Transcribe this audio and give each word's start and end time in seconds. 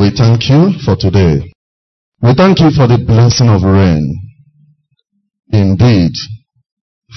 We 0.00 0.08
thank 0.16 0.48
you 0.48 0.72
for 0.82 0.96
today. 0.96 1.52
We 2.22 2.32
thank 2.32 2.60
you 2.60 2.70
for 2.70 2.88
the 2.88 3.04
blessing 3.06 3.50
of 3.50 3.60
rain. 3.60 4.00
Indeed, 5.52 6.12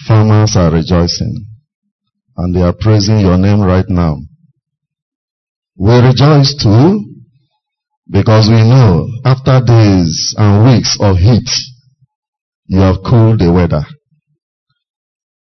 farmers 0.06 0.58
are 0.58 0.70
rejoicing 0.70 1.46
and 2.36 2.54
they 2.54 2.60
are 2.60 2.76
praising 2.78 3.22
your 3.22 3.38
name 3.38 3.62
right 3.62 3.88
now. 3.88 4.18
We 5.78 5.96
rejoice 5.96 6.60
too 6.62 7.00
because 8.12 8.50
we 8.50 8.60
know 8.68 9.08
after 9.24 9.62
days 9.66 10.36
and 10.38 10.66
weeks 10.66 10.98
of 11.00 11.16
heat, 11.16 11.48
you 12.66 12.80
have 12.80 12.98
cooled 13.08 13.40
the 13.40 13.54
weather. 13.54 13.86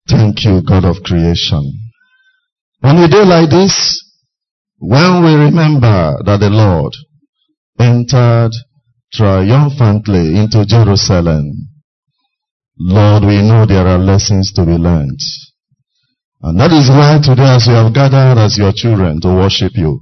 Thank 0.09 0.44
you, 0.44 0.64
God 0.67 0.86
of 0.86 1.04
creation. 1.04 1.62
On 2.81 2.98
a 2.98 3.08
day 3.08 3.23
like 3.23 3.52
this, 3.52 4.04
when 4.80 5.23
we 5.23 5.36
remember 5.36 6.17
that 6.26 6.40
the 6.40 6.50
Lord 6.50 6.95
entered 7.80 8.52
triumphantly 9.13 10.38
into 10.38 10.66
Jerusalem, 10.66 11.70
Lord, 12.80 13.23
we 13.23 13.41
know 13.41 13.66
there 13.66 13.88
are 13.88 13.98
lessons 13.98 14.52
to 14.53 14.66
be 14.66 14.73
learned. 14.73 15.19
And 16.42 16.59
that 16.59 16.72
is 16.72 16.89
why 16.89 17.19
today 17.23 17.56
as 17.56 17.66
we 17.67 17.73
have 17.73 17.94
gathered 17.94 18.38
as 18.38 18.58
your 18.58 18.72
children 18.73 19.19
to 19.22 19.30
worship 19.30 19.73
you, 19.75 20.02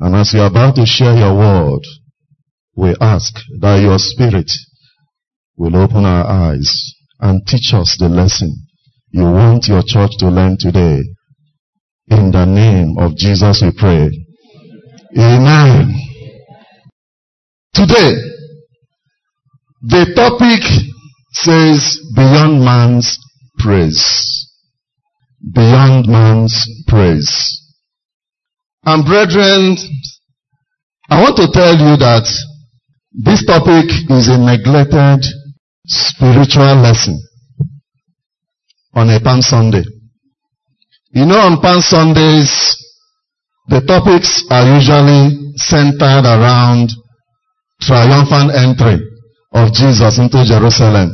and 0.00 0.16
as 0.16 0.32
we 0.34 0.40
are 0.40 0.50
about 0.50 0.74
to 0.76 0.86
share 0.86 1.16
your 1.16 1.36
word, 1.36 1.82
we 2.76 2.94
ask 3.00 3.34
that 3.60 3.80
your 3.80 3.98
spirit 3.98 4.50
will 5.56 5.76
open 5.76 6.04
our 6.04 6.26
eyes 6.26 6.94
and 7.20 7.46
teach 7.46 7.72
us 7.74 7.96
the 7.98 8.08
lesson 8.08 8.68
you 9.10 9.22
want 9.22 9.66
your 9.68 9.82
church 9.84 10.12
to 10.18 10.28
learn 10.28 10.56
today. 10.58 11.00
In 12.08 12.30
the 12.30 12.44
name 12.44 12.96
of 12.98 13.16
Jesus 13.16 13.62
we 13.62 13.72
pray. 13.76 14.10
Amen. 15.16 16.07
Today, 17.74 18.14
the 19.82 20.12
topic 20.16 20.62
says 21.32 22.00
beyond 22.14 22.64
man's 22.64 23.18
praise. 23.58 24.50
Beyond 25.54 26.08
man's 26.08 26.66
praise. 26.86 27.58
And 28.84 29.04
brethren, 29.04 29.76
I 31.10 31.22
want 31.22 31.36
to 31.36 31.48
tell 31.52 31.74
you 31.74 31.96
that 31.98 32.26
this 33.12 33.44
topic 33.46 33.86
is 34.10 34.28
a 34.28 34.38
neglected 34.38 35.24
spiritual 35.86 36.76
lesson 36.76 37.20
on 38.94 39.10
a 39.10 39.20
Palm 39.20 39.42
Sunday. 39.42 39.84
You 41.10 41.26
know, 41.26 41.38
on 41.38 41.60
Palm 41.60 41.80
Sundays, 41.80 42.76
the 43.68 43.80
topics 43.80 44.44
are 44.50 44.66
usually 44.76 45.52
centered 45.56 46.24
around 46.24 46.90
triumphant 47.80 48.52
entry 48.54 48.98
of 49.52 49.72
Jesus 49.72 50.18
into 50.18 50.44
Jerusalem. 50.44 51.10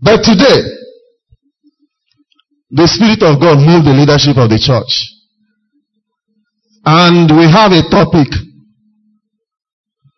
But 0.00 0.22
today, 0.24 0.62
the 2.70 2.88
Spirit 2.88 3.22
of 3.22 3.40
God 3.40 3.58
moved 3.58 3.86
the 3.86 3.92
leadership 3.92 4.36
of 4.38 4.48
the 4.48 4.58
church 4.58 5.12
and 6.84 7.30
we 7.30 7.44
have 7.44 7.70
a 7.70 7.86
topic 7.90 8.28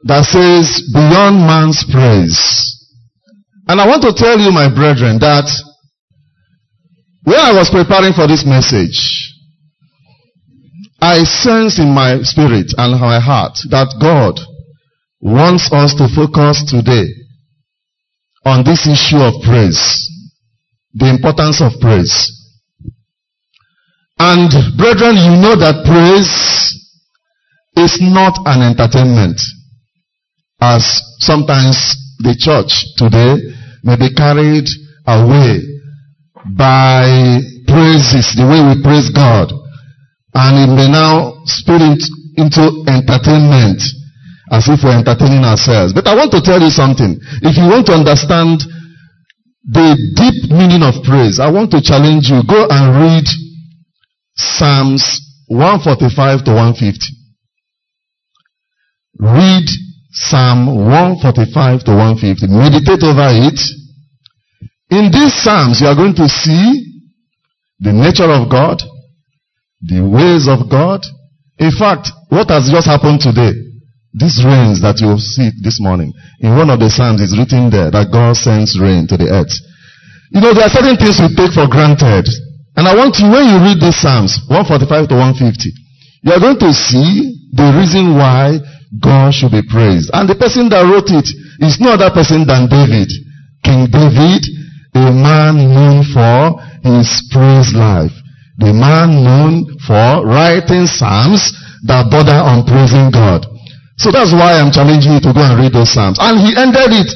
that 0.04 0.24
says 0.24 0.84
beyond 0.92 1.44
man's 1.44 1.84
praise. 1.90 2.40
And 3.66 3.80
I 3.80 3.86
want 3.86 4.02
to 4.02 4.12
tell 4.12 4.38
you, 4.38 4.52
my 4.52 4.68
brethren, 4.68 5.18
that 5.20 5.48
when 7.24 7.38
I 7.40 7.52
was 7.52 7.70
preparing 7.70 8.12
for 8.12 8.28
this 8.28 8.44
message, 8.44 9.00
I 11.00 11.24
sense 11.24 11.78
in 11.78 11.88
my 11.92 12.20
spirit 12.22 12.72
and 12.76 13.00
my 13.00 13.20
heart 13.20 13.56
that 13.70 13.96
God 14.00 14.40
wants 15.24 15.72
us 15.72 15.94
to 15.94 16.06
focus 16.14 16.62
today 16.68 17.08
on 18.44 18.62
this 18.62 18.86
issue 18.86 19.16
of 19.16 19.32
praise, 19.40 19.80
the 20.92 21.08
importance 21.08 21.62
of 21.62 21.72
praise. 21.80 22.12
And 24.18 24.52
brethren, 24.76 25.16
you 25.16 25.40
know 25.40 25.56
that 25.56 25.80
praise 25.88 26.28
is 27.74 27.98
not 28.02 28.36
an 28.44 28.68
entertainment. 28.68 29.40
As 30.60 30.84
sometimes 31.18 31.96
the 32.18 32.36
church 32.36 32.70
today 32.98 33.40
may 33.82 33.96
be 33.96 34.12
carried 34.14 34.68
away 35.06 35.64
by 36.52 37.40
praises, 37.66 38.36
the 38.36 38.44
way 38.44 38.60
we 38.60 38.82
praise 38.84 39.08
God. 39.08 39.50
And 40.34 40.68
it 40.68 40.74
may 40.74 40.88
now 40.92 41.40
spill 41.46 41.96
into 42.36 42.84
entertainment 42.86 43.80
as 44.54 44.70
if 44.70 44.86
we're 44.86 44.94
entertaining 44.94 45.42
ourselves. 45.42 45.90
But 45.92 46.06
I 46.06 46.14
want 46.14 46.30
to 46.30 46.40
tell 46.40 46.62
you 46.62 46.70
something. 46.70 47.18
If 47.42 47.58
you 47.58 47.66
want 47.66 47.90
to 47.90 47.98
understand 47.98 48.62
the 49.66 49.98
deep 50.14 50.46
meaning 50.54 50.86
of 50.86 51.02
praise, 51.02 51.42
I 51.42 51.50
want 51.50 51.74
to 51.74 51.82
challenge 51.82 52.30
you. 52.30 52.46
Go 52.46 52.70
and 52.70 52.94
read 53.02 53.26
Psalms 54.38 55.02
145 55.50 56.46
to 56.46 56.52
150. 56.54 57.02
Read 59.18 59.66
Psalm 60.14 60.86
145 60.86 61.84
to 61.84 61.90
150. 61.90 62.46
Meditate 62.46 63.02
over 63.02 63.34
it. 63.34 63.58
In 64.94 65.10
these 65.10 65.34
Psalms, 65.34 65.82
you 65.82 65.88
are 65.90 65.98
going 65.98 66.14
to 66.14 66.28
see 66.30 67.02
the 67.80 67.90
nature 67.90 68.30
of 68.30 68.46
God, 68.46 68.78
the 69.82 69.98
ways 69.98 70.46
of 70.46 70.70
God. 70.70 71.02
In 71.58 71.72
fact, 71.74 72.10
what 72.28 72.50
has 72.50 72.70
just 72.70 72.86
happened 72.86 73.18
today? 73.18 73.73
These 74.14 74.46
rains 74.46 74.78
that 74.86 75.02
you 75.02 75.18
see 75.18 75.50
this 75.58 75.82
morning. 75.82 76.14
In 76.38 76.54
one 76.54 76.70
of 76.70 76.78
the 76.78 76.86
Psalms, 76.86 77.18
it's 77.18 77.34
written 77.34 77.66
there 77.66 77.90
that 77.90 78.14
God 78.14 78.38
sends 78.38 78.78
rain 78.78 79.10
to 79.10 79.18
the 79.18 79.26
earth. 79.26 79.50
You 80.30 80.38
know, 80.38 80.54
there 80.54 80.70
are 80.70 80.74
certain 80.74 80.94
things 80.94 81.18
we 81.18 81.34
take 81.34 81.50
for 81.50 81.66
granted. 81.66 82.30
And 82.78 82.86
I 82.86 82.94
want 82.94 83.18
you, 83.18 83.26
when 83.26 83.50
you 83.50 83.58
read 83.58 83.82
these 83.82 83.98
Psalms, 83.98 84.38
145 84.46 85.10
to 85.10 85.18
150, 85.18 85.66
you 86.22 86.30
are 86.30 86.38
going 86.38 86.62
to 86.62 86.70
see 86.70 87.34
the 87.50 87.74
reason 87.74 88.14
why 88.14 88.62
God 89.02 89.34
should 89.34 89.50
be 89.50 89.66
praised. 89.66 90.14
And 90.14 90.30
the 90.30 90.38
person 90.38 90.70
that 90.70 90.86
wrote 90.86 91.10
it 91.10 91.26
is 91.58 91.82
no 91.82 91.98
other 91.98 92.14
person 92.14 92.46
than 92.46 92.70
David. 92.70 93.10
King 93.66 93.90
David, 93.90 94.42
a 94.94 95.10
man 95.10 95.58
known 95.74 96.06
for 96.06 96.62
his 96.86 97.10
praise 97.34 97.74
life. 97.74 98.14
The 98.62 98.70
man 98.70 99.26
known 99.26 99.66
for 99.82 100.22
writing 100.22 100.86
Psalms 100.86 101.50
that 101.86 102.06
border 102.10 102.38
on 102.38 102.62
praising 102.62 103.10
God. 103.10 103.42
So 103.96 104.10
that's 104.10 104.32
why 104.32 104.58
I'm 104.58 104.72
challenging 104.72 105.12
you 105.12 105.20
to 105.20 105.32
go 105.32 105.42
and 105.42 105.58
read 105.60 105.72
those 105.72 105.92
Psalms. 105.92 106.18
And 106.20 106.38
he 106.40 106.56
ended 106.56 106.90
it, 106.90 107.10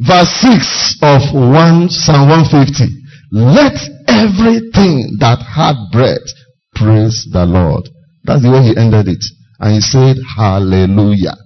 verse 0.00 0.32
6 0.40 0.98
of 1.02 1.20
1 1.34 1.88
Psalm 1.90 2.28
150. 2.28 2.88
Let 3.32 3.76
everything 4.08 5.18
that 5.20 5.42
had 5.44 5.76
breath 5.92 6.24
praise 6.74 7.28
the 7.30 7.44
Lord. 7.44 7.88
That's 8.24 8.42
the 8.42 8.50
way 8.50 8.62
he 8.62 8.76
ended 8.76 9.08
it. 9.08 9.24
And 9.60 9.74
he 9.74 9.80
said, 9.80 10.16
Hallelujah. 10.36 11.36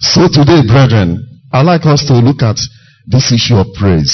So 0.00 0.26
today, 0.28 0.66
brethren, 0.66 1.22
I'd 1.52 1.66
like 1.66 1.86
us 1.86 2.04
to 2.06 2.14
look 2.14 2.42
at 2.42 2.58
this 3.06 3.32
issue 3.32 3.54
of 3.54 3.66
praise. 3.78 4.12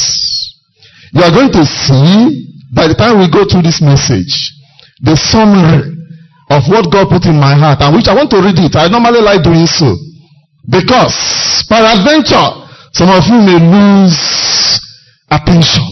You 1.12 1.22
are 1.22 1.30
going 1.30 1.52
to 1.52 1.64
see, 1.64 2.46
by 2.74 2.88
the 2.88 2.94
time 2.94 3.18
we 3.18 3.30
go 3.30 3.44
through 3.48 3.62
this 3.62 3.80
message, 3.80 4.52
the 5.00 5.16
summary 5.16 5.99
of 6.50 6.66
what 6.66 6.90
God 6.90 7.08
put 7.08 7.24
in 7.30 7.38
my 7.38 7.54
heart, 7.54 7.78
and 7.80 7.94
which 7.94 8.10
I 8.10 8.14
want 8.14 8.30
to 8.34 8.42
read 8.42 8.58
it. 8.58 8.74
I 8.74 8.90
normally 8.90 9.22
like 9.22 9.46
doing 9.46 9.70
so. 9.70 9.94
Because, 10.66 11.14
peradventure, 11.70 12.60
some 12.92 13.08
of 13.08 13.22
you 13.30 13.38
may 13.38 13.58
lose 13.58 14.18
attention 15.30 15.86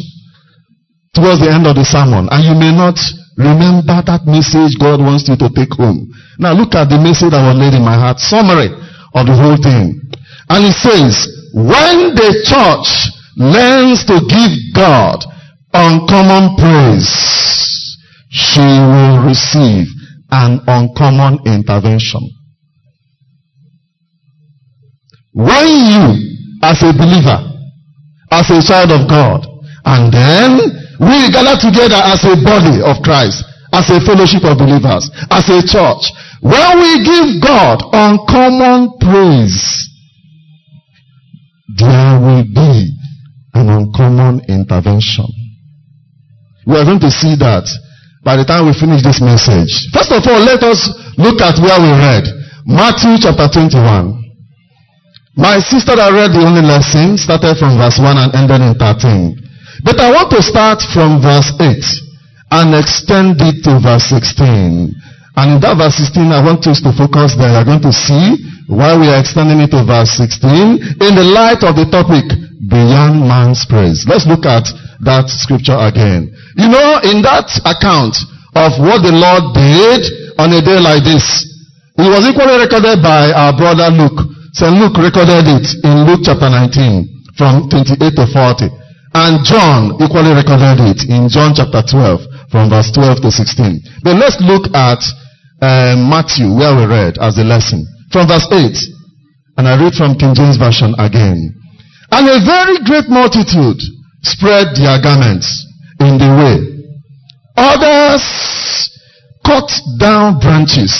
towards 1.15 1.41
the 1.41 1.51
end 1.51 1.67
of 1.67 1.75
the 1.79 1.87
sermon 1.87 2.27
and 2.31 2.43
you 2.43 2.55
may 2.59 2.75
not 2.75 2.99
remember 3.39 4.03
that 4.03 4.27
message 4.27 4.75
God 4.79 4.99
wants 4.99 5.31
you 5.31 5.39
to 5.39 5.49
take 5.55 5.71
home. 5.79 6.11
Now 6.39 6.55
look 6.55 6.75
at 6.75 6.91
the 6.91 6.99
message 6.99 7.31
that 7.31 7.43
was 7.43 7.55
laid 7.55 7.75
in 7.75 7.87
my 7.87 7.95
heart, 7.95 8.19
summary 8.19 8.71
of 9.15 9.23
the 9.27 9.35
whole 9.35 9.59
thing. 9.59 9.95
And 10.51 10.61
it 10.67 10.75
says, 10.75 11.27
when 11.55 12.19
the 12.19 12.31
church 12.47 12.89
learns 13.39 14.03
to 14.11 14.19
give 14.27 14.53
God 14.75 15.23
uncommon 15.71 16.59
praise, 16.59 17.11
she 18.31 18.63
will 18.63 19.23
receive 19.23 19.87
an 20.31 20.61
uncommon 20.67 21.39
intervention. 21.47 22.21
When 25.33 25.69
you, 25.69 26.59
as 26.63 26.83
a 26.83 26.93
believer, 26.93 27.39
as 28.31 28.51
a 28.51 28.61
child 28.63 28.91
of 28.91 29.09
God, 29.09 29.47
and 29.85 30.13
then 30.13 30.59
we 31.01 31.31
gather 31.31 31.57
together 31.57 32.01
as 32.03 32.25
a 32.25 32.37
body 32.45 32.83
of 32.83 33.03
Christ, 33.03 33.45
as 33.73 33.89
a 33.91 34.01
fellowship 34.01 34.45
of 34.45 34.59
believers, 34.59 35.11
as 35.31 35.49
a 35.49 35.63
church. 35.63 36.13
When 36.41 36.79
we 36.79 37.05
give 37.05 37.43
God 37.43 37.83
uncommon 37.93 38.99
praise, 39.01 39.89
there 41.77 42.21
will 42.21 42.45
be 42.45 42.91
an 43.55 43.69
uncommon 43.69 44.41
intervention. 44.49 45.27
We 46.67 46.77
are 46.77 46.85
going 46.85 47.01
to 47.01 47.11
see 47.11 47.37
that 47.37 47.65
by 48.25 48.37
the 48.37 48.45
time 48.45 48.67
we 48.67 48.75
finish 48.75 49.03
this 49.03 49.21
message. 49.23 49.91
First 49.95 50.11
of 50.13 50.23
all, 50.27 50.41
let 50.43 50.63
us 50.63 50.91
look 51.17 51.41
at 51.41 51.59
where 51.63 51.79
we 51.79 51.93
read. 51.95 52.25
Matthew 52.67 53.17
chapter 53.23 53.49
21. 53.49 54.19
My 55.39 55.63
sister 55.63 55.95
that 55.95 56.11
read 56.11 56.35
the 56.35 56.43
only 56.43 56.67
lesson 56.67 57.15
started 57.15 57.55
from 57.63 57.79
verse 57.79 58.03
1 58.03 58.05
and 58.19 58.31
ended 58.35 58.59
in 58.59 58.75
13. 58.75 59.39
But 59.87 60.03
I 60.03 60.11
want 60.11 60.35
to 60.35 60.43
start 60.43 60.83
from 60.91 61.23
verse 61.23 61.55
8 61.55 61.79
and 62.51 62.75
extend 62.75 63.39
it 63.39 63.63
to 63.63 63.79
verse 63.79 64.11
16. 64.11 64.91
And 65.39 65.47
in 65.55 65.59
that 65.63 65.79
verse 65.79 65.95
16, 66.03 66.35
I 66.35 66.43
want 66.43 66.67
us 66.67 66.83
to 66.83 66.91
focus 66.91 67.39
there. 67.39 67.55
You're 67.55 67.71
going 67.71 67.87
to 67.87 67.95
see 67.95 68.35
why 68.67 68.99
we 68.99 69.07
are 69.07 69.23
extending 69.23 69.63
it 69.63 69.71
to 69.71 69.87
verse 69.87 70.11
16 70.19 70.99
in 70.99 71.13
the 71.15 71.23
light 71.23 71.63
of 71.63 71.79
the 71.79 71.87
topic, 71.87 72.27
beyond 72.67 73.23
man's 73.23 73.63
praise. 73.65 74.03
Let's 74.11 74.27
look 74.27 74.43
at 74.43 74.67
that 75.07 75.31
scripture 75.31 75.79
again. 75.79 76.35
You 76.59 76.67
know, 76.67 76.99
in 77.07 77.23
that 77.23 77.47
account 77.63 78.19
of 78.59 78.83
what 78.83 79.07
the 79.07 79.15
Lord 79.15 79.55
did 79.55 80.03
on 80.43 80.51
a 80.51 80.59
day 80.59 80.83
like 80.83 81.07
this, 81.07 81.23
it 81.95 82.11
was 82.11 82.27
equally 82.27 82.59
recorded 82.59 82.99
by 82.99 83.31
our 83.31 83.55
brother 83.55 83.87
Luke. 83.95 84.19
St. 84.59 84.75
Luke 84.75 84.99
recorded 84.99 85.47
it 85.47 85.67
in 85.87 86.03
Luke 86.03 86.27
chapter 86.27 86.51
19 86.51 87.39
from 87.39 87.71
28 87.71 87.95
to 88.11 88.27
40. 88.27 88.75
And 89.15 89.39
John 89.47 90.03
equally 90.03 90.35
recorded 90.35 90.83
it 90.83 91.07
in 91.07 91.31
John 91.31 91.55
chapter 91.55 91.79
12 91.79 92.51
from 92.51 92.75
verse 92.75 92.91
12 92.91 93.23
to 93.23 93.31
16. 93.31 94.03
But 94.03 94.19
let's 94.19 94.43
look 94.43 94.67
at 94.75 94.99
uh, 95.63 95.95
Matthew 95.95 96.51
where 96.59 96.75
we 96.75 96.91
read 96.91 97.23
as 97.23 97.39
a 97.39 97.47
lesson 97.47 97.87
from 98.11 98.27
verse 98.27 98.51
8. 98.51 99.63
And 99.63 99.71
I 99.71 99.79
read 99.79 99.95
from 99.95 100.19
King 100.19 100.35
James 100.35 100.59
Version 100.59 100.91
again. 100.99 101.55
And 102.11 102.27
a 102.27 102.43
very 102.43 102.83
great 102.83 103.07
multitude 103.07 103.79
spread 104.27 104.75
their 104.75 104.99
garments 104.99 105.68
in 106.01 106.19
the 106.19 106.31
way. 106.39 106.57
Others 107.57 108.25
cut 109.45 109.71
down 109.99 110.39
branches 110.41 110.93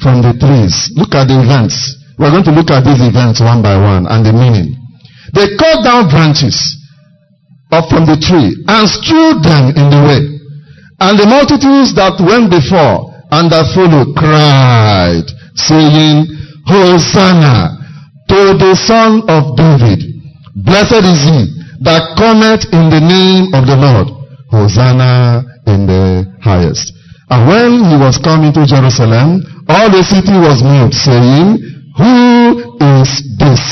from 0.00 0.22
the 0.22 0.32
trees. 0.38 0.90
Look 0.96 1.14
at 1.14 1.28
the 1.28 1.40
events 1.42 2.02
we're 2.22 2.30
going 2.30 2.44
to 2.44 2.54
look 2.54 2.70
at 2.70 2.84
these 2.84 3.02
events 3.02 3.40
one 3.40 3.62
by 3.66 3.74
one 3.74 4.06
and 4.06 4.22
the 4.24 4.30
meaning. 4.30 4.78
They 5.34 5.56
cut 5.58 5.82
down 5.82 6.06
branches 6.06 6.54
up 7.72 7.90
from 7.90 8.06
the 8.06 8.14
tree 8.20 8.52
and 8.68 8.84
strewed 8.86 9.42
them 9.42 9.74
in 9.74 9.90
the 9.90 10.02
way. 10.06 10.22
And 11.02 11.18
the 11.18 11.26
multitudes 11.26 11.98
that 11.98 12.20
went 12.22 12.52
before 12.52 13.10
and 13.34 13.50
that 13.50 13.74
followed 13.74 14.14
cried, 14.14 15.26
saying, 15.58 16.30
Hosanna 16.62 17.80
to 18.30 18.54
the 18.54 18.78
Son 18.78 19.26
of 19.26 19.56
David. 19.58 20.04
Blessed 20.62 21.02
is 21.02 21.20
he 21.26 21.40
that 21.82 22.14
cometh 22.14 22.70
in 22.70 22.86
the 22.86 23.02
name 23.02 23.50
of 23.50 23.66
the 23.66 23.74
Lord. 23.74 24.21
Hosanna 24.52 25.42
in 25.66 25.88
the 25.88 26.28
highest. 26.44 26.92
And 27.32 27.48
when 27.48 27.70
he 27.88 27.96
was 27.96 28.20
coming 28.20 28.52
to 28.52 28.68
Jerusalem, 28.68 29.40
all 29.66 29.88
the 29.88 30.04
city 30.04 30.36
was 30.36 30.60
moved, 30.60 30.92
saying, 30.92 31.72
who 31.96 32.76
is 32.80 33.10
this? 33.36 33.62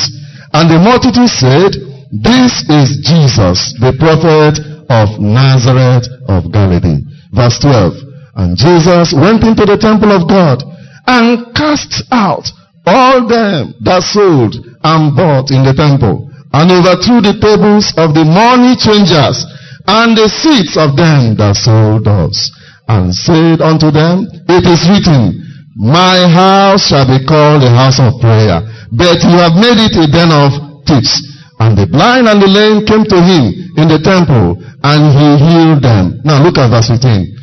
And 0.52 0.68
the 0.68 0.78
multitude 0.78 1.30
said, 1.30 1.72
This 2.12 2.64
is 2.68 3.00
Jesus, 3.00 3.72
the 3.80 3.96
prophet 3.96 4.60
of 4.92 5.20
Nazareth 5.20 6.04
of 6.28 6.52
Galilee. 6.52 7.00
Verse 7.32 7.56
12. 7.60 7.94
And 8.36 8.56
Jesus 8.56 9.14
went 9.16 9.44
into 9.44 9.64
the 9.64 9.78
temple 9.80 10.12
of 10.12 10.28
God 10.28 10.64
and 11.06 11.54
cast 11.54 12.04
out 12.12 12.44
all 12.84 13.26
them 13.26 13.74
that 13.84 14.02
sold 14.02 14.56
and 14.82 15.16
bought 15.16 15.50
in 15.50 15.64
the 15.64 15.76
temple 15.76 16.28
and 16.52 16.66
overthrew 16.72 17.20
the 17.20 17.36
tables 17.38 17.92
of 17.96 18.12
the 18.12 18.24
money 18.24 18.74
changers 18.76 19.46
and 19.86 20.16
the 20.16 20.28
seats 20.28 20.76
of 20.76 20.96
them 20.96 21.36
that 21.36 21.56
sold 21.56 22.08
us, 22.08 22.50
and 22.88 23.14
said 23.14 23.60
unto 23.60 23.90
them, 23.90 24.26
It 24.48 24.66
is 24.66 24.82
written, 24.88 25.40
my 25.76 26.28
house 26.28 26.88
shall 26.88 27.06
be 27.06 27.24
called 27.24 27.62
a 27.62 27.70
house 27.70 28.00
of 28.02 28.20
prayer, 28.20 28.60
but 28.92 29.22
you 29.22 29.38
have 29.38 29.54
made 29.54 29.78
it 29.78 29.96
a 29.96 30.04
den 30.10 30.28
of 30.28 30.52
thieves. 30.84 31.22
And 31.60 31.78
the 31.78 31.86
blind 31.86 32.26
and 32.28 32.42
the 32.42 32.48
lame 32.50 32.84
came 32.84 33.04
to 33.04 33.18
him 33.20 33.52
in 33.80 33.86
the 33.86 34.00
temple, 34.02 34.58
and 34.82 35.00
he 35.14 35.28
healed 35.40 35.80
them. 35.80 36.20
Now 36.24 36.42
look 36.42 36.58
at 36.58 36.68
verse 36.68 36.88
15. 36.88 37.36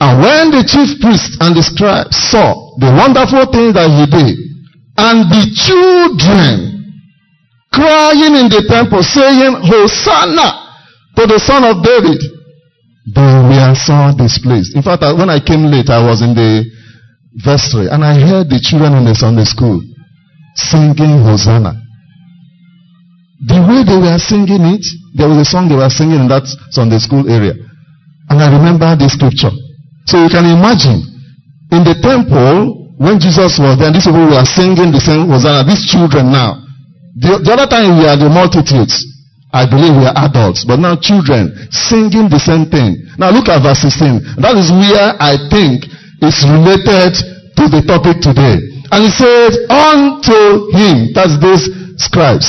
And 0.00 0.12
when 0.20 0.50
the 0.50 0.64
chief 0.64 1.00
priests 1.00 1.36
and 1.40 1.54
the 1.54 1.62
scribes 1.62 2.16
saw 2.28 2.76
the 2.80 2.90
wonderful 2.90 3.46
things 3.52 3.72
that 3.76 3.88
he 3.88 4.04
did, 4.08 4.36
and 4.96 5.28
the 5.30 5.44
children 5.54 6.84
crying 7.72 8.34
in 8.34 8.48
the 8.48 8.64
temple, 8.66 9.04
saying, 9.04 9.56
Hosanna 9.62 10.69
to 11.20 11.28
the 11.28 11.36
son 11.38 11.68
of 11.68 11.84
David, 11.84 12.16
they 13.12 13.36
were 13.44 13.76
so 13.76 14.16
displeased. 14.16 14.72
In 14.72 14.80
fact, 14.80 15.04
when 15.04 15.28
I 15.28 15.36
came 15.36 15.68
late, 15.68 15.92
I 15.92 16.00
was 16.00 16.24
in 16.24 16.32
the 16.32 16.64
vestry 17.44 17.86
And 17.92 18.02
I 18.02 18.16
heard 18.16 18.48
the 18.48 18.58
children 18.58 18.96
in 18.96 19.04
the 19.04 19.14
Sunday 19.14 19.44
school 19.44 19.84
singing 20.56 21.20
Hosanna. 21.20 21.76
The 23.44 23.60
way 23.68 23.84
they 23.84 24.00
were 24.00 24.16
singing 24.16 24.64
it, 24.72 24.84
there 25.12 25.28
was 25.28 25.44
a 25.44 25.48
song 25.48 25.68
they 25.68 25.76
were 25.76 25.92
singing 25.92 26.24
in 26.24 26.28
that 26.28 26.44
Sunday 26.72 26.98
school 26.98 27.28
area. 27.28 27.52
And 28.28 28.40
I 28.40 28.48
remember 28.48 28.88
the 28.96 29.08
scripture. 29.08 29.52
So 30.08 30.20
you 30.24 30.28
can 30.28 30.48
imagine, 30.48 31.04
in 31.72 31.84
the 31.84 31.96
temple, 32.00 32.96
when 32.96 33.20
Jesus 33.20 33.60
was 33.60 33.76
there, 33.76 33.92
these 33.92 34.08
people 34.08 34.28
were 34.28 34.44
singing 34.44 34.92
the 34.92 35.00
same 35.00 35.28
Hosanna, 35.28 35.68
these 35.68 35.84
children 35.84 36.32
now. 36.32 36.60
The, 37.16 37.40
the 37.44 37.52
other 37.52 37.68
time 37.68 38.00
we 38.00 38.08
are 38.08 38.16
the 38.16 38.28
multitudes. 38.28 39.04
I 39.52 39.66
believe 39.66 39.98
we 39.98 40.06
are 40.06 40.30
adults, 40.30 40.62
but 40.62 40.78
now 40.78 40.94
children 40.94 41.50
singing 41.74 42.30
the 42.30 42.38
same 42.38 42.70
thing. 42.70 43.02
Now 43.18 43.34
look 43.34 43.50
at 43.50 43.66
verse 43.66 43.82
16. 43.82 44.38
That 44.38 44.54
is 44.54 44.70
where 44.70 45.18
I 45.18 45.34
think 45.50 45.90
is 46.22 46.38
related 46.46 47.18
to 47.58 47.64
the 47.66 47.82
topic 47.82 48.22
today. 48.22 48.62
And 48.94 49.00
he 49.02 49.10
said, 49.10 49.50
unto 49.66 50.70
him, 50.70 51.10
that's 51.14 51.34
those 51.42 51.66
scribes, 51.98 52.46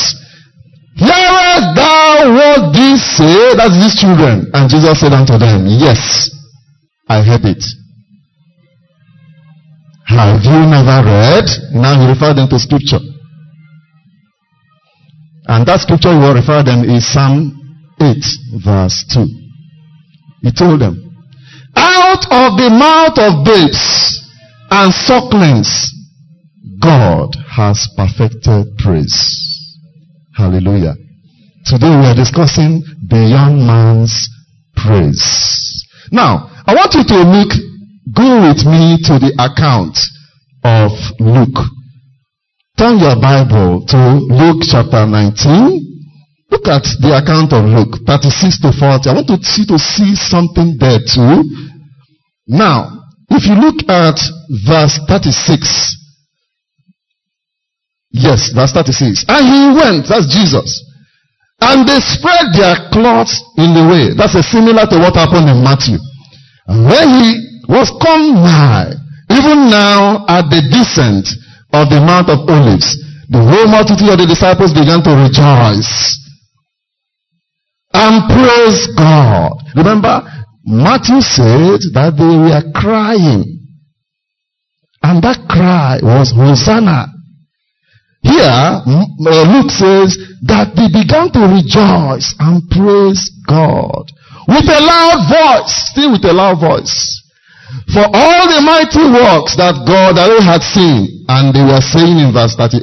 hearest 0.94 1.74
thou 1.74 2.30
what 2.30 2.74
these 2.74 3.02
say? 3.02 3.58
That's 3.58 3.74
these 3.82 3.98
children. 3.98 4.50
And 4.54 4.70
Jesus 4.70 5.02
said 5.02 5.14
unto 5.14 5.38
them, 5.38 5.66
yes, 5.66 6.30
I 7.10 7.22
heard 7.26 7.46
it. 7.46 7.64
Have 10.06 10.44
you 10.44 10.60
never 10.70 11.02
read? 11.02 11.48
Now 11.74 11.98
he 11.98 12.06
referred 12.14 12.38
them 12.38 12.50
to 12.50 12.60
scripture. 12.60 13.00
And 15.52 15.68
that 15.68 15.82
scripture 15.84 16.16
he 16.16 16.18
will 16.18 16.34
refer 16.34 16.64
them 16.64 16.88
is 16.88 17.04
Psalm 17.12 17.52
8 18.00 18.64
verse 18.64 19.04
2. 19.12 20.48
He 20.48 20.52
told 20.56 20.80
them, 20.80 20.96
out 21.76 22.24
of 22.32 22.56
the 22.56 22.72
mouth 22.72 23.20
of 23.20 23.44
babes 23.44 23.84
and 24.72 24.96
sucklings, 24.96 25.68
God 26.80 27.36
has 27.52 27.84
perfected 28.00 28.80
praise. 28.80 29.12
Hallelujah. 30.34 30.96
Today 31.66 32.00
we 32.00 32.08
are 32.08 32.16
discussing 32.16 32.80
the 33.12 33.20
young 33.20 33.68
man's 33.68 34.32
praise. 34.74 35.20
Now, 36.14 36.48
I 36.66 36.74
want 36.74 36.96
you 36.96 37.04
to 37.04 37.18
look, 37.28 37.52
go 38.16 38.48
with 38.48 38.64
me 38.64 39.04
to 39.04 39.20
the 39.20 39.36
account 39.36 40.00
of 40.64 40.96
Luke. 41.20 41.60
Turn 42.78 43.00
your 43.00 43.16
Bible 43.22 43.86
to 43.88 43.98
Luke 44.32 44.64
chapter 44.66 45.06
19. 45.06 45.92
Look 46.52 46.68
at 46.68 46.84
the 47.00 47.16
account 47.16 47.54
of 47.54 47.64
Luke 47.64 48.04
36 48.06 48.60
to 48.62 48.72
40. 48.74 49.10
I 49.10 49.14
want 49.14 49.28
to 49.28 49.38
see 49.44 49.66
to 49.68 49.78
see 49.80 50.16
something 50.16 50.76
there 50.80 51.00
too. 51.00 51.44
Now, 52.48 52.92
if 53.30 53.48
you 53.48 53.56
look 53.56 53.88
at 53.88 54.20
verse 54.68 55.00
36, 55.08 55.32
yes, 58.12 58.52
verse 58.52 58.74
36, 58.74 59.26
and 59.30 59.44
he 59.48 59.62
went, 59.72 60.08
that's 60.12 60.28
Jesus, 60.28 60.68
and 61.62 61.88
they 61.88 62.00
spread 62.02 62.52
their 62.52 62.90
cloths 62.92 63.40
in 63.56 63.72
the 63.72 63.86
way. 63.88 64.12
That's 64.18 64.36
a 64.36 64.44
similar 64.44 64.84
to 64.90 64.98
what 65.00 65.16
happened 65.16 65.48
in 65.48 65.64
Matthew. 65.64 66.02
And 66.68 66.84
when 66.84 67.08
he 67.24 67.30
was 67.70 67.94
come 68.02 68.42
nigh, 68.44 68.92
even 69.30 69.70
now 69.72 70.26
at 70.28 70.50
the 70.52 70.60
descent 70.68 71.30
of 71.74 71.90
the 71.90 72.00
Mount 72.00 72.30
of 72.30 72.48
Olives, 72.50 72.98
the 73.30 73.40
whole 73.40 73.68
multitude 73.68 74.12
of 74.12 74.20
the 74.20 74.28
disciples 74.28 74.74
began 74.74 75.02
to 75.04 75.12
rejoice 75.16 76.20
and 77.94 78.28
praise 78.28 78.88
God. 78.96 79.54
Remember, 79.76 80.24
Matthew 80.64 81.22
said 81.22 81.80
that 81.94 82.16
they 82.18 82.36
were 82.38 82.72
crying. 82.74 83.58
And 85.04 85.24
that 85.24 85.48
cry 85.50 86.00
was 86.04 86.32
Hosanna. 86.32 87.08
Here, 88.22 88.46
uh, 88.46 88.86
Luke 88.86 89.72
says 89.72 90.14
that 90.46 90.78
they 90.78 90.94
began 90.94 91.34
to 91.34 91.42
rejoice 91.50 92.36
and 92.38 92.62
praise 92.70 93.32
God 93.48 94.06
with 94.48 94.70
a 94.70 94.82
loud 94.82 95.26
voice, 95.26 95.74
still 95.90 96.12
with 96.14 96.26
a 96.26 96.34
loud 96.34 96.62
voice, 96.62 97.21
for 97.94 98.06
all 98.08 98.44
the 98.48 98.62
mighty 98.64 99.06
works 99.10 99.56
that 99.58 99.84
God 99.88 100.16
had 100.18 100.64
seen. 100.64 101.26
And 101.28 101.56
they 101.56 101.64
were 101.64 101.82
saying 101.82 102.20
in 102.20 102.32
verse 102.32 102.56
38, 102.56 102.82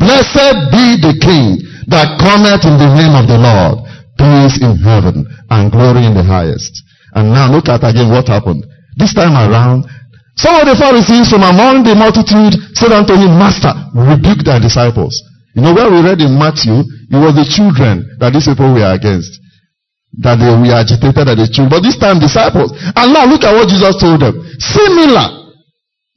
Blessed 0.00 0.72
be 0.72 0.96
the 1.00 1.16
King 1.20 1.60
that 1.88 2.16
cometh 2.16 2.64
in 2.64 2.76
the 2.80 2.90
name 2.92 3.14
of 3.14 3.28
the 3.28 3.36
Lord 3.36 3.84
peace 4.16 4.62
in 4.62 4.78
heaven 4.78 5.26
and 5.50 5.72
glory 5.72 6.06
in 6.06 6.14
the 6.14 6.22
highest. 6.22 6.72
And 7.14 7.34
now 7.34 7.50
look 7.50 7.68
at 7.68 7.82
again 7.82 8.10
what 8.10 8.28
happened. 8.28 8.64
This 8.96 9.14
time 9.14 9.34
around, 9.34 9.84
Some 10.36 10.56
of 10.58 10.66
the 10.66 10.74
Pharisees 10.74 11.30
from 11.30 11.46
among 11.46 11.86
the 11.86 11.94
multitude 11.94 12.58
said 12.74 12.90
unto 12.90 13.14
him, 13.14 13.38
Master, 13.38 13.70
rebuke 13.94 14.42
thy 14.42 14.58
disciples. 14.58 15.14
You 15.54 15.62
know, 15.62 15.74
where 15.74 15.86
we 15.86 16.02
read 16.02 16.18
in 16.18 16.34
Matthew, 16.34 16.82
it 16.82 17.18
was 17.22 17.38
the 17.38 17.46
children 17.46 18.18
that 18.18 18.34
these 18.34 18.50
people 18.50 18.74
were 18.74 18.90
against. 18.90 19.38
That 20.22 20.38
they 20.38 20.46
were 20.46 20.70
agitated 20.70 21.26
at 21.26 21.34
the 21.34 21.48
children. 21.50 21.74
But 21.74 21.82
this 21.82 21.98
time, 21.98 22.22
disciples. 22.22 22.70
And 22.94 23.10
now 23.10 23.26
look 23.26 23.42
at 23.42 23.50
what 23.50 23.66
Jesus 23.66 23.98
told 23.98 24.22
them. 24.22 24.38
Similar. 24.62 25.44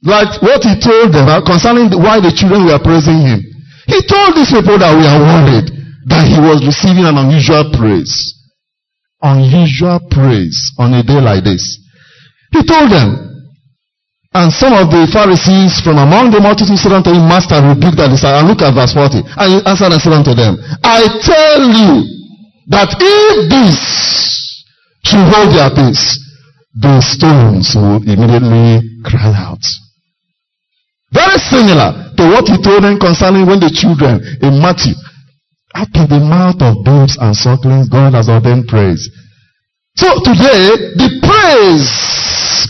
Like 0.06 0.38
what 0.38 0.62
he 0.62 0.78
told 0.78 1.10
them 1.10 1.26
uh, 1.26 1.42
concerning 1.42 1.90
why 1.98 2.22
the 2.22 2.30
children 2.30 2.70
were 2.70 2.78
praising 2.78 3.18
him. 3.18 3.42
He 3.90 3.98
told 4.06 4.38
these 4.38 4.54
people 4.54 4.78
that 4.78 4.94
we 4.94 5.02
are 5.02 5.18
worried 5.18 5.66
that 6.06 6.24
he 6.30 6.38
was 6.38 6.62
receiving 6.62 7.02
an 7.02 7.18
unusual 7.18 7.66
praise. 7.74 8.36
Unusual 9.18 9.98
praise 10.06 10.54
on 10.78 10.94
a 10.94 11.02
day 11.02 11.18
like 11.18 11.42
this. 11.42 11.82
He 12.54 12.62
told 12.62 12.94
them, 12.94 13.28
and 14.38 14.52
some 14.52 14.76
of 14.76 14.92
the 14.92 15.08
Pharisees 15.10 15.82
from 15.82 15.98
among 15.98 16.30
the 16.30 16.38
multitude 16.38 16.78
said 16.78 16.92
unto 16.92 17.10
him, 17.10 17.26
Master, 17.26 17.58
rebuke 17.58 17.98
that 17.98 18.12
disciple. 18.12 18.38
And 18.38 18.46
look 18.46 18.62
at 18.62 18.76
verse 18.76 18.94
40. 18.94 19.24
And 19.24 19.48
he 19.50 19.58
answered 19.66 19.90
and 19.90 19.98
said 19.98 20.14
unto 20.14 20.36
them, 20.36 20.54
I 20.84 21.00
tell 21.26 21.58
you 21.64 22.17
that 22.68 22.92
if 23.00 23.48
this 23.48 23.76
should 25.04 25.24
hold 25.32 25.56
their 25.56 25.72
peace, 25.72 26.20
the 26.76 27.00
stones 27.00 27.74
will 27.74 28.04
immediately 28.04 29.02
cry 29.02 29.32
out. 29.34 29.64
Very 31.10 31.40
similar 31.48 32.12
to 32.16 32.22
what 32.28 32.44
he 32.44 32.60
told 32.60 32.84
them 32.84 33.00
concerning 33.00 33.48
when 33.48 33.60
the 33.60 33.72
children 33.72 34.20
in 34.44 34.60
Matthew, 34.60 34.92
out 35.74 35.88
of 35.96 36.06
the 36.12 36.20
mouth 36.20 36.60
of 36.60 36.84
babes 36.84 37.16
and 37.16 37.32
sucklings, 37.32 37.88
God 37.88 38.12
has 38.12 38.28
ordained 38.28 38.68
praise. 38.68 39.08
So 39.96 40.06
today, 40.22 40.94
the 40.94 41.10
praise 41.24 41.88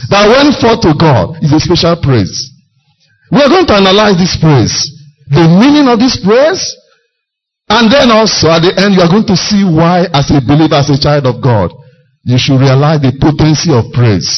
that 0.09 0.31
went 0.31 0.57
forth 0.63 0.81
to 0.87 0.95
God 0.95 1.37
is 1.43 1.53
a 1.53 1.61
special 1.61 1.99
praise. 2.01 2.33
We 3.31 3.43
are 3.43 3.51
going 3.51 3.67
to 3.67 3.77
analyze 3.77 4.17
this 4.17 4.39
praise, 4.41 4.73
the 5.29 5.45
meaning 5.45 5.91
of 5.91 5.99
this 5.99 6.17
praise, 6.23 6.63
and 7.69 7.93
then 7.93 8.11
also 8.11 8.49
at 8.49 8.65
the 8.65 8.73
end 8.77 8.97
you 8.97 9.03
are 9.05 9.13
going 9.13 9.29
to 9.29 9.37
see 9.37 9.65
why 9.65 10.09
as 10.13 10.33
a 10.33 10.41
believer, 10.41 10.81
as 10.81 10.89
a 10.89 10.99
child 10.99 11.29
of 11.29 11.41
God, 11.45 11.73
you 12.25 12.37
should 12.41 12.61
realize 12.61 13.01
the 13.01 13.13
potency 13.21 13.73
of 13.73 13.89
praise. 13.93 14.29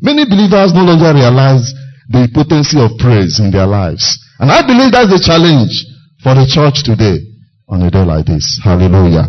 Many 0.00 0.24
believers 0.24 0.72
no 0.72 0.84
longer 0.84 1.12
realize 1.12 1.72
the 2.08 2.26
potency 2.32 2.80
of 2.80 2.96
praise 2.96 3.38
in 3.38 3.52
their 3.52 3.68
lives. 3.68 4.02
And 4.40 4.50
I 4.50 4.64
believe 4.64 4.92
that's 4.92 5.12
the 5.12 5.20
challenge 5.20 5.72
for 6.24 6.32
the 6.32 6.48
church 6.48 6.82
today 6.82 7.20
on 7.68 7.84
a 7.84 7.90
day 7.92 8.04
like 8.04 8.26
this. 8.26 8.60
Hallelujah. 8.64 9.28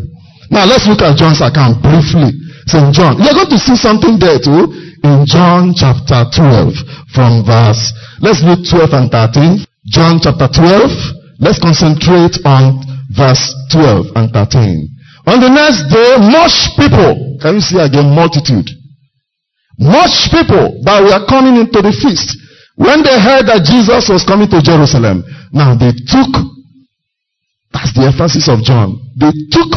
Now 0.49 0.65
let's 0.67 0.87
look 0.87 1.03
at 1.03 1.19
John's 1.19 1.43
account 1.43 1.83
briefly. 1.83 2.31
St. 2.67 2.93
John. 2.95 3.19
You're 3.19 3.35
going 3.35 3.51
to 3.51 3.59
see 3.59 3.75
something 3.75 4.19
there 4.19 4.39
too 4.39 4.91
in 5.03 5.25
John 5.25 5.73
chapter 5.73 6.29
12 6.29 6.73
from 7.13 7.41
verse, 7.45 7.93
let's 8.21 8.43
read 8.45 8.61
12 8.61 8.93
and 8.93 9.09
13. 9.09 9.65
John 9.89 10.21
chapter 10.21 10.45
12. 10.45 11.41
Let's 11.41 11.57
concentrate 11.57 12.37
on 12.45 12.85
verse 13.11 13.43
12 13.71 14.15
and 14.15 14.31
13. 14.31 14.89
On 15.27 15.37
the 15.37 15.51
next 15.51 15.85
day, 15.91 16.17
much 16.17 16.73
people, 16.79 17.37
can 17.41 17.59
you 17.59 17.63
see 17.63 17.77
again 17.77 18.09
multitude? 18.09 18.65
Much 19.77 20.31
people 20.33 20.81
that 20.85 21.01
were 21.03 21.21
coming 21.29 21.61
into 21.61 21.81
the 21.81 21.93
feast. 21.93 22.37
When 22.75 23.05
they 23.05 23.17
heard 23.19 23.45
that 23.45 23.67
Jesus 23.67 24.09
was 24.09 24.25
coming 24.25 24.49
to 24.49 24.61
Jerusalem, 24.61 25.21
now 25.53 25.77
they 25.77 25.93
took, 25.93 26.31
that's 27.69 27.93
the 27.93 28.09
emphasis 28.09 28.49
of 28.49 28.65
John, 28.65 28.97
they 29.13 29.29
took 29.53 29.69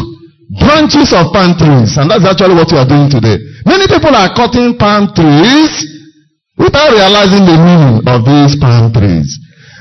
branches 0.57 1.13
of 1.13 1.29
palm 1.29 1.53
trees. 1.57 1.97
And 2.01 2.09
that's 2.09 2.25
actually 2.25 2.57
what 2.57 2.71
we 2.73 2.77
are 2.81 2.89
doing 2.89 3.11
today. 3.11 3.37
Many 3.65 3.85
people 3.85 4.13
are 4.13 4.33
cutting 4.33 4.77
palm 4.81 5.13
trees 5.13 5.73
without 6.57 6.89
realizing 6.89 7.45
the 7.45 7.57
meaning 7.59 8.01
of 8.09 8.25
these 8.25 8.57
palm 8.57 8.89
trees. 8.89 9.29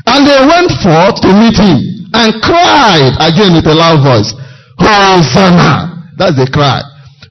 And 0.04 0.28
they 0.28 0.40
went 0.44 0.68
forth 0.84 1.24
to 1.24 1.30
meet 1.32 1.56
him 1.56 1.93
and 2.14 2.38
cried 2.40 3.18
again 3.18 3.58
with 3.58 3.66
a 3.66 3.74
loud 3.74 4.00
voice, 4.06 4.30
Hosanna! 4.78 6.14
That's 6.16 6.38
the 6.38 6.46
cry. 6.46 6.82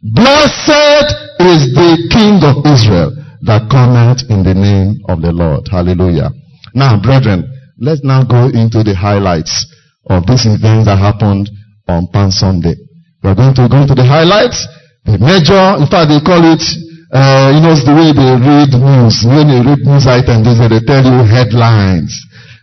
Blessed 0.03 1.07
is 1.39 1.71
the 1.71 1.91
King 2.11 2.43
of 2.43 2.59
Israel 2.67 3.15
that 3.47 3.71
cometh 3.71 4.27
in 4.27 4.43
the 4.43 4.51
name 4.53 4.99
of 5.07 5.23
the 5.23 5.31
Lord. 5.31 5.67
Hallelujah. 5.71 6.31
Now, 6.75 6.99
brethren, 6.99 7.47
let's 7.79 8.03
now 8.03 8.23
go 8.23 8.51
into 8.51 8.83
the 8.83 8.95
highlights 8.95 9.67
of 10.11 10.27
this 10.27 10.43
event 10.43 10.91
that 10.91 10.99
happened 10.99 11.47
on 11.87 12.07
Palm 12.11 12.31
Sunday. 12.31 12.75
We're 13.23 13.35
going 13.35 13.55
to 13.55 13.67
go 13.71 13.79
into 13.79 13.95
the 13.95 14.03
highlights, 14.03 14.67
the 15.07 15.15
major, 15.15 15.79
in 15.79 15.87
fact 15.87 16.11
they 16.11 16.19
call 16.19 16.43
it, 16.43 16.63
uh, 17.15 17.55
you 17.55 17.63
know, 17.63 17.71
the 17.71 17.95
way 17.95 18.11
they 18.11 18.31
read 18.35 18.71
news. 18.75 19.23
When 19.23 19.47
they 19.47 19.63
read 19.63 19.79
news 19.87 20.03
items, 20.07 20.43
they 20.59 20.83
tell 20.83 21.03
you 21.07 21.23
headlines. 21.23 22.11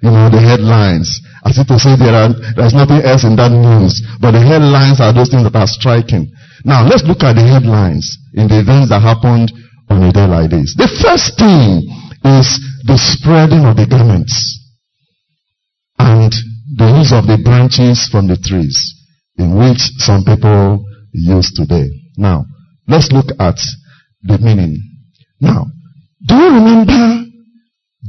You 0.05 0.13
know, 0.13 0.29
the 0.29 0.41
headlines. 0.41 1.09
As 1.45 1.57
if 1.57 1.67
to 1.69 1.79
say 1.79 1.97
there 1.97 2.13
are, 2.13 2.29
there's 2.57 2.75
nothing 2.75 3.01
else 3.01 3.25
in 3.25 3.37
that 3.37 3.51
news. 3.51 3.97
But 4.21 4.33
the 4.33 4.45
headlines 4.45 5.01
are 5.01 5.13
those 5.13 5.31
things 5.31 5.45
that 5.45 5.57
are 5.57 5.67
striking. 5.67 6.29
Now, 6.65 6.85
let's 6.85 7.05
look 7.05 7.25
at 7.25 7.35
the 7.35 7.47
headlines 7.47 8.05
in 8.35 8.49
the 8.49 8.61
events 8.61 8.91
that 8.93 9.01
happened 9.01 9.53
on 9.89 10.05
a 10.05 10.13
day 10.13 10.27
like 10.29 10.51
this. 10.51 10.77
The 10.77 10.89
first 11.01 11.41
thing 11.41 11.89
is 12.25 12.47
the 12.85 13.01
spreading 13.01 13.65
of 13.65 13.77
the 13.77 13.89
garments 13.89 14.37
and 15.99 16.33
the 16.77 16.89
use 17.01 17.13
of 17.13 17.25
the 17.25 17.41
branches 17.43 18.09
from 18.13 18.29
the 18.29 18.37
trees 18.37 18.77
in 19.37 19.57
which 19.57 19.81
some 20.05 20.25
people 20.25 20.85
use 21.13 21.51
today. 21.57 21.89
Now, 22.17 22.45
let's 22.87 23.11
look 23.11 23.33
at 23.41 23.57
the 24.23 24.39
meaning. 24.39 24.77
Now, 25.41 25.67
do 26.27 26.37
you 26.37 26.53
remember 26.53 27.25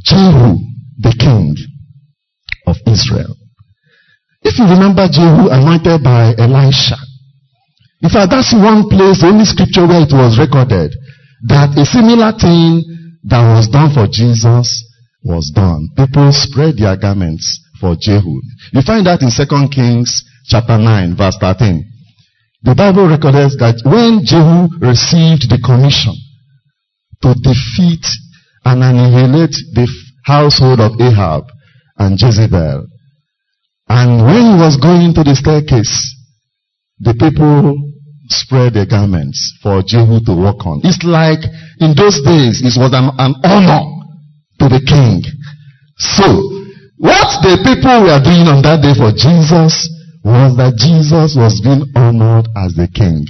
Jehu, 0.03 0.59
the 0.99 1.15
king 1.17 1.55
of 2.71 2.79
Israel? 2.87 3.35
If 4.41 4.57
you 4.57 4.65
remember 4.65 5.05
Jehu 5.11 5.51
anointed 5.51 6.01
by 6.01 6.33
Elisha, 6.39 6.97
in 8.01 8.09
fact, 8.09 8.31
that's 8.31 8.53
one 8.53 8.89
place, 8.89 9.21
the 9.21 9.29
only 9.29 9.45
scripture 9.45 9.85
where 9.85 10.01
it 10.01 10.09
was 10.09 10.39
recorded 10.39 10.89
that 11.45 11.77
a 11.77 11.85
similar 11.85 12.33
thing 12.33 12.81
that 13.29 13.45
was 13.45 13.69
done 13.69 13.93
for 13.93 14.09
Jesus 14.09 14.65
was 15.21 15.53
done. 15.53 15.89
People 15.93 16.33
spread 16.33 16.77
their 16.77 16.97
garments 16.97 17.45
for 17.79 17.93
Jehu. 17.93 18.41
You 18.73 18.81
find 18.81 19.05
that 19.05 19.21
in 19.21 19.29
2 19.29 19.45
Kings 19.69 20.09
chapter 20.49 20.77
9, 20.77 21.15
verse 21.15 21.37
13. 21.37 21.85
The 22.63 22.73
Bible 22.73 23.05
records 23.09 23.57
that 23.57 23.81
when 23.85 24.25
Jehu 24.25 24.69
received 24.81 25.49
the 25.49 25.61
commission 25.61 26.13
to 27.21 27.33
defeat 27.37 28.05
and 28.65 28.81
annihilate 28.81 29.53
the 29.77 29.85
household 30.25 30.79
of 30.81 30.97
Ahab 31.01 31.45
and 32.01 32.17
Jezebel, 32.17 32.87
and 33.87 34.09
when 34.25 34.41
he 34.41 34.57
was 34.57 34.77
going 34.81 35.13
to 35.13 35.21
the 35.21 35.37
staircase, 35.37 35.93
the 36.97 37.13
people 37.13 37.77
spread 38.29 38.73
their 38.73 38.89
garments 38.89 39.37
for 39.61 39.83
Jehu 39.85 40.23
to 40.25 40.33
walk 40.33 40.65
on. 40.65 40.81
It's 40.81 41.03
like 41.03 41.45
in 41.77 41.93
those 41.93 42.17
days, 42.25 42.65
it 42.65 42.73
was 42.79 42.89
an, 42.95 43.13
an 43.21 43.35
honor 43.45 43.85
to 44.59 44.65
the 44.65 44.81
king. 44.81 45.21
So, 45.97 46.25
what 46.97 47.29
the 47.45 47.61
people 47.61 48.07
were 48.07 48.21
doing 48.23 48.49
on 48.49 48.65
that 48.65 48.81
day 48.81 48.97
for 48.97 49.13
Jesus 49.13 49.85
was 50.25 50.57
that 50.57 50.77
Jesus 50.77 51.37
was 51.37 51.61
being 51.61 51.85
honored 51.93 52.49
as 52.57 52.73
the 52.73 52.89
king. 52.89 53.25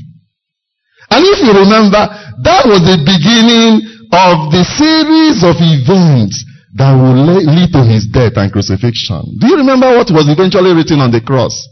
And 1.11 1.21
if 1.27 1.43
you 1.43 1.51
remember, 1.51 2.07
that 2.43 2.63
was 2.67 2.83
the 2.87 2.99
beginning 3.03 3.83
of 4.11 4.51
the 4.51 4.63
series 4.63 5.43
of 5.43 5.59
events 5.59 6.43
that 6.73 6.93
will 6.95 7.15
lead 7.35 7.71
to 7.73 7.83
his 7.83 8.07
death 8.07 8.37
and 8.37 8.51
crucifixion. 8.51 9.37
Do 9.39 9.47
you 9.47 9.57
remember 9.57 9.91
what 9.91 10.07
was 10.11 10.29
eventually 10.29 10.71
written 10.71 10.99
on 10.99 11.11
the 11.11 11.19
cross? 11.19 11.67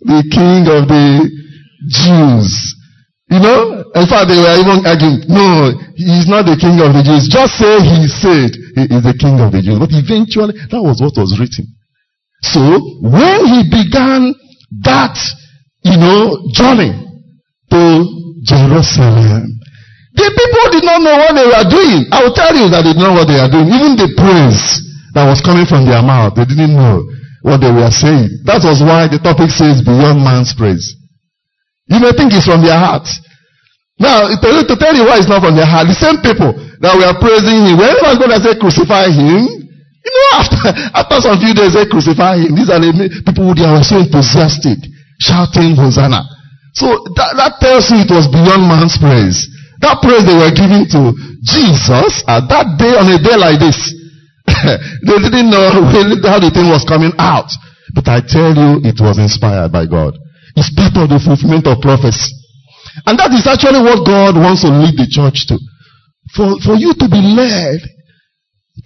The 0.00 0.24
king 0.30 0.64
of 0.72 0.88
the 0.88 1.28
Jews. 1.86 2.74
You 3.28 3.40
know, 3.44 3.84
in 3.92 4.06
fact, 4.08 4.32
they 4.32 4.40
were 4.40 4.56
even 4.56 4.80
arguing, 4.88 5.20
no, 5.28 5.76
he 5.92 6.16
is 6.16 6.28
not 6.32 6.48
the 6.48 6.56
king 6.56 6.80
of 6.80 6.96
the 6.96 7.04
Jews. 7.04 7.28
Just 7.28 7.60
say 7.60 7.76
he 7.84 8.08
said 8.08 8.56
he 8.56 8.88
is 8.88 9.04
the 9.04 9.16
king 9.20 9.36
of 9.36 9.52
the 9.52 9.60
Jews. 9.60 9.76
But 9.76 9.92
eventually, 9.92 10.56
that 10.72 10.80
was 10.80 11.04
what 11.04 11.12
was 11.20 11.36
written. 11.36 11.68
So, 12.40 12.80
when 13.04 13.44
he 13.52 13.68
began 13.68 14.32
that, 14.80 15.18
you 15.84 15.98
know, 16.00 16.40
journey 16.56 16.96
to 17.68 17.82
Jerusalem, 18.48 19.57
the 20.18 20.28
people 20.34 20.66
did 20.74 20.84
not 20.84 20.98
know 20.98 21.14
what 21.14 21.32
they 21.38 21.46
were 21.46 21.68
doing. 21.70 22.10
I 22.10 22.26
will 22.26 22.34
tell 22.34 22.50
you 22.50 22.66
that 22.74 22.82
they 22.82 22.90
did 22.90 22.98
not 22.98 23.14
know 23.14 23.16
what 23.22 23.30
they 23.30 23.38
were 23.38 23.52
doing. 23.54 23.70
Even 23.70 23.94
the 23.94 24.10
praise 24.18 24.82
that 25.14 25.24
was 25.30 25.38
coming 25.38 25.64
from 25.64 25.86
their 25.86 26.02
mouth, 26.02 26.34
they 26.34 26.42
didn't 26.42 26.74
know 26.74 27.06
what 27.46 27.62
they 27.62 27.70
were 27.70 27.90
saying. 27.94 28.42
That 28.42 28.66
was 28.66 28.82
why 28.82 29.06
the 29.06 29.22
topic 29.22 29.54
says 29.54 29.78
beyond 29.80 30.18
man's 30.20 30.50
praise. 30.58 30.98
You 31.86 32.02
may 32.02 32.10
think 32.12 32.34
it's 32.34 32.50
from 32.50 32.66
their 32.66 32.76
heart. 32.76 33.06
Now, 33.98 34.30
to, 34.30 34.74
tell 34.78 34.94
you 34.94 35.06
why 35.06 35.18
it's 35.18 35.30
not 35.30 35.42
from 35.42 35.58
their 35.58 35.66
heart, 35.66 35.90
the 35.90 35.98
same 35.98 36.22
people 36.22 36.54
that 36.54 36.94
were 36.94 37.14
praising 37.18 37.66
him, 37.66 37.78
when 37.78 37.94
was 38.02 38.18
going 38.18 38.30
to 38.34 38.38
say 38.42 38.54
crucify 38.58 39.10
him, 39.10 39.42
you 39.46 40.12
know, 40.14 40.30
after, 40.38 40.70
after 40.94 41.16
some 41.18 41.38
few 41.42 41.54
days, 41.54 41.74
they 41.74 41.86
crucify 41.86 42.38
him. 42.38 42.54
These 42.54 42.70
are 42.70 42.78
the 42.78 42.94
people 43.26 43.50
who 43.50 43.54
they 43.58 43.66
are 43.66 43.82
so 43.82 43.98
enthusiastic, 43.98 44.78
shouting 45.18 45.74
Hosanna. 45.74 46.22
So 46.78 46.86
that, 47.18 47.34
that 47.34 47.52
tells 47.58 47.90
you 47.90 48.06
it 48.06 48.12
was 48.12 48.30
beyond 48.30 48.70
man's 48.70 48.94
praise 49.02 49.50
That 49.80 50.02
praise 50.02 50.26
they 50.26 50.34
were 50.34 50.50
giving 50.50 50.86
to 50.90 51.14
Jesus 51.42 52.24
at 52.26 52.50
that 52.50 52.78
day 52.78 52.98
on 52.98 53.06
a 53.06 53.18
day 53.22 53.38
like 53.38 53.62
this. 53.62 53.78
they 55.06 55.18
didn't 55.22 55.50
know 55.54 55.70
really 55.94 56.18
how 56.24 56.42
the 56.42 56.50
thing 56.50 56.66
was 56.66 56.82
coming 56.82 57.14
out. 57.18 57.48
But 57.94 58.08
I 58.08 58.20
tell 58.20 58.52
you, 58.52 58.82
it 58.82 58.98
was 58.98 59.18
inspired 59.18 59.70
by 59.70 59.86
God. 59.86 60.18
It's 60.56 60.74
part 60.74 60.98
of 60.98 61.08
the 61.08 61.22
fulfillment 61.22 61.70
of 61.70 61.78
prophecy. 61.78 62.34
And 63.06 63.18
that 63.18 63.30
is 63.30 63.46
actually 63.46 63.78
what 63.80 64.02
God 64.02 64.34
wants 64.34 64.66
to 64.66 64.70
lead 64.74 64.98
the 64.98 65.06
church 65.06 65.46
to. 65.48 65.56
For, 66.34 66.58
for 66.60 66.74
you 66.74 66.92
to 66.98 67.06
be 67.06 67.22
led 67.22 67.78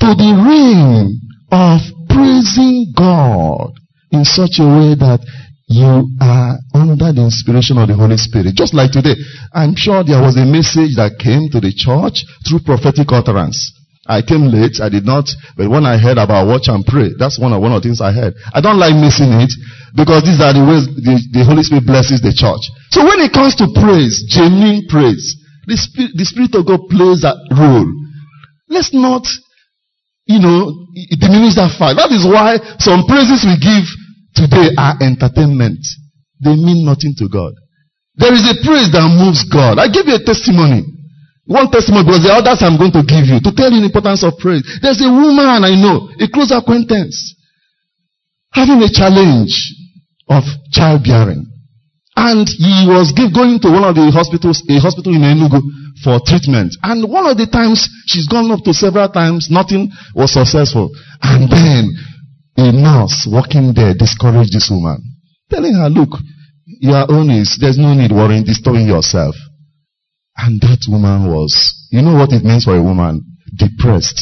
to 0.05 0.09
the 0.13 0.33
ring 0.37 1.17
of 1.51 1.81
praising 2.09 2.93
God 2.93 3.73
in 4.13 4.25
such 4.25 4.61
a 4.61 4.69
way 4.69 4.93
that 5.01 5.25
you 5.73 6.13
are 6.21 6.61
under 6.77 7.11
the 7.13 7.25
inspiration 7.25 7.81
of 7.81 7.89
the 7.89 7.97
Holy 7.97 8.21
Spirit. 8.21 8.55
Just 8.55 8.77
like 8.77 8.93
today. 8.93 9.17
I'm 9.53 9.75
sure 9.75 10.05
there 10.05 10.21
was 10.21 10.37
a 10.37 10.45
message 10.45 11.01
that 11.01 11.17
came 11.17 11.49
to 11.51 11.59
the 11.59 11.73
church 11.73 12.23
through 12.45 12.63
prophetic 12.69 13.09
utterance. 13.09 13.57
I 14.05 14.21
came 14.21 14.51
late. 14.51 14.83
I 14.83 14.91
did 14.91 15.07
not, 15.07 15.31
but 15.57 15.71
when 15.71 15.87
I 15.87 15.97
heard 15.97 16.19
about 16.19 16.51
watch 16.51 16.67
and 16.67 16.83
pray, 16.85 17.15
that's 17.17 17.39
one 17.39 17.55
of, 17.55 17.63
one 17.63 17.71
of 17.71 17.81
the 17.81 17.89
things 17.89 18.03
I 18.03 18.11
heard. 18.11 18.35
I 18.51 18.61
don't 18.61 18.79
like 18.83 18.99
missing 18.99 19.31
it 19.39 19.55
because 19.95 20.27
these 20.27 20.43
are 20.43 20.51
the 20.51 20.67
ways 20.67 20.91
the, 20.91 21.17
the 21.31 21.43
Holy 21.47 21.63
Spirit 21.63 21.87
blesses 21.87 22.19
the 22.19 22.35
church. 22.35 22.67
So 22.91 23.07
when 23.07 23.23
it 23.23 23.31
comes 23.31 23.55
to 23.63 23.71
praise, 23.71 24.27
genuine 24.27 24.91
praise, 24.91 25.23
the 25.71 25.79
Spirit, 25.79 26.19
the 26.19 26.27
Spirit 26.27 26.53
of 26.59 26.67
God 26.67 26.83
plays 26.91 27.23
that 27.23 27.39
role. 27.55 27.87
Let's 28.67 28.91
not, 28.91 29.23
you 30.27 30.43
know, 30.43 30.91
diminish 31.15 31.55
that 31.55 31.71
fact. 31.79 32.03
That 32.03 32.11
is 32.11 32.27
why 32.27 32.59
some 32.83 33.07
praises 33.07 33.47
we 33.47 33.55
give 33.55 33.87
today 34.35 34.73
are 34.77 34.97
entertainment. 35.01 35.81
They 36.43 36.57
mean 36.57 36.85
nothing 36.85 37.15
to 37.19 37.29
God. 37.29 37.55
There 38.17 38.35
is 38.35 38.45
a 38.45 38.61
praise 38.61 38.93
that 38.93 39.09
moves 39.09 39.45
God. 39.49 39.79
I 39.79 39.89
give 39.89 40.05
you 40.05 40.17
a 40.17 40.25
testimony. 40.25 40.85
One 41.49 41.71
testimony 41.73 42.05
because 42.05 42.23
the 42.23 42.35
others 42.35 42.63
I'm 42.63 42.79
going 42.79 42.93
to 42.93 43.03
give 43.03 43.27
you 43.27 43.41
to 43.43 43.51
tell 43.51 43.73
you 43.73 43.83
the 43.83 43.91
importance 43.91 44.23
of 44.23 44.39
praise. 44.39 44.63
There's 44.79 45.01
a 45.03 45.11
woman 45.11 45.65
I 45.65 45.75
know, 45.75 46.13
a 46.21 46.27
close 46.31 46.53
acquaintance, 46.55 47.35
having 48.53 48.79
a 48.85 48.91
challenge 48.93 49.53
of 50.29 50.45
childbearing. 50.71 51.49
And 52.15 52.45
he 52.45 52.85
was 52.85 53.11
give, 53.17 53.33
going 53.33 53.57
to 53.65 53.73
one 53.73 53.89
of 53.89 53.97
the 53.97 54.13
hospitals, 54.13 54.61
a 54.69 54.77
hospital 54.79 55.17
in 55.17 55.25
Enugu 55.25 55.65
for 56.05 56.21
treatment. 56.21 56.77
And 56.85 57.09
one 57.09 57.25
of 57.25 57.41
the 57.41 57.49
times, 57.49 57.89
she's 58.07 58.29
gone 58.29 58.53
up 58.53 58.61
to 58.69 58.77
several 58.77 59.09
times, 59.09 59.49
nothing 59.51 59.89
was 60.15 60.37
successful. 60.37 60.93
And 61.25 61.49
then 61.49 61.89
a 62.57 62.73
nurse 62.73 63.27
working 63.31 63.73
there 63.75 63.95
discouraged 63.95 64.53
this 64.53 64.69
woman, 64.71 65.03
telling 65.51 65.75
her, 65.75 65.89
look, 65.89 66.11
your 66.65 67.11
own 67.11 67.31
is, 67.31 67.59
there's 67.61 67.79
no 67.79 67.95
need 67.95 68.13
worrying, 68.13 68.45
disturbing 68.45 68.87
yourself. 68.87 69.35
And 70.37 70.61
that 70.61 70.85
woman 70.89 71.29
was, 71.29 71.53
you 71.91 72.03
know 72.03 72.15
what 72.15 72.33
it 72.33 72.45
means 72.45 72.65
for 72.65 72.77
a 72.77 72.83
woman? 72.83 73.25
Depressed, 73.55 74.21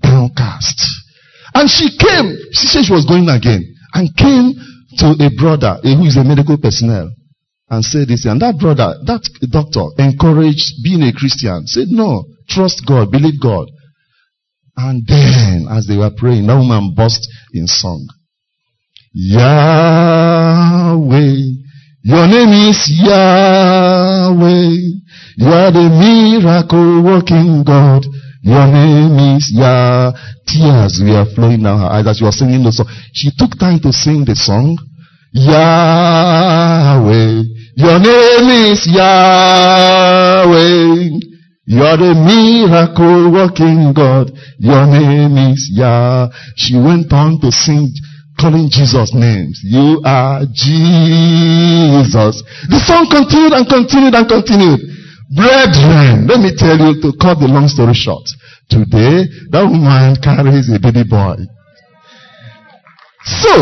downcast. 0.00 0.80
And 1.54 1.68
she 1.68 1.96
came, 1.96 2.36
she 2.52 2.66
said 2.66 2.84
she 2.84 2.92
was 2.92 3.04
going 3.04 3.28
again, 3.28 3.62
and 3.94 4.16
came 4.16 4.54
to 4.98 5.14
a 5.20 5.30
brother 5.36 5.78
who 5.82 6.04
is 6.06 6.16
a 6.16 6.24
medical 6.24 6.58
personnel 6.58 7.10
and 7.70 7.84
said 7.84 8.08
this. 8.08 8.24
And 8.24 8.40
that 8.42 8.58
brother, 8.58 8.94
that 9.06 9.22
doctor 9.50 9.86
encouraged 9.98 10.82
being 10.82 11.02
a 11.02 11.12
Christian, 11.12 11.66
said, 11.66 11.88
no, 11.88 12.24
trust 12.48 12.82
God, 12.86 13.10
believe 13.10 13.40
God. 13.40 13.68
And 14.76 15.06
then, 15.06 15.68
as 15.70 15.86
they 15.86 15.96
were 15.96 16.10
praying, 16.16 16.46
that 16.48 16.56
woman 16.56 16.94
burst 16.96 17.28
in 17.52 17.66
song. 17.66 18.08
Yahweh, 19.12 19.54
your 22.02 22.26
name 22.26 22.52
is 22.68 22.90
Yahweh. 23.02 24.74
You 25.36 25.46
are 25.46 25.70
the 25.70 25.88
miracle 25.88 27.02
working 27.02 27.62
God. 27.64 28.04
Your 28.42 28.66
name 28.66 29.36
is 29.36 29.50
Yah. 29.54 30.12
Tears 30.46 31.00
were 31.02 31.24
flowing 31.34 31.62
down 31.62 31.80
her 31.80 31.86
eyes 31.86 32.06
as 32.06 32.18
she 32.18 32.24
was 32.24 32.38
singing 32.38 32.62
the 32.62 32.72
song. 32.72 32.86
She 33.12 33.30
took 33.38 33.56
time 33.58 33.78
to 33.80 33.92
sing 33.92 34.24
the 34.26 34.34
song. 34.34 34.76
Yahweh. 35.32 36.34
Your 37.76 37.98
name 37.98 38.50
is 38.70 38.86
Yahweh. 38.86 40.44
You're 41.66 41.96
the 41.96 42.14
miracle 42.14 43.32
working 43.32 43.94
God. 43.94 44.30
Your 44.64 44.86
name 44.88 45.36
is 45.52 45.68
Yah. 45.76 46.32
She 46.56 46.72
went 46.72 47.12
on 47.12 47.36
to 47.44 47.52
sing 47.52 47.92
calling 48.40 48.72
Jesus 48.72 49.12
names. 49.12 49.60
You 49.60 50.00
are 50.00 50.40
Jesus. 50.56 52.40
The 52.72 52.80
song 52.80 53.04
continued 53.12 53.52
and 53.52 53.68
continued 53.68 54.16
and 54.16 54.24
continued. 54.24 54.80
Brethren, 55.36 56.24
let 56.24 56.40
me 56.40 56.56
tell 56.56 56.80
you 56.80 56.96
to 57.04 57.12
cut 57.20 57.44
the 57.44 57.48
long 57.52 57.68
story 57.68 57.92
short. 57.92 58.24
Today, 58.72 59.28
that 59.52 59.68
woman 59.68 60.16
carries 60.24 60.72
a 60.72 60.80
baby 60.80 61.04
boy. 61.04 61.44
So, 63.44 63.52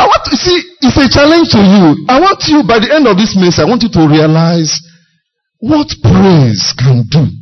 I 0.00 0.08
want 0.08 0.24
to 0.32 0.36
see, 0.40 0.56
it's 0.80 0.96
a 0.96 1.12
challenge 1.12 1.52
to 1.52 1.60
you. 1.60 2.08
I 2.08 2.16
want 2.24 2.40
you, 2.48 2.64
by 2.64 2.80
the 2.80 2.88
end 2.88 3.04
of 3.04 3.20
this 3.20 3.36
message, 3.36 3.60
I 3.60 3.68
want 3.68 3.84
you 3.84 3.92
to 3.92 4.08
realize 4.08 4.80
what 5.60 5.92
praise 6.00 6.72
can 6.72 7.04
do 7.12 7.41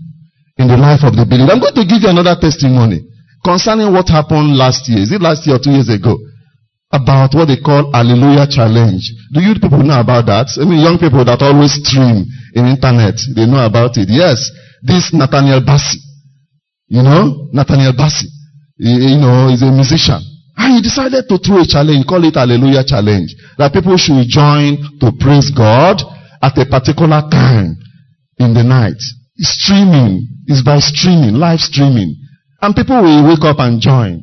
in 0.60 0.68
the 0.68 0.76
life 0.76 1.00
of 1.08 1.16
the 1.16 1.24
believer. 1.24 1.56
I'm 1.56 1.64
going 1.64 1.72
to 1.72 1.88
give 1.88 2.04
you 2.04 2.12
another 2.12 2.36
testimony 2.36 3.00
concerning 3.40 3.88
what 3.96 4.12
happened 4.12 4.52
last 4.52 4.84
year. 4.92 5.00
Is 5.00 5.10
it 5.10 5.24
last 5.24 5.48
year 5.48 5.56
or 5.56 5.62
two 5.62 5.72
years 5.72 5.88
ago? 5.88 6.20
About 6.92 7.32
what 7.32 7.48
they 7.48 7.56
call 7.56 7.88
Hallelujah 7.94 8.44
Challenge. 8.50 9.00
Do 9.32 9.40
you 9.40 9.54
people 9.56 9.80
know 9.80 9.96
about 9.96 10.26
that? 10.26 10.52
I 10.60 10.66
mean, 10.68 10.84
young 10.84 10.98
people 10.98 11.24
that 11.24 11.40
always 11.40 11.78
stream 11.80 12.26
in 12.52 12.66
internet. 12.66 13.16
They 13.32 13.46
know 13.46 13.62
about 13.62 13.96
it. 13.96 14.10
Yes, 14.10 14.42
this 14.82 15.14
Nathaniel 15.14 15.62
Bassey. 15.62 16.02
You 16.90 17.06
know, 17.06 17.48
Nathaniel 17.54 17.94
Bassey. 17.94 18.28
You 18.76 19.16
know, 19.22 19.48
he's 19.48 19.62
a 19.62 19.70
musician. 19.70 20.18
And 20.58 20.76
he 20.76 20.82
decided 20.82 21.30
to 21.30 21.38
throw 21.38 21.62
a 21.62 21.66
challenge, 21.66 22.04
call 22.04 22.26
it 22.26 22.34
Hallelujah 22.34 22.84
Challenge. 22.84 23.32
That 23.56 23.72
people 23.72 23.96
should 23.96 24.26
join 24.26 24.76
to 24.98 25.14
praise 25.14 25.48
God 25.54 26.02
at 26.42 26.58
a 26.58 26.66
particular 26.66 27.22
time 27.30 27.78
in 28.36 28.52
the 28.52 28.66
night. 28.66 28.98
Streaming 29.40 30.28
is 30.46 30.62
by 30.62 30.78
streaming, 30.78 31.34
live 31.34 31.60
streaming. 31.60 32.14
And 32.60 32.76
people 32.76 33.00
will 33.02 33.28
wake 33.28 33.44
up 33.44 33.58
and 33.58 33.80
join. 33.80 34.22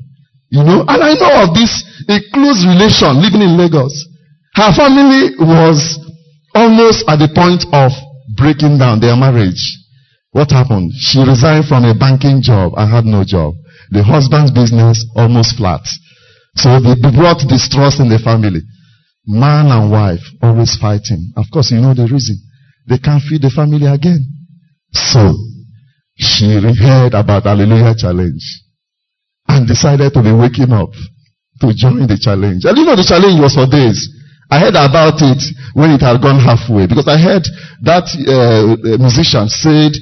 You 0.49 0.63
know, 0.63 0.85
and 0.87 1.01
I 1.03 1.13
know 1.17 1.43
of 1.43 1.53
this, 1.57 1.83
a 2.07 2.21
close 2.31 2.61
relation 2.63 3.17
living 3.19 3.41
in 3.41 3.57
Lagos. 3.57 4.07
Her 4.53 4.71
family 4.73 5.33
was 5.41 5.97
almost 6.53 7.03
at 7.09 7.17
the 7.17 7.33
point 7.33 7.65
of 7.73 7.91
breaking 8.37 8.77
down 8.77 9.01
their 9.01 9.17
marriage. 9.17 9.59
What 10.31 10.51
happened? 10.51 10.93
She 10.93 11.19
resigned 11.19 11.65
from 11.65 11.83
a 11.83 11.97
banking 11.97 12.41
job 12.41 12.73
and 12.77 12.91
had 12.91 13.05
no 13.05 13.23
job. 13.25 13.55
The 13.89 14.03
husband's 14.03 14.51
business 14.51 15.03
almost 15.15 15.57
flat. 15.57 15.81
So 16.55 16.79
they 16.79 16.93
brought 17.09 17.41
distrust 17.49 17.99
in 17.99 18.09
the 18.09 18.19
family. 18.19 18.61
Man 19.25 19.67
and 19.73 19.91
wife 19.91 20.21
always 20.41 20.77
fighting. 20.77 21.33
Of 21.35 21.45
course, 21.51 21.71
you 21.71 21.81
know 21.81 21.93
the 21.93 22.07
reason. 22.07 22.37
They 22.87 22.97
can't 22.97 23.21
feed 23.21 23.41
the 23.41 23.49
family 23.49 23.85
again. 23.85 24.36
So 24.97 25.33
she 26.17 26.57
heard 26.57 27.13
about 27.13 27.43
Hallelujah 27.43 27.93
Challenge 27.95 28.43
and 29.47 29.67
decided 29.67 30.13
to 30.13 30.21
be 30.23 30.33
waking 30.33 30.73
up 30.73 30.89
to 31.61 31.73
join 31.73 32.05
the 32.09 32.17
challenge. 32.17 32.65
And 32.65 32.77
you 32.77 32.85
know 32.85 32.97
the 32.97 33.05
challenge 33.05 33.37
was 33.39 33.53
for 33.53 33.69
days. 33.69 33.97
I 34.49 34.59
heard 34.63 34.79
about 34.79 35.19
it 35.19 35.41
when 35.75 35.91
it 35.91 36.01
had 36.01 36.21
gone 36.23 36.39
halfway 36.39 36.87
because 36.87 37.07
I 37.07 37.19
heard 37.19 37.43
that 37.83 38.07
uh, 38.07 38.79
musician 38.97 39.51
said, 39.51 39.93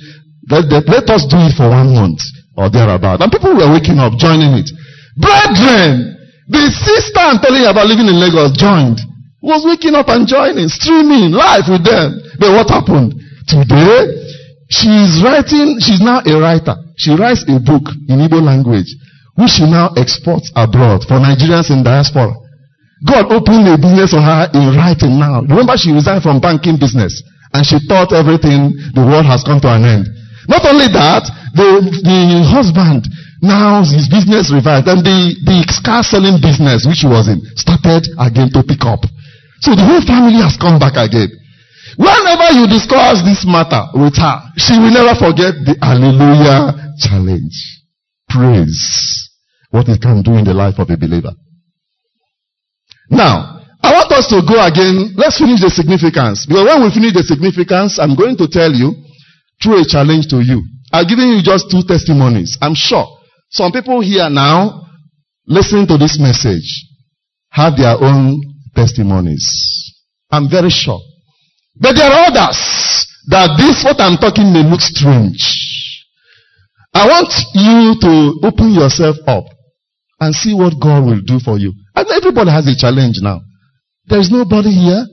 let, 0.48 0.70
let 0.70 1.08
us 1.10 1.26
do 1.26 1.40
it 1.42 1.58
for 1.58 1.68
one 1.68 1.92
month 1.92 2.22
or 2.56 2.70
thereabout. 2.70 3.20
And 3.26 3.32
people 3.32 3.58
were 3.58 3.74
waking 3.74 3.98
up, 3.98 4.14
joining 4.22 4.54
it. 4.62 4.70
Brethren, 5.18 6.14
the 6.48 6.70
sister 6.70 7.20
I'm 7.20 7.42
telling 7.42 7.66
you 7.66 7.72
about 7.74 7.90
living 7.90 8.06
in 8.06 8.22
Lagos 8.22 8.54
joined, 8.54 9.02
was 9.42 9.66
waking 9.66 9.98
up 9.98 10.10
and 10.14 10.30
joining, 10.30 10.70
streaming 10.70 11.34
live 11.34 11.66
with 11.66 11.82
them. 11.82 12.18
But 12.38 12.54
what 12.54 12.70
happened? 12.70 13.18
Today, 13.50 14.25
she's 14.76 15.24
writing, 15.24 15.80
she's 15.80 16.02
now 16.04 16.20
a 16.26 16.36
writer. 16.40 16.76
She 17.00 17.16
writes 17.16 17.44
a 17.48 17.60
book 17.60 17.88
in 18.12 18.20
Igbo 18.20 18.44
language, 18.44 18.92
which 19.40 19.56
she 19.60 19.64
now 19.68 19.92
exports 19.96 20.52
abroad 20.56 21.04
for 21.08 21.20
Nigerians 21.20 21.72
in 21.72 21.84
diaspora. 21.84 22.36
God 23.04 23.32
opened 23.32 23.68
a 23.68 23.76
business 23.76 24.12
for 24.12 24.24
her 24.24 24.48
in 24.56 24.76
writing 24.76 25.20
now. 25.20 25.44
Remember 25.44 25.76
she 25.76 25.92
resigned 25.92 26.24
from 26.24 26.40
banking 26.40 26.80
business 26.80 27.24
and 27.54 27.64
she 27.66 27.80
thought 27.88 28.12
everything, 28.16 28.72
the 28.96 29.04
world 29.04 29.28
has 29.28 29.44
come 29.44 29.60
to 29.64 29.70
an 29.72 29.84
end. 29.84 30.06
Not 30.48 30.64
only 30.68 30.88
that, 30.92 31.24
the, 31.56 31.84
the 32.04 32.44
husband, 32.48 33.08
now 33.44 33.84
his 33.84 34.08
business 34.08 34.52
revived 34.52 34.88
and 34.88 35.04
the, 35.04 35.36
the 35.44 35.60
car 35.84 36.02
selling 36.04 36.40
business 36.40 36.88
which 36.88 37.04
he 37.04 37.10
was 37.12 37.28
in 37.28 37.44
started 37.60 38.08
again 38.18 38.50
to 38.56 38.64
pick 38.64 38.84
up. 38.88 39.04
So 39.60 39.76
the 39.76 39.84
whole 39.84 40.04
family 40.04 40.40
has 40.42 40.56
come 40.58 40.80
back 40.80 40.96
again. 40.96 41.32
Whenever 41.98 42.52
you 42.52 42.68
discuss 42.68 43.24
this 43.24 43.46
matter 43.48 43.88
with 43.94 44.16
her, 44.18 44.38
she 44.58 44.76
will 44.78 44.92
never 44.92 45.16
forget 45.16 45.56
the 45.64 45.76
hallelujah 45.82 46.96
challenge. 47.00 47.56
Praise 48.28 49.30
what 49.70 49.88
it 49.88 50.02
can 50.02 50.22
do 50.22 50.36
in 50.36 50.44
the 50.44 50.54
life 50.54 50.80
of 50.80 50.90
a 50.90 50.98
believer. 50.98 51.32
Now, 53.10 53.62
I 53.84 53.94
want 53.94 54.12
us 54.12 54.28
to 54.34 54.42
go 54.42 54.58
again. 54.60 55.14
Let's 55.16 55.38
finish 55.38 55.62
the 55.62 55.70
significance. 55.70 56.46
Because 56.48 56.66
when 56.66 56.84
we 56.84 56.90
finish 56.92 57.14
the 57.14 57.24
significance, 57.24 58.00
I'm 58.00 58.16
going 58.16 58.36
to 58.38 58.48
tell 58.48 58.72
you 58.72 58.92
through 59.62 59.82
a 59.82 59.86
challenge 59.86 60.28
to 60.34 60.42
you. 60.42 60.64
I've 60.92 61.08
given 61.08 61.30
you 61.30 61.44
just 61.44 61.70
two 61.70 61.84
testimonies. 61.88 62.58
I'm 62.62 62.76
sure 62.76 63.06
some 63.50 63.72
people 63.72 64.02
here 64.02 64.30
now 64.30 64.84
listening 65.46 65.88
to 65.88 65.98
this 65.98 66.18
message 66.20 66.66
have 67.50 67.78
their 67.78 67.96
own 67.96 68.42
testimonies. 68.76 69.46
I'm 70.32 70.50
very 70.50 70.70
sure. 70.70 71.00
But 71.76 71.96
there 71.96 72.08
are 72.08 72.28
others 72.28 72.58
that 73.28 73.56
this, 73.58 73.84
what 73.84 74.00
I'm 74.00 74.18
talking 74.18 74.54
may 74.54 74.64
look 74.64 74.82
strange. 74.82 75.44
I 76.94 77.08
want 77.08 77.32
you 77.54 78.00
to 78.00 78.48
open 78.48 78.72
yourself 78.72 79.18
up 79.28 79.44
and 80.20 80.34
see 80.34 80.54
what 80.56 80.80
God 80.80 81.04
will 81.04 81.22
do 81.22 81.40
for 81.40 81.58
you. 81.60 81.74
And 81.96 82.08
everybody 82.08 82.52
has 82.52 82.68
a 82.68 82.76
challenge 82.76 83.20
now. 83.22 83.42
There 84.08 84.20
is 84.20 84.32
nobody 84.32 84.72
here. 84.72 85.04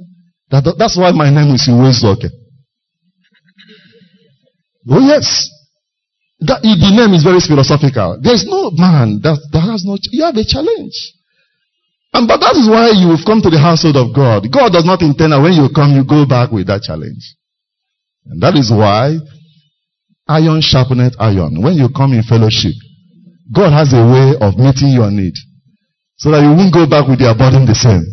That, 0.50 0.74
that's 0.78 0.96
why 0.96 1.10
my 1.10 1.30
name 1.30 1.54
is 1.54 1.66
Uwaezuoke. 1.66 2.30
Oh 4.88 5.00
yes. 5.00 5.48
That, 6.40 6.62
the 6.62 6.90
name 6.94 7.14
is 7.14 7.22
very 7.22 7.40
philosophical. 7.40 8.18
There's 8.22 8.44
no 8.46 8.70
man 8.70 9.18
that, 9.22 9.38
that 9.52 9.62
has 9.62 9.84
no, 9.84 9.96
you 10.10 10.24
have 10.24 10.36
a 10.36 10.44
challenge. 10.44 10.94
And 12.12 12.28
but 12.28 12.40
that 12.44 12.56
is 12.60 12.68
why 12.68 12.92
you've 12.92 13.24
come 13.24 13.40
to 13.40 13.48
the 13.48 13.58
household 13.58 13.96
of 13.96 14.12
God. 14.12 14.44
God 14.52 14.72
does 14.72 14.84
not 14.84 15.00
intend 15.00 15.32
that 15.32 15.40
when 15.40 15.56
you 15.56 15.72
come, 15.72 15.96
you 15.96 16.04
go 16.04 16.28
back 16.28 16.52
with 16.52 16.68
that 16.68 16.84
challenge. 16.84 17.36
And 18.28 18.40
that 18.42 18.54
is 18.54 18.68
why 18.70 19.16
iron 20.28 20.60
sharpeneth 20.60 21.16
iron. 21.18 21.64
When 21.64 21.74
you 21.74 21.88
come 21.88 22.12
in 22.12 22.22
fellowship, 22.22 22.76
God 23.48 23.72
has 23.72 23.92
a 23.96 24.04
way 24.04 24.36
of 24.40 24.60
meeting 24.60 24.92
your 24.92 25.10
need. 25.10 25.34
So 26.20 26.30
that 26.30 26.44
you 26.44 26.52
won't 26.52 26.72
go 26.72 26.86
back 26.86 27.08
with 27.08 27.20
your 27.20 27.34
burden 27.34 27.64
the 27.64 27.74
same. 27.74 28.04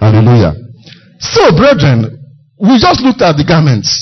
Hallelujah. 0.00 0.56
So, 1.20 1.52
brethren, 1.54 2.10
we 2.58 2.80
just 2.80 3.00
looked 3.00 3.22
at 3.22 3.36
the 3.36 3.44
garments. 3.46 3.92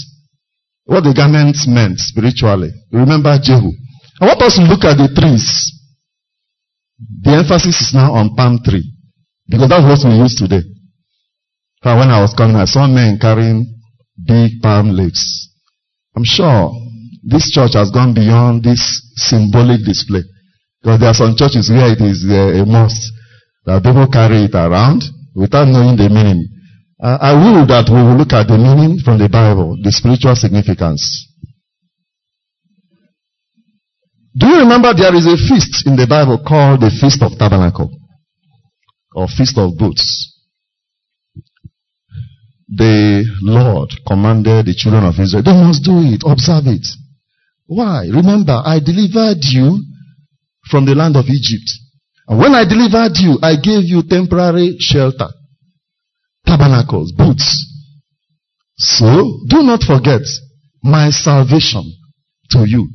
What 0.85 1.05
the 1.05 1.15
garments 1.15 1.67
meant 1.69 1.99
spiritually. 1.99 2.71
Remember 2.91 3.37
Jehu. 3.43 3.71
I 4.21 4.27
want 4.27 4.43
us 4.43 4.55
to 4.57 4.63
look 4.63 4.85
at 4.85 4.97
the 4.97 5.11
trees. 5.15 5.71
The 7.23 7.43
emphasis 7.43 7.81
is 7.81 7.95
now 7.95 8.15
on 8.15 8.35
palm 8.35 8.61
tree. 8.65 8.92
Because 9.53 9.69
that's 9.69 9.85
what 9.85 10.09
we 10.09 10.17
use 10.17 10.35
today. 10.35 10.65
When 11.85 12.09
I 12.09 12.23
was 12.25 12.33
coming, 12.33 12.57
I 12.57 12.65
saw 12.65 12.89
men 12.89 13.19
carrying 13.21 13.69
big 14.17 14.63
palm 14.63 14.97
leaves. 14.97 15.53
I'm 16.17 16.25
sure 16.25 16.73
this 17.23 17.51
church 17.53 17.75
has 17.75 17.91
gone 17.91 18.15
beyond 18.15 18.65
this 18.65 18.81
symbolic 19.17 19.85
display. 19.85 20.25
Because 20.81 21.01
there 21.01 21.11
are 21.11 21.21
some 21.21 21.37
churches 21.37 21.69
where 21.69 21.93
it 21.93 22.01
is 22.01 22.25
uh, 22.25 22.63
a 22.63 22.65
must 22.65 23.13
that 23.67 23.85
people 23.85 24.09
carry 24.09 24.49
it 24.49 24.55
around 24.55 25.05
without 25.35 25.69
knowing 25.69 26.01
the 26.01 26.09
meaning. 26.09 26.49
Uh, 26.97 27.19
I 27.21 27.37
will 27.37 27.67
that 27.67 27.93
we 27.93 28.01
will 28.01 28.17
look 28.17 28.33
at 28.33 28.49
the 28.49 28.57
meaning 28.57 29.01
from 29.05 29.19
the 29.19 29.29
Bible, 29.29 29.77
the 29.83 29.93
spiritual 29.93 30.35
significance. 30.35 31.29
Do 34.35 34.47
you 34.49 34.61
remember 34.61 34.95
there 34.95 35.15
is 35.15 35.27
a 35.27 35.37
feast 35.37 35.87
in 35.87 35.97
the 35.97 36.07
Bible 36.09 36.41
called 36.41 36.81
the 36.81 36.89
Feast 36.89 37.21
of 37.21 37.37
Tabernacle 37.37 37.93
or 39.15 39.29
Feast 39.29 39.59
of 39.59 39.77
Booths? 39.77 40.29
The 42.69 43.25
Lord 43.43 43.91
commanded 44.07 44.67
the 44.67 44.75
children 44.75 45.05
of 45.05 45.19
Israel, 45.19 45.43
they 45.43 45.53
must 45.53 45.85
do 45.85 46.01
it, 46.01 46.23
observe 46.25 46.67
it. 46.67 46.87
Why? 47.67 48.09
Remember, 48.09 48.61
I 48.65 48.81
delivered 48.81 49.45
you 49.45 49.83
from 50.71 50.87
the 50.87 50.95
land 50.95 51.17
of 51.17 51.27
Egypt. 51.29 51.69
And 52.29 52.39
when 52.39 52.55
I 52.55 52.65
delivered 52.65 53.19
you, 53.19 53.39
I 53.43 53.57
gave 53.57 53.85
you 53.85 54.03
temporary 54.09 54.77
shelter 54.79 55.29
tabernacles, 56.47 57.13
booths. 57.13 57.69
So, 58.77 59.41
do 59.49 59.63
not 59.63 59.83
forget 59.83 60.23
my 60.83 61.11
salvation 61.11 61.85
to 62.51 62.65
you. 62.67 62.89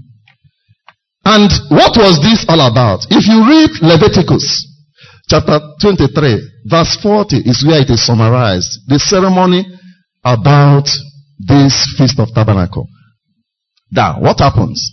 And 1.24 1.50
what 1.70 1.96
was 1.98 2.20
this 2.22 2.46
all 2.48 2.62
about? 2.62 3.06
If 3.10 3.28
you 3.28 3.46
read 3.48 3.72
Leviticus 3.82 4.67
chapter 5.28 5.60
23, 5.82 6.64
verse 6.66 6.98
40 7.02 7.38
is 7.46 7.66
where 7.68 7.82
it 7.82 7.90
is 7.90 8.06
summarized. 8.06 8.80
The 8.88 9.00
ceremony 9.00 9.66
about 10.24 10.88
this 11.40 11.96
Feast 11.98 12.20
of 12.20 12.30
Tabernacle. 12.34 12.88
Now, 13.92 14.20
what 14.20 14.40
happens? 14.40 14.92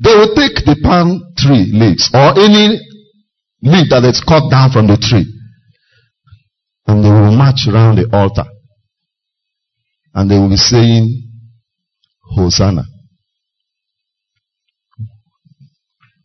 They 0.00 0.14
will 0.14 0.34
take 0.34 0.64
the 0.64 0.78
palm 0.82 1.20
tree 1.36 1.70
leaves 1.72 2.10
or 2.14 2.38
any 2.38 2.78
leaf 3.62 3.90
that 3.90 4.04
is 4.04 4.22
cut 4.22 4.48
down 4.50 4.70
from 4.70 4.86
the 4.86 4.96
tree 4.96 5.26
and 6.86 7.04
they 7.04 7.08
will 7.10 7.36
march 7.36 7.66
around 7.68 7.96
the 7.96 8.08
altar. 8.16 8.44
And 10.14 10.30
they 10.30 10.38
will 10.38 10.48
be 10.48 10.56
saying, 10.56 11.24
Hosanna. 12.22 12.84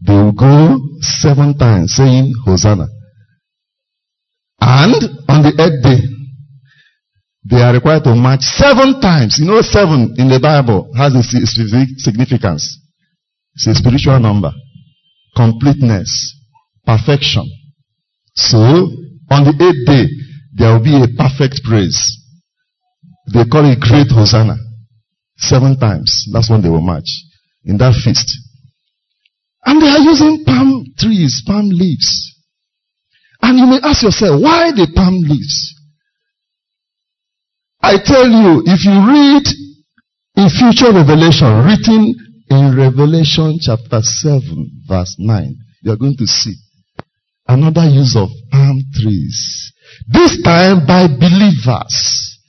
They 0.06 0.14
will 0.14 0.32
go 0.32 0.80
seven 1.04 1.58
times 1.58 1.96
saying 1.96 2.34
Hosanna. 2.46 2.88
And 4.60 4.96
on 5.28 5.44
the 5.44 5.54
eighth 5.60 5.84
day, 5.84 6.08
they 7.50 7.62
are 7.62 7.74
required 7.74 8.06
to 8.06 8.16
march 8.16 8.42
seven 8.42 9.02
times. 9.02 9.38
You 9.38 9.46
know, 9.46 9.62
seven 9.62 10.16
in 10.18 10.30
the 10.30 10.40
Bible 10.40 10.90
has 10.96 11.14
a 11.14 11.24
specific 11.24 12.00
significance. 12.00 12.80
It's 13.56 13.68
a 13.68 13.76
spiritual 13.76 14.20
number. 14.20 14.52
Completeness. 15.36 16.40
Perfection. 16.86 17.50
So, 18.36 18.58
on 19.30 19.44
the 19.44 19.54
eighth 19.60 19.86
day, 19.86 20.08
there 20.56 20.74
will 20.74 20.84
be 20.84 20.96
a 20.96 21.08
perfect 21.18 21.64
praise. 21.64 22.00
They 23.34 23.44
call 23.46 23.70
it 23.70 23.80
great 23.80 24.08
Hosanna. 24.10 24.56
Seven 25.38 25.78
times. 25.78 26.28
That's 26.32 26.50
when 26.50 26.62
they 26.62 26.70
will 26.70 26.82
march 26.82 27.08
in 27.66 27.78
that 27.78 27.94
feast. 27.94 28.43
And 29.66 29.82
they 29.82 29.88
are 29.88 30.00
using 30.00 30.44
palm 30.46 30.86
trees, 30.98 31.42
palm 31.46 31.70
leaves. 31.70 32.34
And 33.42 33.58
you 33.60 33.66
may 33.66 33.80
ask 33.84 34.04
yourself, 34.04 34.42
why 34.42 34.72
the 34.72 34.92
palm 34.96 35.22
leaves? 35.22 35.76
I 37.82 37.98
tell 38.04 38.28
you, 38.28 38.64
if 38.66 38.86
you 38.86 38.96
read 38.96 39.44
in 40.36 40.50
future 40.50 40.92
revelation 40.92 41.52
written 41.68 42.16
in 42.50 42.78
Revelation 42.78 43.58
chapter 43.60 44.02
7 44.02 44.84
verse 44.88 45.16
9, 45.20 45.56
you're 45.82 45.98
going 45.98 46.16
to 46.18 46.26
see 46.26 46.56
another 47.48 47.86
use 47.90 48.16
of 48.16 48.30
palm 48.52 48.82
trees. 48.94 49.74
This 50.08 50.42
time 50.44 50.86
by 50.88 51.08
believers 51.08 52.40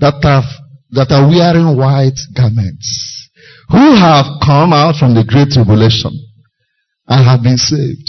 that 0.00 0.18
have, 0.22 0.44
that 0.90 1.10
are 1.10 1.28
wearing 1.28 1.76
white 1.76 2.18
garments, 2.36 3.30
who 3.70 3.94
have 3.94 4.26
come 4.44 4.72
out 4.72 4.96
from 4.96 5.14
the 5.14 5.24
great 5.24 5.50
tribulation 5.50 6.10
and 7.10 7.26
have 7.26 7.42
been 7.42 7.58
saved. 7.58 8.06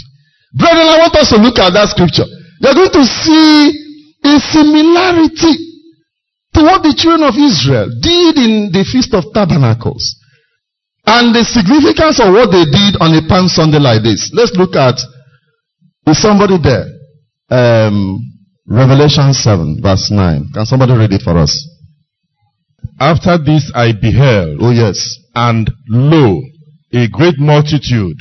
Brethren, 0.54 0.86
I 0.86 1.02
want 1.02 1.16
us 1.18 1.28
to 1.34 1.42
look 1.42 1.58
at 1.58 1.74
that 1.74 1.90
scripture. 1.90 2.28
You're 2.62 2.78
going 2.78 2.94
to 2.94 3.04
see 3.04 3.82
a 4.22 4.38
similarity 4.38 5.54
to 6.54 6.60
what 6.62 6.86
the 6.86 6.94
children 6.94 7.26
of 7.26 7.34
Israel 7.34 7.90
did 7.98 8.38
in 8.38 8.70
the 8.70 8.86
Feast 8.86 9.10
of 9.14 9.26
Tabernacles. 9.34 10.16
And 11.04 11.34
the 11.34 11.42
significance 11.42 12.22
of 12.22 12.30
what 12.30 12.54
they 12.54 12.62
did 12.62 13.02
on 13.02 13.10
a 13.18 13.26
Palm 13.26 13.48
Sunday 13.50 13.82
like 13.82 14.06
this. 14.06 14.30
Let's 14.32 14.54
look 14.54 14.76
at, 14.76 14.94
is 16.06 16.22
somebody 16.22 16.62
there? 16.62 16.86
Um, 17.50 18.22
Revelation 18.68 19.34
7, 19.34 19.82
verse 19.82 20.12
9. 20.12 20.54
Can 20.54 20.66
somebody 20.66 20.92
read 20.92 21.12
it 21.12 21.22
for 21.22 21.36
us? 21.36 21.50
After 23.00 23.36
this 23.38 23.72
I 23.74 23.90
beheld. 23.98 24.62
Oh, 24.62 24.70
yes. 24.70 25.18
And 25.34 25.68
lo, 25.88 26.40
a 26.92 27.08
great 27.08 27.38
multitude. 27.38 28.16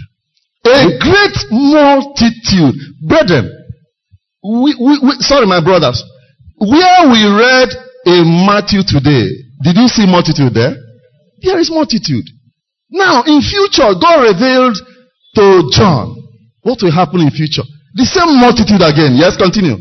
A 0.71 0.97
great 0.99 1.37
multitude. 1.51 2.75
Brethren, 3.07 3.51
we, 4.43 4.75
we, 4.79 4.93
we, 5.03 5.11
sorry, 5.19 5.45
my 5.45 5.63
brothers. 5.63 6.03
Where 6.57 7.09
we 7.09 7.21
read 7.25 7.69
in 8.05 8.45
Matthew 8.45 8.81
today, 8.85 9.29
did 9.63 9.75
you 9.77 9.87
see 9.87 10.05
multitude 10.05 10.53
there? 10.53 10.75
There 11.41 11.59
is 11.59 11.69
multitude. 11.69 12.25
Now, 12.89 13.23
in 13.23 13.41
future, 13.41 13.93
God 13.99 14.21
revealed 14.21 14.77
to 15.35 15.69
John 15.73 16.17
what 16.61 16.79
will 16.81 16.91
happen 16.91 17.21
in 17.21 17.31
future. 17.31 17.63
The 17.93 18.05
same 18.05 18.39
multitude 18.39 18.81
again. 18.81 19.17
Yes, 19.17 19.35
continue. 19.35 19.77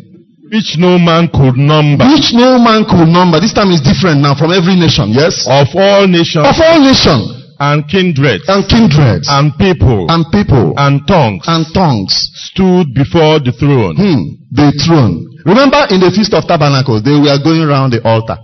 Which 0.50 0.74
no 0.79 0.98
man 0.98 1.31
could 1.31 1.55
number. 1.55 2.03
Which 2.11 2.35
no 2.35 2.59
man 2.59 2.83
could 2.83 3.07
number. 3.07 3.38
This 3.38 3.55
time 3.55 3.70
is 3.70 3.79
different 3.81 4.18
now 4.18 4.35
from 4.35 4.50
every 4.50 4.74
nation. 4.74 5.14
Yes? 5.14 5.46
Of 5.46 5.70
all 5.79 6.11
nations. 6.11 6.42
Of 6.42 6.59
all 6.59 6.81
nations. 6.83 7.39
And 7.61 7.85
kindreds. 7.87 8.49
And 8.49 8.64
kindreds. 8.64 9.29
And 9.29 9.53
people. 9.61 10.09
And 10.09 10.25
people. 10.33 10.73
And 10.81 11.07
tongues. 11.07 11.44
And 11.46 11.68
tongues. 11.77 12.12
Stood 12.51 12.96
before 12.96 13.38
the 13.38 13.53
throne. 13.53 14.01
Hmm. 14.01 14.40
The 14.49 14.73
throne. 14.81 15.29
Remember 15.44 15.85
in 15.92 16.01
the 16.01 16.09
Feast 16.09 16.33
of 16.33 16.49
Tabernacles, 16.49 17.05
they 17.05 17.12
were 17.12 17.37
going 17.44 17.61
around 17.61 17.92
the 17.92 18.01
altar. 18.01 18.40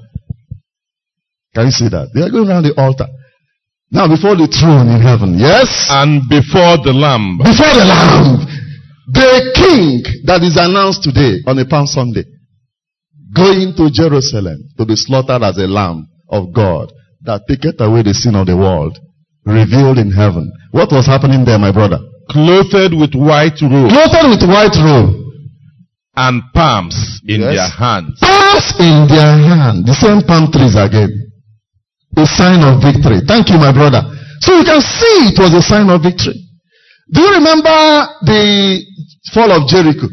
Can 1.57 1.67
you 1.67 1.73
see 1.73 1.89
that? 1.89 2.13
They 2.13 2.21
are 2.21 2.31
going 2.31 2.49
around 2.49 2.69
the 2.69 2.77
altar. 2.77 3.09
Now 3.91 4.05
before 4.09 4.37
the 4.37 4.53
throne 4.53 4.93
in 4.93 5.01
heaven. 5.01 5.41
Yes? 5.41 5.89
And 5.89 6.29
before 6.29 6.77
the 6.85 6.93
Lamb. 6.93 7.41
Before 7.41 7.73
the 7.73 7.89
Lamb. 7.89 8.45
The 9.09 9.33
king 9.55 10.03
that 10.27 10.43
is 10.43 10.59
announced 10.61 11.05
today 11.05 11.41
on 11.47 11.57
a 11.59 11.65
Palm 11.65 11.87
Sunday, 11.87 12.25
going 13.33 13.73
to 13.77 13.89
Jerusalem 13.89 14.69
to 14.77 14.85
be 14.85 14.97
slaughtered 14.97 15.43
as 15.43 15.57
a 15.59 15.69
lamb 15.69 16.09
of 16.29 16.53
God 16.53 16.93
that 17.23 17.47
taketh 17.47 17.81
away 17.81 18.03
the 18.03 18.15
sin 18.15 18.35
of 18.35 18.47
the 18.47 18.57
world, 18.57 18.99
revealed 19.47 19.99
in 19.99 20.11
heaven. 20.11 20.51
What 20.73 20.91
was 20.93 21.07
happening 21.07 21.45
there, 21.45 21.59
my 21.59 21.73
brother? 21.73 21.99
Clothed 22.29 22.93
with 22.99 23.15
white 23.15 23.55
robe 23.63 23.89
Clothed 23.95 24.27
with 24.35 24.43
white 24.51 24.75
robe, 24.83 25.15
and 26.17 26.43
palms 26.53 27.21
in 27.27 27.41
Yes. 27.41 27.55
their 27.55 27.71
hands. 27.71 28.19
palms 28.21 28.67
in 28.81 29.07
their 29.07 29.39
hand, 29.39 29.87
the 29.87 29.95
same 29.95 30.23
palm 30.27 30.51
trees 30.51 30.75
again. 30.75 31.13
A 32.17 32.27
sign 32.27 32.65
of 32.65 32.83
victory. 32.83 33.21
Thank 33.29 33.51
you, 33.51 33.59
my 33.59 33.73
brother. 33.73 34.03
So 34.41 34.57
you 34.59 34.65
can 34.65 34.81
see 34.81 35.31
it 35.31 35.39
was 35.39 35.53
a 35.55 35.63
sign 35.63 35.89
of 35.91 36.03
victory. 36.03 36.35
Do 37.13 37.21
you 37.21 37.31
remember 37.39 37.77
the 38.25 38.83
fall 39.33 39.53
of 39.53 39.69
Jericho? 39.69 40.09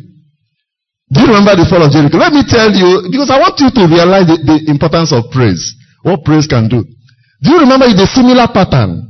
Do 1.10 1.20
you 1.22 1.28
remember 1.28 1.56
the 1.56 1.66
fall 1.66 1.82
of 1.82 1.92
Jericho? 1.92 2.18
Let 2.18 2.34
me 2.34 2.44
tell 2.46 2.70
you, 2.72 3.08
because 3.10 3.30
I 3.32 3.40
want 3.40 3.58
you 3.60 3.72
to 3.72 3.84
realize 3.88 4.28
the, 4.28 4.38
the 4.44 4.58
importance 4.70 5.12
of 5.14 5.32
praise. 5.32 5.64
What 6.04 6.24
praise 6.26 6.46
can 6.46 6.68
do. 6.68 6.84
Do 7.42 7.50
you 7.52 7.60
remember 7.64 7.88
the 7.88 8.06
similar 8.14 8.48
pattern 8.52 9.10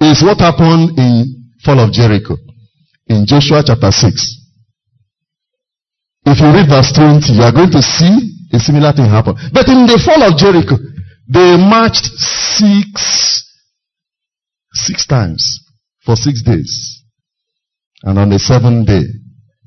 is 0.00 0.22
what 0.22 0.40
happened 0.40 0.98
in 0.98 1.52
fall 1.64 1.80
of 1.80 1.92
Jericho 1.92 2.36
in 3.06 3.26
Joshua 3.26 3.62
chapter 3.64 3.90
6. 3.90 4.44
If 6.26 6.40
you 6.40 6.46
read 6.46 6.68
verse 6.68 6.92
20, 6.92 7.32
you 7.32 7.42
are 7.42 7.52
going 7.52 7.70
to 7.70 7.82
see 7.82 8.34
a 8.52 8.58
similar 8.58 8.92
thing 8.92 9.06
happen. 9.06 9.34
But 9.52 9.68
in 9.68 9.86
the 9.86 10.00
fall 10.00 10.22
of 10.22 10.38
Jericho, 10.38 10.76
they 11.28 11.56
marched 11.56 12.04
six, 12.04 13.44
six 14.72 15.06
times 15.06 15.42
for 16.04 16.16
six 16.16 16.42
days. 16.42 17.02
And 18.02 18.18
on 18.18 18.30
the 18.30 18.38
seventh 18.38 18.86
day, 18.86 19.04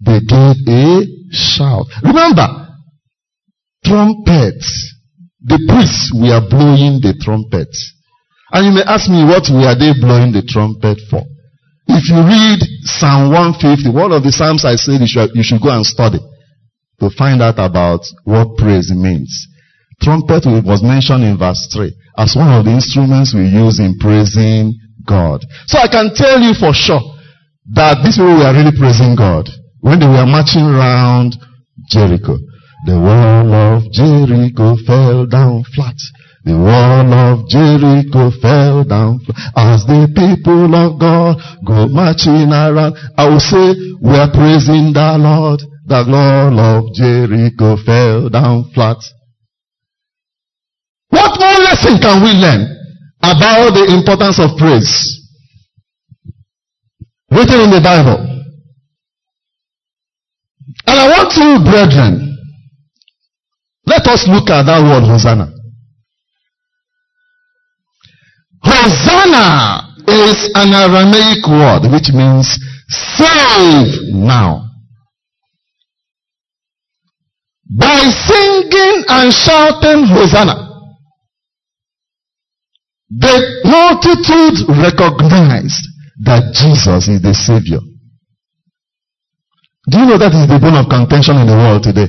they 0.02 0.20
gave 0.20 0.56
a 0.68 1.04
shout. 1.32 1.88
Remember, 2.04 2.68
trumpets. 3.84 4.94
The 5.42 5.60
priests 5.68 6.12
were 6.14 6.42
blowing 6.50 7.00
the 7.02 7.16
trumpet. 7.22 7.70
And 8.52 8.66
you 8.66 8.72
may 8.72 8.86
ask 8.88 9.10
me, 9.10 9.24
what 9.28 9.44
were 9.52 9.76
they 9.76 9.92
blowing 10.00 10.32
the 10.32 10.44
trumpet 10.48 11.00
for? 11.10 11.24
If 11.88 12.12
you 12.12 12.20
read 12.20 12.60
Psalm 12.84 13.32
150, 13.32 13.92
one 13.92 14.12
of 14.12 14.24
the 14.24 14.32
Psalms 14.32 14.64
I 14.64 14.76
said 14.76 15.00
you 15.00 15.08
should, 15.08 15.32
you 15.36 15.44
should 15.44 15.64
go 15.64 15.72
and 15.72 15.86
study 15.86 16.20
to 17.00 17.10
find 17.16 17.42
out 17.42 17.60
about 17.60 18.04
what 18.24 18.58
praise 18.58 18.92
means. 18.92 19.32
Trumpet 20.02 20.46
was 20.46 20.84
mentioned 20.84 21.24
in 21.24 21.38
verse 21.38 21.68
3 21.74 21.92
as 22.18 22.36
one 22.36 22.52
of 22.52 22.66
the 22.66 22.72
instruments 22.72 23.34
we 23.34 23.48
use 23.48 23.80
in 23.80 23.98
praising 24.00 24.74
God. 25.06 25.42
So 25.66 25.80
I 25.80 25.88
can 25.88 26.12
tell 26.14 26.40
you 26.42 26.54
for 26.54 26.74
sure 26.74 27.02
that 27.74 28.04
this 28.04 28.16
these 28.16 28.24
people 28.24 28.44
were 28.44 28.54
really 28.54 28.76
praising 28.78 29.16
God 29.16 29.50
when 29.80 30.00
they 30.00 30.08
were 30.08 30.28
marching 30.28 30.66
around 30.66 31.36
Jericho. 31.88 32.38
The 32.86 33.00
wall 33.00 33.48
of 33.54 33.92
Jericho 33.92 34.76
fell 34.86 35.26
down 35.26 35.64
flat. 35.74 35.98
The 36.48 36.56
wall 36.56 37.12
of 37.12 37.50
Jericho 37.50 38.32
fell 38.40 38.86
down. 38.86 39.20
As 39.52 39.84
the 39.84 40.08
people 40.16 40.72
of 40.72 40.96
God 40.96 41.36
go 41.68 41.92
marching 41.92 42.48
around, 42.56 42.96
I 43.20 43.28
will 43.28 43.44
say, 43.44 43.76
we 44.00 44.16
are 44.16 44.32
praising 44.32 44.96
the 44.96 45.20
Lord. 45.20 45.60
The 45.92 46.08
wall 46.08 46.56
of 46.56 46.94
Jericho 46.96 47.76
fell 47.84 48.30
down 48.30 48.72
flat. 48.72 48.96
What 51.10 51.36
more 51.36 51.60
lesson 51.68 52.00
can 52.00 52.24
we 52.24 52.32
learn 52.32 52.64
about 53.20 53.76
the 53.76 53.92
importance 53.92 54.40
of 54.40 54.56
praise? 54.56 55.20
Written 57.30 57.60
in 57.60 57.72
the 57.72 57.82
Bible. 57.84 58.24
And 60.88 60.96
I 60.96 61.10
want 61.12 61.36
you, 61.36 61.60
brethren, 61.70 62.38
let 63.86 64.08
us 64.08 64.24
look 64.30 64.50
at 64.50 64.64
that 64.64 64.80
word 64.80 65.04
Hosanna. 65.04 65.57
Hosanna 68.64 69.96
is 70.08 70.52
an 70.56 70.74
Aramaic 70.74 71.46
word 71.48 71.92
which 71.92 72.10
means 72.14 72.58
save 72.90 74.14
now. 74.14 74.64
By 77.70 78.00
singing 78.00 79.04
and 79.10 79.34
shouting 79.34 80.08
Hosanna, 80.08 80.68
the 83.10 83.36
multitude 83.66 84.68
recognized 84.70 85.84
that 86.24 86.54
Jesus 86.54 87.08
is 87.08 87.22
the 87.22 87.34
Savior. 87.34 87.80
Do 89.90 90.00
you 90.00 90.06
know 90.06 90.18
that 90.18 90.34
is 90.34 90.48
the 90.48 90.60
bone 90.60 90.76
of 90.76 90.90
contention 90.90 91.38
in 91.38 91.48
the 91.48 91.56
world 91.56 91.84
today? 91.84 92.08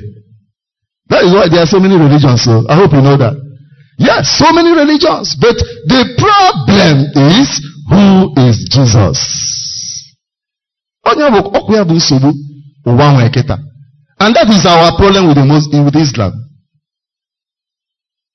That 1.09 1.25
is 1.25 1.33
why 1.33 1.49
there 1.49 1.63
are 1.63 1.67
so 1.67 1.79
many 1.81 1.95
religions, 1.97 2.43
so 2.43 2.67
I 2.69 2.75
hope 2.77 2.93
you 2.93 3.01
know 3.01 3.17
that. 3.17 3.48
Yes, 3.99 4.39
so 4.39 4.53
many 4.53 4.71
religions, 4.71 5.35
but 5.41 5.57
the 5.91 6.03
problem 6.23 7.11
is 7.35 7.49
who 7.91 8.31
is 8.47 8.57
Jesus? 8.71 9.19
And 14.21 14.35
that 14.35 14.49
is 14.51 14.67
our 14.67 14.97
problem 14.97 15.27
with, 15.29 15.37
the 15.37 15.45
Mus- 15.45 15.69
with 15.73 15.97
Islam. 15.97 16.33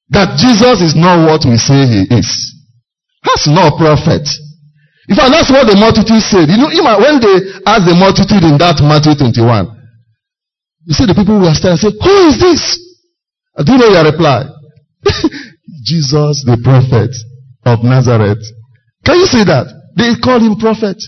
That 0.10 0.38
Jesus 0.38 0.82
is 0.82 0.96
not 0.96 1.26
what 1.26 1.46
we 1.46 1.58
say 1.58 1.88
he 1.88 2.02
is. 2.12 2.28
That's 3.24 3.48
not 3.48 3.74
a 3.74 3.78
prophet. 3.78 4.28
In 5.08 5.16
fact, 5.16 5.32
that's 5.32 5.50
what 5.52 5.68
the 5.68 5.76
multitude 5.80 6.22
said. 6.24 6.50
You 6.50 6.58
know, 6.58 6.68
when 7.00 7.20
they 7.20 7.36
asked 7.66 7.86
the 7.88 7.96
multitude 7.96 8.44
in 8.44 8.58
that 8.58 8.80
Matthew 8.84 9.16
21, 9.16 9.68
you 10.86 10.94
see 10.94 11.06
the 11.06 11.16
people 11.16 11.40
were 11.40 11.54
staring 11.56 11.80
and 11.80 11.80
say, 11.80 11.92
Who 11.92 12.16
is 12.28 12.40
this? 12.40 12.80
Do 13.64 13.72
you 13.72 13.78
know 13.80 13.88
your 13.96 14.06
reply? 14.12 14.44
Jesus, 15.84 16.44
the 16.44 16.60
prophet 16.64 17.16
of 17.66 17.84
Nazareth. 17.84 18.44
Can 19.06 19.20
you 19.20 19.28
see 19.28 19.44
that? 19.44 19.68
They 19.96 20.16
called 20.20 20.44
him 20.44 20.56
prophet. 20.60 21.00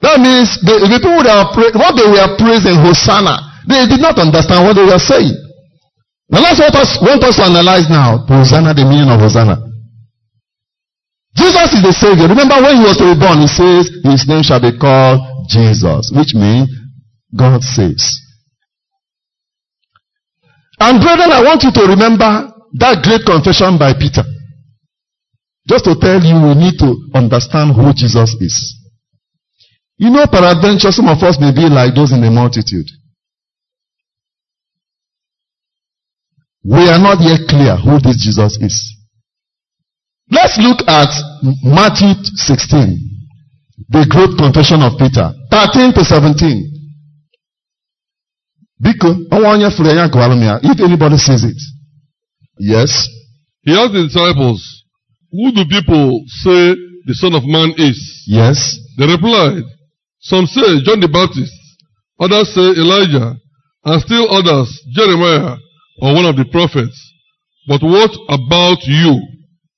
That 0.00 0.20
means 0.20 0.60
the, 0.60 0.84
the 0.84 1.00
people 1.00 1.20
that 1.24 1.32
are 1.32 1.48
pra- 1.52 1.76
what 1.76 1.96
they 1.96 2.08
were 2.08 2.30
praising 2.36 2.76
Hosanna, 2.76 3.64
they 3.68 3.88
did 3.88 4.00
not 4.00 4.20
understand 4.20 4.64
what 4.64 4.76
they 4.76 4.84
were 4.84 5.00
saying. 5.00 5.32
Now 6.28 6.40
that's 6.40 6.60
what 6.60 6.76
us 6.76 6.96
want 7.00 7.24
us 7.24 7.36
to 7.36 7.44
analyze 7.48 7.88
now. 7.88 8.24
Hosanna, 8.28 8.72
the 8.72 8.84
meaning 8.84 9.08
of 9.08 9.20
Hosanna. 9.20 9.60
Jesus 11.36 11.74
is 11.74 11.82
the 11.82 11.92
Savior. 11.92 12.28
Remember 12.28 12.60
when 12.62 12.78
he 12.78 12.84
was 12.84 12.96
to 13.00 13.10
be 13.10 13.18
born, 13.18 13.42
he 13.42 13.50
says, 13.50 13.90
His 14.06 14.28
name 14.28 14.44
shall 14.44 14.62
be 14.62 14.76
called 14.76 15.20
Jesus, 15.50 16.12
which 16.14 16.32
means 16.32 16.70
God 17.34 17.60
saves. 17.62 18.20
And 20.78 21.00
brethren, 21.02 21.32
I 21.32 21.42
want 21.42 21.62
you 21.62 21.72
to 21.72 21.82
remember 21.90 22.53
that 22.74 23.02
great 23.02 23.22
confession 23.24 23.78
by 23.78 23.94
Peter. 23.94 24.26
Just 25.66 25.84
to 25.86 25.94
tell 25.96 26.20
you, 26.20 26.36
we 26.42 26.54
need 26.54 26.76
to 26.78 26.92
understand 27.14 27.74
who 27.74 27.92
Jesus 27.94 28.36
is. 28.40 28.54
You 29.96 30.10
know, 30.10 30.26
peradventure, 30.26 30.90
some 30.90 31.08
of 31.08 31.22
us 31.22 31.38
may 31.40 31.54
be 31.54 31.70
like 31.70 31.94
those 31.94 32.12
in 32.12 32.20
the 32.20 32.30
multitude. 32.30 32.86
We 36.64 36.88
are 36.88 36.98
not 36.98 37.20
yet 37.20 37.46
clear 37.48 37.76
who 37.76 38.00
this 38.00 38.18
Jesus 38.18 38.58
is. 38.60 38.76
Let's 40.30 40.58
look 40.58 40.80
at 40.88 41.12
Matthew 41.62 42.14
16, 42.24 42.98
the 43.88 44.06
great 44.08 44.36
confession 44.36 44.82
of 44.82 44.98
Peter, 44.98 45.30
13 45.50 45.92
to 45.92 46.04
17. 46.04 46.70
Biko, 48.82 49.28
if 49.30 50.80
anybody 50.80 51.16
says 51.18 51.44
it. 51.44 51.73
Yes. 52.58 53.08
He 53.62 53.72
asked 53.72 53.92
the 53.92 54.04
disciples, 54.04 54.60
Who 55.32 55.52
do 55.52 55.64
people 55.64 56.22
say 56.44 56.74
the 57.06 57.14
Son 57.14 57.34
of 57.34 57.44
Man 57.44 57.74
is? 57.76 58.24
Yes. 58.26 58.78
They 58.98 59.06
replied, 59.06 59.64
Some 60.20 60.46
say 60.46 60.80
John 60.84 61.00
the 61.00 61.08
Baptist, 61.08 61.52
others 62.20 62.52
say 62.54 62.80
Elijah, 62.80 63.36
and 63.84 64.02
still 64.02 64.30
others 64.30 64.68
Jeremiah 64.92 65.56
or 66.00 66.14
one 66.14 66.26
of 66.26 66.36
the 66.36 66.44
prophets. 66.50 66.96
But 67.66 67.82
what 67.82 68.12
about 68.28 68.84
you? 68.84 69.20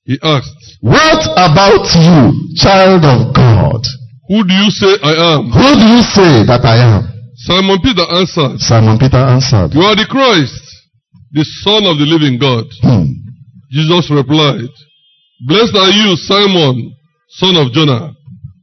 He 0.03 0.19
asked, 0.23 0.77
What 0.81 1.23
about 1.35 1.83
you, 1.95 2.31
child 2.55 3.03
of 3.03 3.33
God? 3.35 3.81
Who 4.27 4.43
do 4.43 4.53
you 4.53 4.69
say 4.71 4.91
I 5.03 5.35
am? 5.35 5.47
Who 5.51 5.69
do 5.79 5.85
you 5.95 6.03
say 6.03 6.43
that 6.47 6.63
I 6.63 6.77
am? 6.83 7.07
Simon 7.35 7.79
Peter 7.79 8.03
answered, 8.11 8.59
Simon 8.59 8.97
Peter 8.99 9.17
answered. 9.19 9.71
You 9.71 9.81
are 9.87 9.95
the 9.95 10.07
Christ, 10.09 10.57
the 11.31 11.43
Son 11.63 11.85
of 11.85 11.97
the 11.97 12.05
living 12.05 12.39
God. 12.39 12.65
Hmm. 12.81 13.17
Jesus 13.71 14.09
replied, 14.09 14.71
Blessed 15.45 15.75
are 15.75 15.91
you, 15.91 16.15
Simon, 16.15 16.95
son 17.29 17.55
of 17.57 17.71
Jonah, 17.71 18.13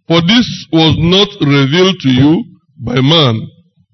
for 0.08 0.20
this 0.22 0.66
was 0.72 0.96
not 0.98 1.28
revealed 1.40 1.96
to 2.00 2.10
you 2.10 2.44
by 2.80 3.00
man, 3.00 3.46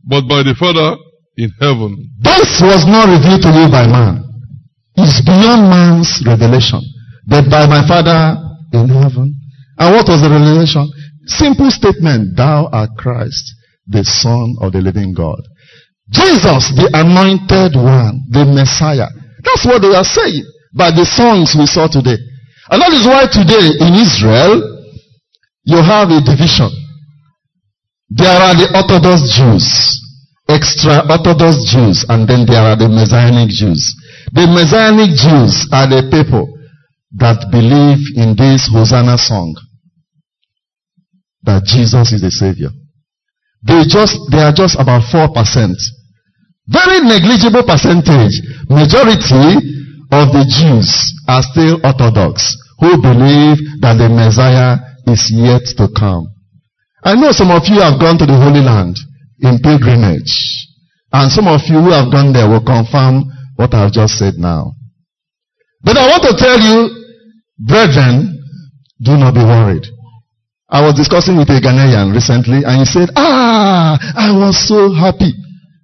but 0.06 0.26
by 0.26 0.42
the 0.42 0.54
Father 0.58 0.96
in 1.36 1.50
heaven. 1.60 2.10
This 2.20 2.60
was 2.62 2.86
not 2.86 3.10
revealed 3.10 3.42
to 3.42 3.52
you 3.52 3.66
by 3.68 3.86
man. 3.86 4.24
It's 4.96 5.20
beyond 5.24 5.70
man's 5.70 6.22
revelation. 6.24 6.80
But 7.26 7.50
by 7.50 7.66
my 7.66 7.86
Father 7.86 8.36
in 8.72 8.88
heaven. 8.88 9.34
And 9.78 9.94
what 9.94 10.08
was 10.08 10.20
the 10.22 10.30
revelation? 10.30 10.90
Simple 11.26 11.70
statement. 11.70 12.36
Thou 12.36 12.68
art 12.72 12.90
Christ, 12.96 13.54
the 13.86 14.04
Son 14.04 14.56
of 14.60 14.72
the 14.72 14.80
living 14.80 15.14
God. 15.14 15.40
Jesus, 16.10 16.74
the 16.74 16.90
anointed 16.92 17.78
one, 17.78 18.26
the 18.28 18.44
Messiah. 18.44 19.06
That's 19.46 19.64
what 19.64 19.78
they 19.80 19.94
are 19.94 20.04
saying 20.04 20.42
by 20.74 20.90
the 20.90 21.06
songs 21.06 21.54
we 21.54 21.66
saw 21.66 21.86
today. 21.86 22.18
And 22.70 22.82
that 22.82 22.90
is 22.90 23.06
why 23.06 23.30
today 23.30 23.78
in 23.78 23.94
Israel, 23.94 24.58
you 25.64 25.78
have 25.78 26.10
a 26.10 26.18
division. 26.18 26.70
There 28.10 28.34
are 28.34 28.54
the 28.58 28.74
Orthodox 28.74 29.30
Jews, 29.38 29.66
extra 30.50 31.06
Orthodox 31.06 31.62
Jews, 31.70 32.04
and 32.10 32.26
then 32.26 32.42
there 32.46 32.62
are 32.62 32.74
the 32.74 32.90
Messianic 32.90 33.50
Jews. 33.54 33.94
The 34.34 34.50
Messianic 34.50 35.14
Jews 35.14 35.70
are 35.70 35.86
the 35.86 36.10
people 36.10 36.58
that 37.18 37.50
believe 37.50 38.02
in 38.18 38.34
this 38.34 38.66
Hosanna 38.70 39.18
song 39.18 39.54
that 41.42 41.62
Jesus 41.64 42.12
is 42.12 42.20
the 42.20 42.30
Savior. 42.30 42.70
They 43.62 43.82
just, 43.86 44.18
they 44.30 44.42
are 44.42 44.52
just 44.52 44.74
about 44.74 45.06
4%. 45.06 45.30
Very 46.70 47.02
negligible 47.02 47.66
percentage. 47.66 48.38
Majority 48.70 49.58
of 50.14 50.30
the 50.30 50.46
Jews 50.46 50.88
are 51.26 51.42
still 51.42 51.82
Orthodox 51.82 52.56
who 52.78 52.96
believe 53.02 53.58
that 53.82 53.98
the 53.98 54.08
Messiah 54.08 54.78
is 55.06 55.30
yet 55.34 55.66
to 55.76 55.90
come. 55.92 56.30
I 57.04 57.14
know 57.14 57.32
some 57.32 57.50
of 57.50 57.66
you 57.66 57.80
have 57.80 57.98
gone 58.00 58.18
to 58.18 58.26
the 58.26 58.38
Holy 58.38 58.62
Land 58.62 58.96
in 59.40 59.58
pilgrimage. 59.58 60.32
And 61.12 61.30
some 61.32 61.48
of 61.48 61.60
you 61.66 61.80
who 61.80 61.90
have 61.90 62.12
gone 62.12 62.32
there 62.32 62.48
will 62.48 62.64
confirm 62.64 63.24
what 63.56 63.74
I've 63.74 63.92
just 63.92 64.16
said 64.18 64.34
now. 64.38 64.72
But 65.82 65.98
I 65.98 66.06
want 66.06 66.22
to 66.22 66.36
tell 66.38 66.60
you, 66.60 66.88
brethren, 67.58 68.38
do 69.02 69.16
not 69.16 69.34
be 69.34 69.42
worried. 69.42 69.86
I 70.68 70.86
was 70.86 70.94
discussing 70.94 71.36
with 71.36 71.50
a 71.50 71.58
Ghanaian 71.60 72.14
recently 72.14 72.62
and 72.64 72.78
he 72.78 72.84
said, 72.86 73.10
ah, 73.16 73.98
I 74.16 74.30
was 74.30 74.56
so 74.68 74.92
happy. 74.94 75.34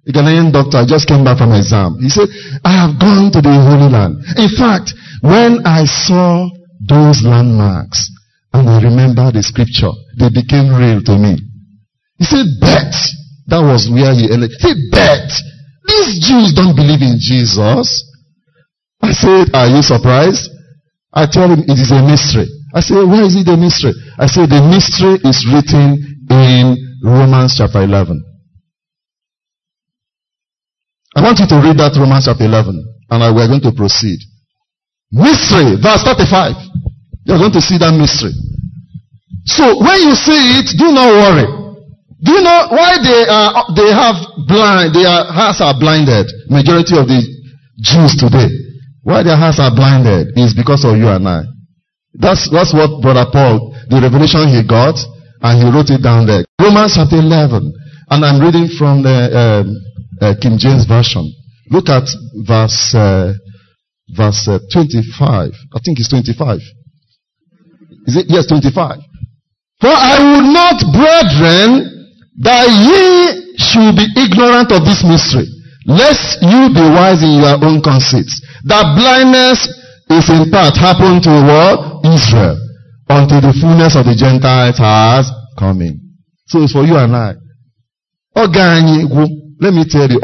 A 0.07 0.11
Ghanaian 0.11 0.53
doctor 0.53 0.85
just 0.87 1.07
came 1.07 1.23
back 1.23 1.37
from 1.37 1.51
exam. 1.51 1.99
He 1.99 2.07
said, 2.07 2.31
I 2.63 2.71
have 2.71 2.95
gone 2.95 3.27
to 3.35 3.41
the 3.43 3.51
Holy 3.51 3.91
Land. 3.91 4.23
In 4.39 4.47
fact, 4.55 4.95
when 5.19 5.67
I 5.67 5.83
saw 5.83 6.47
those 6.87 7.23
landmarks 7.27 8.07
and 8.53 8.69
I 8.69 8.79
remember 8.81 9.31
the 9.31 9.43
scripture, 9.43 9.91
they 10.15 10.31
became 10.31 10.71
real 10.71 11.03
to 11.03 11.15
me. 11.19 11.35
He 12.17 12.23
said, 12.23 12.47
bet. 12.61 12.95
That 13.47 13.63
was 13.63 13.91
where 13.91 14.15
he 14.15 14.31
He 14.31 14.59
said, 14.59 14.77
bet. 14.91 15.27
These 15.87 16.23
Jews 16.23 16.55
don't 16.55 16.75
believe 16.75 17.03
in 17.03 17.19
Jesus. 17.19 18.03
I 19.01 19.11
said, 19.11 19.51
are 19.53 19.67
you 19.67 19.81
surprised? 19.83 20.49
I 21.13 21.27
told 21.27 21.51
him 21.51 21.63
it 21.67 21.79
is 21.79 21.91
a 21.91 22.01
mystery. 22.03 22.47
I 22.73 22.79
said, 22.79 23.03
why 23.03 23.23
is 23.23 23.35
it 23.35 23.47
a 23.47 23.55
mystery? 23.55 23.93
I 24.19 24.27
said, 24.27 24.49
the 24.49 24.63
mystery 24.63 25.19
is 25.23 25.47
written 25.47 25.99
in 26.29 26.75
Romans 27.03 27.55
chapter 27.57 27.83
11. 27.83 28.23
I 31.17 31.25
want 31.25 31.41
you 31.41 31.49
to 31.49 31.57
read 31.57 31.81
that 31.81 31.97
Romans 31.97 32.29
chapter 32.29 32.45
11 32.45 32.77
and 33.09 33.17
we're 33.33 33.49
going 33.49 33.65
to 33.65 33.73
proceed. 33.73 34.21
Mystery, 35.09 35.73
verse 35.81 36.05
35. 36.05 36.53
You're 37.25 37.41
going 37.41 37.57
to 37.57 37.63
see 37.63 37.81
that 37.81 37.89
mystery. 37.89 38.37
So 39.49 39.81
when 39.81 39.97
you 39.97 40.13
see 40.13 40.61
it, 40.61 40.77
do 40.77 40.93
not 40.93 41.09
worry. 41.09 41.49
Do 42.21 42.37
you 42.37 42.43
know 42.45 42.69
why 42.69 43.01
they 43.01 43.25
are, 43.25 43.49
they 43.73 43.89
have 43.89 44.17
blind, 44.45 44.93
their 44.93 45.09
hearts 45.33 45.57
are 45.57 45.73
blinded? 45.81 46.29
Majority 46.53 46.93
of 47.01 47.09
the 47.09 47.17
Jews 47.81 48.13
today. 48.13 48.53
Why 49.01 49.25
their 49.25 49.41
hearts 49.41 49.57
are 49.57 49.73
blinded 49.73 50.37
is 50.37 50.53
because 50.53 50.85
of 50.85 51.01
you 51.01 51.09
and 51.09 51.25
I. 51.25 51.49
That's, 52.13 52.45
that's 52.53 52.77
what 52.77 53.01
Brother 53.01 53.25
Paul, 53.33 53.73
the 53.89 53.97
revelation 54.05 54.53
he 54.53 54.61
got, 54.61 54.93
and 55.41 55.53
he 55.57 55.65
wrote 55.65 55.89
it 55.89 56.05
down 56.05 56.29
there. 56.29 56.45
Romans 56.61 56.93
chapter 56.93 57.17
11. 57.17 57.73
And 58.13 58.21
I'm 58.21 58.37
reading 58.37 58.69
from 58.77 59.01
the 59.01 59.17
um, 59.33 59.86
uh, 60.21 60.33
King 60.41 60.57
James 60.57 60.85
Version. 60.85 61.25
Look 61.69 61.89
at 61.89 62.07
verse, 62.45 62.95
uh, 62.95 63.33
verse 64.15 64.47
uh, 64.47 64.59
25. 64.71 65.51
I 65.73 65.79
think 65.83 65.99
it's 65.99 66.09
25. 66.09 66.59
Is 68.07 68.15
it? 68.17 68.25
Yes, 68.29 68.47
25. 68.47 68.99
For 69.81 69.93
I 69.93 70.17
would 70.17 70.47
not, 70.49 70.77
brethren, 70.95 71.97
that 72.39 72.65
ye 72.69 73.55
should 73.57 73.93
be 73.97 74.07
ignorant 74.15 74.71
of 74.71 74.85
this 74.85 75.03
mystery, 75.03 75.45
lest 75.85 76.41
you 76.41 76.69
be 76.73 76.81
wise 76.81 77.21
in 77.21 77.41
your 77.41 77.57
own 77.61 77.81
conceits. 77.81 78.41
That 78.65 78.95
blindness 78.97 79.67
is 80.09 80.29
in 80.29 80.49
part 80.49 80.77
happened 80.77 81.23
to 81.23 81.33
what? 81.45 82.05
Israel. 82.05 82.57
Until 83.09 83.41
the 83.41 83.53
fullness 83.59 83.95
of 83.95 84.05
the 84.05 84.15
Gentiles 84.15 84.77
has 84.77 85.31
come 85.57 85.81
in. 85.81 85.99
So 86.47 86.63
it's 86.63 86.73
for 86.73 86.83
you 86.83 86.97
and 86.97 87.15
I. 87.15 87.35
Let 89.59 89.73
me 89.73 89.85
tell 89.89 90.09
you. 90.09 90.19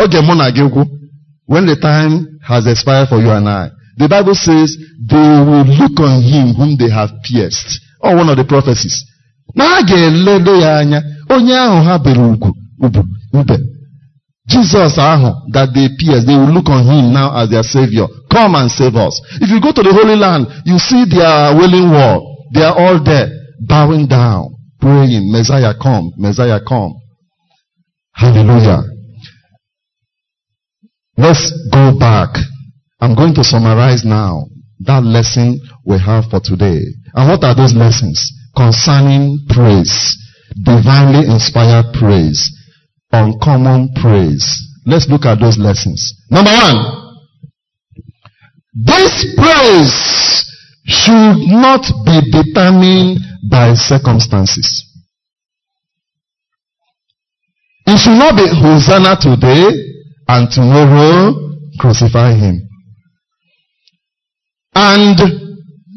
When 1.46 1.66
the 1.66 1.76
time 1.76 2.40
has 2.42 2.68
expired 2.68 3.10
for 3.10 3.20
you 3.20 3.30
and 3.30 3.50
I, 3.50 3.70
the 3.98 4.08
Bible 4.08 4.34
says 4.34 4.78
they 5.06 5.16
will 5.18 5.66
look 5.66 6.00
on 6.00 6.22
him 6.24 6.54
whom 6.56 6.78
they 6.78 6.90
have 6.90 7.10
pierced. 7.24 7.80
Or 8.02 8.16
one 8.16 8.30
of 8.30 8.38
the 8.38 8.46
prophecies. 8.46 9.06
Na 9.56 9.80
a 9.80 9.84
ga-eledo 9.84 10.54
ugwu 11.30 12.54
ube 13.34 13.58
Jesus 14.48 14.96
that 14.96 15.70
they 15.74 15.88
pierced, 15.98 16.28
they 16.28 16.36
will 16.36 16.52
look 16.52 16.70
on 16.70 16.84
him 16.84 17.14
now 17.14 17.36
as 17.38 17.50
their 17.50 17.64
savior. 17.64 18.08
Come 18.30 18.56
and 18.56 18.70
save 18.70 18.96
us. 18.96 19.22
If 19.40 19.50
you 19.50 19.62
go 19.62 19.72
to 19.72 19.84
the 19.84 19.94
Holy 19.94 20.16
Land, 20.16 20.48
you 20.66 20.78
see 20.80 21.06
their 21.06 21.56
wailing 21.56 21.92
wall. 21.92 22.50
They 22.54 22.62
are 22.62 22.76
all 22.76 23.04
there, 23.04 23.30
bowing 23.62 24.08
down, 24.08 24.56
praying, 24.82 25.32
Messiah 25.32 25.74
come, 25.82 26.12
Messiah 26.18 26.60
come. 26.68 26.94
Hallelujah. 28.12 28.93
Let's 31.18 31.52
go 31.72 31.98
back. 31.98 32.30
I'm 33.00 33.16
going 33.16 33.36
to 33.36 33.44
summarize 33.44 34.04
now 34.06 34.48
that 34.82 35.04
lesson 35.04 35.60
we 35.86 36.00
have 36.00 36.26
for 36.30 36.40
today. 36.40 36.82
And 37.14 37.30
what 37.30 37.44
are 37.44 37.56
those 37.56 37.76
lessons? 37.76 38.32
Concerning 38.56 39.46
praise. 39.50 40.18
Divinely 40.66 41.28
inspired 41.28 41.94
praise 41.94 42.52
uncommon 43.14 43.94
praise. 44.02 44.44
Let's 44.86 45.08
look 45.08 45.26
at 45.26 45.40
those 45.40 45.58
lessons. 45.58 46.26
Number 46.30 46.52
one, 46.52 47.24
this 48.74 49.36
praise 49.38 50.46
should 50.86 51.38
not 51.48 51.86
be 52.06 52.20
determined 52.32 53.20
by 53.50 53.76
circumstances. 53.76 54.90
It 57.86 57.98
should 57.98 58.18
not 58.18 58.36
be 58.36 58.48
Hosanna 58.48 59.16
today 59.22 59.93
and 60.28 60.50
tomorrow 60.52 61.34
crucify 61.80 62.34
him. 62.34 62.70
And 64.76 65.18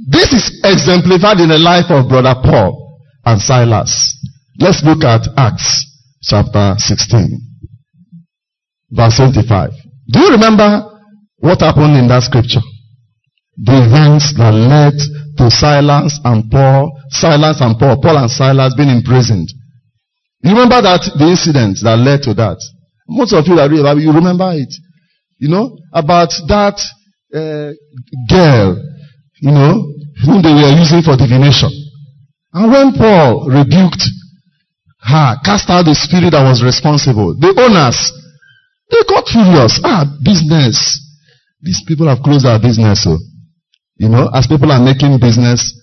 this 0.09 0.33
is 0.33 0.61
exemplified 0.65 1.41
in 1.41 1.49
the 1.49 1.59
life 1.59 1.91
of 1.91 2.09
brother 2.09 2.35
Paul 2.43 3.01
and 3.25 3.41
Silas. 3.41 4.15
Let's 4.59 4.83
look 4.85 5.05
at 5.05 5.27
Acts 5.37 5.85
chapter 6.23 6.75
16, 6.79 7.41
verse 8.91 9.17
25. 9.17 9.71
Do 10.13 10.21
you 10.21 10.31
remember 10.31 10.83
what 11.39 11.61
happened 11.61 11.97
in 11.97 12.09
that 12.09 12.23
scripture? 12.23 12.65
The 13.59 13.89
events 13.89 14.35
that 14.37 14.53
led 14.53 14.95
to 15.39 15.51
Silas 15.51 16.21
and 16.25 16.51
Paul, 16.51 16.93
Silas 17.11 17.61
and 17.61 17.79
Paul, 17.79 18.01
Paul 18.01 18.19
and 18.19 18.31
Silas 18.31 18.75
being 18.77 18.91
imprisoned. 18.91 19.49
You 20.43 20.51
remember 20.53 20.83
that, 20.83 21.03
the 21.19 21.27
incident 21.27 21.79
that 21.83 21.97
led 21.97 22.23
to 22.23 22.35
that? 22.35 22.61
Most 23.09 23.33
of 23.33 23.47
you 23.47 23.57
that 23.57 23.71
read 23.71 23.81
about 23.81 23.99
it, 23.99 24.03
you 24.03 24.13
remember 24.13 24.51
it. 24.53 24.73
You 25.39 25.49
know, 25.49 25.79
about 25.93 26.31
that 26.49 26.81
uh, 27.35 27.73
girl, 28.29 28.77
you 29.41 29.51
know, 29.53 29.93
whom 30.25 30.43
they 30.43 30.55
were 30.55 30.75
using 30.75 31.03
for 31.03 31.17
divination. 31.17 31.71
And 32.53 32.73
when 32.73 32.93
Paul 32.97 33.47
rebuked 33.49 34.03
her, 35.03 35.37
cast 35.45 35.69
out 35.71 35.85
the 35.85 35.95
spirit 35.95 36.33
that 36.33 36.43
was 36.43 36.65
responsible. 36.65 37.37
The 37.39 37.53
owners, 37.53 38.01
they 38.91 39.03
got 39.07 39.29
furious. 39.29 39.79
Ah, 39.85 40.09
business. 40.25 41.03
These 41.61 41.85
people 41.87 42.09
have 42.09 42.23
closed 42.25 42.47
our 42.47 42.59
business. 42.59 43.05
So, 43.05 43.19
you 43.97 44.09
know, 44.09 44.31
as 44.33 44.47
people 44.47 44.73
are 44.73 44.83
making 44.83 45.19
business 45.21 45.75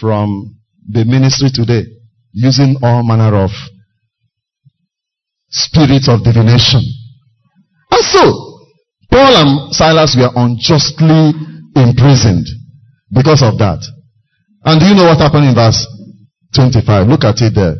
from 0.00 0.58
the 0.88 1.04
ministry 1.04 1.50
today, 1.54 1.86
using 2.32 2.76
all 2.82 3.06
manner 3.06 3.36
of 3.36 3.50
spirits 5.54 6.08
of 6.08 6.24
divination. 6.24 6.82
And 7.90 8.04
so, 8.04 8.22
Paul 9.10 9.32
and 9.38 9.74
Silas 9.74 10.16
were 10.18 10.34
unjustly 10.34 11.30
imprisoned 11.76 12.46
because 13.12 13.42
of 13.42 13.56
that. 13.58 13.78
And 14.64 14.80
do 14.80 14.86
you 14.86 14.94
know 14.94 15.04
what 15.04 15.18
happened 15.18 15.46
in 15.46 15.54
verse 15.54 15.86
25? 16.54 17.06
Look 17.06 17.22
at 17.22 17.40
it 17.40 17.54
there. 17.54 17.76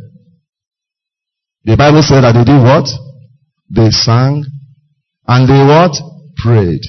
The 1.64 1.76
Bible 1.76 2.02
said 2.02 2.22
that 2.22 2.32
they 2.32 2.44
did 2.44 2.62
what? 2.62 2.86
They 3.70 3.90
sang 3.90 4.44
and 5.26 5.48
they 5.48 5.64
what? 5.66 5.96
Prayed. 6.36 6.82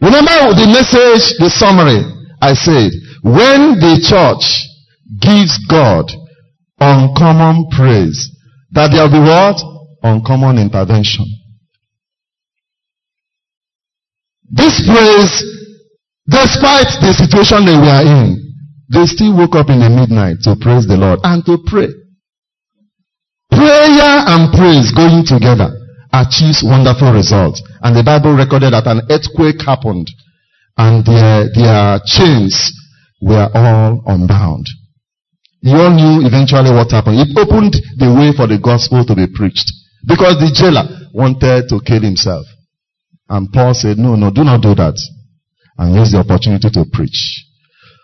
Remember 0.00 0.56
the 0.56 0.66
message, 0.72 1.36
the 1.36 1.50
summary 1.50 2.00
I 2.40 2.54
said. 2.54 2.92
When 3.22 3.76
the 3.76 4.00
church 4.00 4.46
gives 5.20 5.58
God 5.68 6.08
uncommon 6.80 7.68
praise, 7.70 8.30
that 8.72 8.90
there 8.90 9.02
will 9.04 9.12
be 9.12 9.20
what? 9.20 9.60
Uncommon 10.02 10.58
intervention. 10.58 11.26
This 14.50 14.82
praise 14.88 15.60
Despite 16.30 17.02
the 17.02 17.10
situation 17.10 17.66
they 17.66 17.74
were 17.74 18.02
in, 18.06 18.38
they 18.86 19.04
still 19.06 19.34
woke 19.34 19.56
up 19.58 19.68
in 19.68 19.82
the 19.82 19.90
midnight 19.90 20.38
to 20.46 20.54
praise 20.54 20.86
the 20.86 20.94
Lord 20.96 21.18
and 21.24 21.44
to 21.46 21.58
pray. 21.66 21.90
Prayer 23.50 24.22
and 24.30 24.54
praise 24.54 24.94
going 24.94 25.26
together 25.26 25.74
achieves 26.14 26.62
wonderful 26.62 27.10
results. 27.10 27.62
And 27.82 27.96
the 27.96 28.06
Bible 28.06 28.38
recorded 28.38 28.74
that 28.74 28.86
an 28.86 29.02
earthquake 29.10 29.58
happened 29.66 30.06
and 30.78 31.02
their, 31.04 31.50
their 31.50 31.98
chains 32.06 32.70
were 33.20 33.50
all 33.52 34.02
unbound. 34.06 34.70
You 35.62 35.76
all 35.76 35.92
knew 35.92 36.26
eventually 36.26 36.72
what 36.72 36.90
happened. 36.90 37.20
It 37.20 37.36
opened 37.36 37.76
the 38.00 38.08
way 38.08 38.32
for 38.32 38.48
the 38.48 38.56
gospel 38.56 39.04
to 39.04 39.14
be 39.14 39.28
preached. 39.28 39.68
Because 40.06 40.40
the 40.40 40.48
jailer 40.48 40.88
wanted 41.12 41.68
to 41.68 41.80
kill 41.84 42.00
himself. 42.00 42.46
And 43.28 43.52
Paul 43.52 43.74
said, 43.74 43.98
no, 43.98 44.16
no, 44.16 44.30
do 44.32 44.42
not 44.42 44.62
do 44.64 44.74
that. 44.74 44.96
And 45.76 45.94
use 45.94 46.12
the 46.12 46.24
opportunity 46.24 46.70
to 46.72 46.84
preach. 46.88 47.44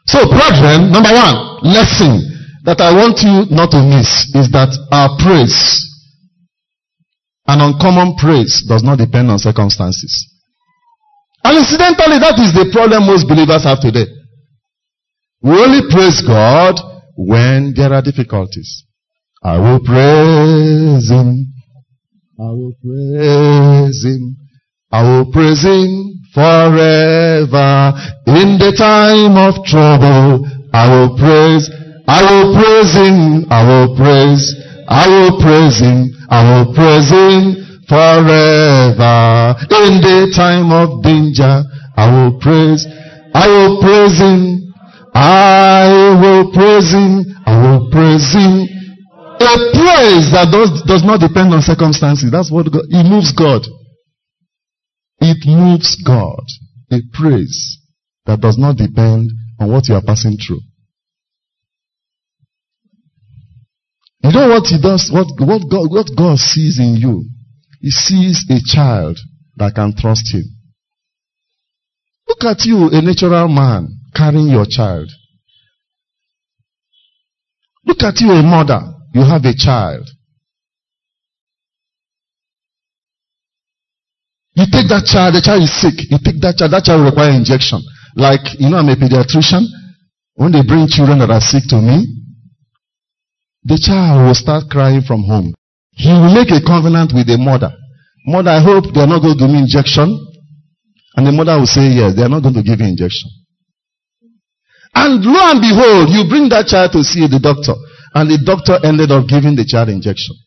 So, 0.04 0.28
brethren, 0.28 0.92
number 0.92 1.10
one, 1.10 1.64
lesson 1.64 2.20
that 2.68 2.78
I 2.84 2.92
want 2.92 3.24
you 3.24 3.48
not 3.50 3.72
to 3.72 3.80
miss 3.82 4.28
is 4.36 4.52
that 4.52 4.70
our 4.92 5.16
praise, 5.18 5.82
an 7.48 7.60
uncommon 7.64 8.14
praise, 8.20 8.62
does 8.68 8.84
not 8.84 8.98
depend 8.98 9.30
on 9.32 9.38
circumstances. 9.40 10.12
And 11.42 11.58
incidentally, 11.58 12.18
that 12.20 12.36
is 12.38 12.52
the 12.52 12.68
problem 12.70 13.06
most 13.06 13.26
believers 13.26 13.64
have 13.64 13.80
today. 13.80 14.06
We 15.42 15.56
only 15.56 15.88
praise 15.90 16.20
God 16.22 16.76
when 17.16 17.72
there 17.74 17.92
are 17.92 18.02
difficulties. 18.02 18.84
I 19.42 19.58
will 19.58 19.80
praise 19.80 21.10
Him. 21.10 21.52
I 22.38 22.50
will 22.52 22.74
praise 22.82 24.04
Him. 24.04 24.36
I 24.92 25.02
will 25.02 25.32
praise 25.32 25.62
Him 25.62 26.20
forever. 26.34 27.92
In 28.26 28.58
the 28.60 28.74
time 28.76 29.36
of 29.36 29.64
trouble, 29.64 30.46
I 30.72 30.84
will 30.90 31.16
praise. 31.16 31.70
I 32.06 32.20
will 32.22 32.54
praise 32.54 32.92
Him. 32.94 33.46
I 33.50 33.60
will 33.64 33.96
praise. 33.96 34.54
I 34.88 35.08
will 35.08 35.40
praise 35.40 35.80
Him. 35.80 36.10
I 36.28 36.40
will 36.44 36.74
praise 36.74 37.10
Him 37.10 37.66
forever. 37.88 39.56
In 39.70 40.00
the 40.04 40.32
time 40.36 40.70
of 40.70 41.02
danger, 41.02 41.64
I 41.96 42.06
will 42.12 42.38
praise. 42.38 42.86
I 43.34 43.48
will 43.48 43.80
praise 43.80 44.18
Him. 44.20 44.74
I 45.14 45.95
praise 46.56 46.88
him. 46.96 47.20
I 47.44 47.52
will 47.60 47.90
praise 47.92 48.32
him. 48.32 48.64
A 49.36 49.52
praise 49.76 50.32
that 50.32 50.48
does, 50.50 50.72
does 50.88 51.04
not 51.04 51.20
depend 51.20 51.52
on 51.52 51.60
circumstances. 51.60 52.32
That's 52.32 52.50
what 52.50 52.72
God, 52.72 52.88
it 52.88 53.04
moves 53.04 53.36
God. 53.36 53.68
It 55.20 55.44
moves 55.44 56.00
God. 56.00 56.40
A 56.90 57.04
praise 57.12 57.78
that 58.24 58.40
does 58.40 58.56
not 58.56 58.76
depend 58.76 59.30
on 59.60 59.70
what 59.70 59.88
you 59.88 59.94
are 59.94 60.02
passing 60.02 60.38
through. 60.40 60.64
You 64.24 64.32
know 64.32 64.48
what 64.48 64.66
he 64.66 64.80
does? 64.80 65.10
What, 65.12 65.28
what, 65.38 65.68
God, 65.70 65.92
what 65.92 66.08
God 66.16 66.38
sees 66.38 66.80
in 66.80 66.96
you? 66.96 67.28
He 67.80 67.90
sees 67.90 68.44
a 68.50 68.58
child 68.64 69.18
that 69.56 69.74
can 69.74 69.94
trust 69.94 70.32
him. 70.32 70.44
Look 72.26 72.42
at 72.44 72.64
you, 72.64 72.88
a 72.90 73.02
natural 73.02 73.48
man 73.48 73.88
carrying 74.14 74.48
your 74.48 74.66
child. 74.68 75.10
Look 77.96 78.14
at 78.14 78.20
you, 78.20 78.30
a 78.30 78.42
mother. 78.42 78.92
You 79.14 79.22
have 79.22 79.44
a 79.46 79.54
child. 79.56 80.04
You 84.52 84.64
take 84.68 84.88
that 84.88 85.08
child, 85.08 85.32
the 85.32 85.40
child 85.40 85.62
is 85.64 85.72
sick. 85.72 85.96
You 86.12 86.20
take 86.20 86.40
that 86.44 86.60
child, 86.60 86.72
that 86.72 86.84
child 86.84 87.00
will 87.00 87.08
require 87.08 87.32
injection. 87.32 87.80
Like, 88.16 88.44
you 88.60 88.68
know, 88.68 88.76
I'm 88.76 88.88
a 88.88 88.96
pediatrician. 88.96 89.64
When 90.36 90.52
they 90.52 90.60
bring 90.60 90.88
children 90.88 91.24
that 91.24 91.32
are 91.32 91.40
sick 91.40 91.64
to 91.72 91.80
me, 91.80 92.04
the 93.64 93.80
child 93.80 94.28
will 94.28 94.36
start 94.36 94.68
crying 94.68 95.00
from 95.00 95.24
home. 95.24 95.54
He 95.96 96.12
will 96.12 96.32
make 96.32 96.52
a 96.52 96.60
covenant 96.60 97.16
with 97.16 97.28
the 97.32 97.40
mother. 97.40 97.72
Mother, 98.28 98.50
I 98.50 98.60
hope 98.60 98.92
they 98.92 99.00
are 99.00 99.08
not 99.08 99.24
going 99.24 99.36
to 99.36 99.40
give 99.40 99.48
me 99.48 99.64
injection. 99.64 100.12
And 101.16 101.24
the 101.24 101.32
mother 101.32 101.56
will 101.56 101.68
say, 101.68 101.88
yes, 101.96 102.12
they 102.12 102.24
are 102.24 102.28
not 102.28 102.44
going 102.44 102.60
to 102.60 102.62
give 102.62 102.76
you 102.76 102.88
injection. 102.92 103.32
And 104.92 105.24
lo 105.24 105.40
and 105.52 105.60
behold, 105.64 106.12
you 106.12 106.28
bring 106.28 106.48
that 106.52 106.68
child 106.68 106.92
to 106.92 107.00
see 107.00 107.24
the 107.24 107.40
doctor. 107.40 107.72
And 108.16 108.32
the 108.32 108.40
doctor 108.40 108.80
ended 108.80 109.12
up 109.12 109.28
giving 109.28 109.60
the 109.60 109.68
child 109.68 109.92
injection. 109.92 110.40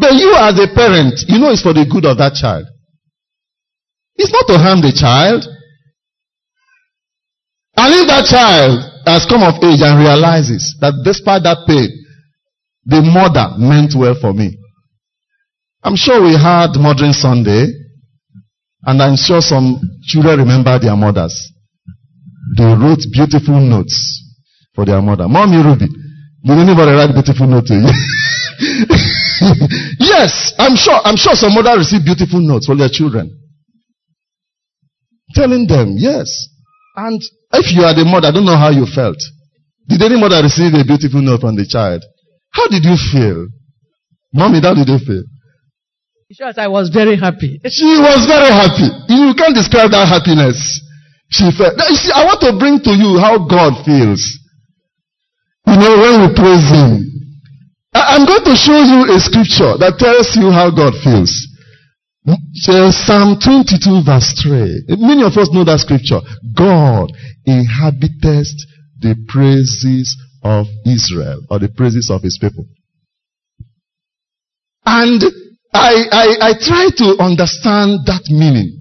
But 0.00 0.16
you 0.16 0.32
as 0.32 0.56
a 0.56 0.64
parent, 0.72 1.20
you 1.28 1.36
know 1.36 1.52
it's 1.52 1.60
for 1.60 1.76
the 1.76 1.84
good 1.84 2.08
of 2.08 2.16
that 2.16 2.32
child. 2.32 2.64
It's 4.16 4.32
not 4.32 4.48
to 4.48 4.56
harm 4.56 4.80
the 4.80 4.96
child. 4.96 5.44
And 7.76 7.92
if 7.92 8.08
that 8.08 8.24
child 8.24 8.80
has 9.04 9.28
come 9.28 9.44
of 9.44 9.60
age 9.60 9.84
and 9.84 10.00
realizes 10.00 10.74
that 10.80 10.96
despite 11.04 11.44
that 11.44 11.68
pain, 11.68 11.92
the 12.88 13.04
mother 13.04 13.52
meant 13.60 13.92
well 13.92 14.16
for 14.16 14.32
me. 14.32 14.56
I'm 15.84 15.96
sure 15.96 16.24
we 16.24 16.32
had 16.32 16.72
Mothering 16.80 17.12
Sunday, 17.12 17.68
and 18.88 19.02
I'm 19.02 19.16
sure 19.20 19.42
some 19.44 19.76
children 20.08 20.40
remember 20.40 20.78
their 20.78 20.96
mothers. 20.96 21.36
They 22.56 22.64
wrote 22.64 23.04
beautiful 23.12 23.60
notes 23.60 23.94
for 24.74 24.86
their 24.86 25.02
mother. 25.02 25.28
Mommy 25.28 25.62
Ruby, 25.62 26.05
did 26.46 26.58
anybody 26.62 26.92
write 26.94 27.12
beautiful 27.12 27.46
note 27.46 27.66
to 27.66 27.74
eh? 27.74 27.82
you? 27.82 27.90
yes, 29.98 30.54
I'm 30.58 30.76
sure, 30.76 30.98
I'm 31.02 31.16
sure 31.16 31.34
some 31.34 31.54
mother 31.54 31.76
received 31.76 32.06
beautiful 32.06 32.40
notes 32.40 32.66
from 32.66 32.78
their 32.78 32.88
children. 32.90 33.34
Telling 35.34 35.66
them, 35.66 35.96
yes. 35.98 36.30
And 36.94 37.20
if 37.52 37.74
you 37.74 37.82
are 37.82 37.92
the 37.92 38.04
mother, 38.06 38.28
I 38.28 38.32
don't 38.32 38.46
know 38.46 38.56
how 38.56 38.70
you 38.70 38.86
felt. 38.86 39.18
Did 39.88 40.02
any 40.02 40.18
mother 40.18 40.40
receive 40.42 40.72
a 40.72 40.84
beautiful 40.86 41.20
note 41.20 41.42
from 41.42 41.56
the 41.56 41.66
child? 41.66 42.04
How 42.54 42.68
did 42.70 42.86
you 42.86 42.94
feel? 42.94 43.48
Mommy, 44.32 44.62
how 44.62 44.74
did 44.74 44.88
you 44.88 44.98
feel? 44.98 45.22
Sure, 46.32 46.50
I 46.56 46.66
was 46.66 46.90
very 46.90 47.14
happy. 47.14 47.58
She 47.70 47.86
was 48.02 48.26
very 48.26 48.50
happy. 48.50 48.90
You 49.10 49.34
can't 49.34 49.54
describe 49.54 49.94
that 49.94 50.06
happiness. 50.06 50.58
She 51.30 51.50
felt. 51.54 51.74
You 51.74 51.94
see, 51.94 52.10
I 52.14 52.26
want 52.26 52.42
to 52.42 52.54
bring 52.58 52.82
to 52.82 52.94
you 52.94 53.18
how 53.18 53.46
God 53.46 53.82
feels. 53.86 54.22
You 55.66 55.76
know, 55.76 55.94
when 55.98 56.14
we 56.22 56.34
praise 56.34 56.68
Him. 56.70 57.16
I'm 57.94 58.26
going 58.26 58.44
to 58.44 58.56
show 58.56 58.76
you 58.76 59.08
a 59.10 59.18
scripture 59.20 59.76
that 59.80 59.96
tells 59.98 60.36
you 60.36 60.50
how 60.52 60.70
God 60.70 60.92
feels. 61.02 61.32
Psalm 63.06 63.38
22 63.38 64.02
verse 64.04 64.34
3. 64.42 64.98
Many 65.00 65.22
of 65.22 65.32
us 65.38 65.48
know 65.52 65.64
that 65.64 65.80
scripture. 65.80 66.20
God 66.54 67.12
inhabiteth 67.46 68.50
the 69.00 69.14
praises 69.28 70.10
of 70.42 70.66
Israel 70.84 71.40
or 71.50 71.58
the 71.58 71.68
praises 71.68 72.10
of 72.10 72.22
his 72.22 72.38
people. 72.40 72.66
And 74.84 75.22
I, 75.72 75.92
I, 76.10 76.26
I 76.40 76.52
try 76.58 76.88
to 76.98 77.16
understand 77.22 78.06
that 78.06 78.22
meaning 78.30 78.80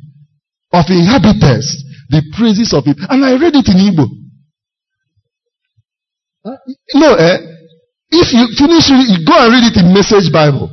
of 0.71 0.85
inhabitants 0.89 1.83
the 2.09 2.21
praises 2.37 2.73
of 2.73 2.83
it. 2.87 2.97
And 3.09 3.23
I 3.25 3.33
read 3.33 3.55
it 3.55 3.67
in 3.69 3.77
Igbo. 3.77 4.24
No, 6.93 7.15
eh? 7.15 7.37
If 8.11 8.29
you 8.33 8.45
finish 8.53 8.89
reading, 8.93 9.17
you 9.17 9.25
go 9.25 9.33
and 9.33 9.49
read 9.51 9.65
it 9.65 9.77
in 9.81 9.93
Message 9.93 10.31
Bible. 10.31 10.69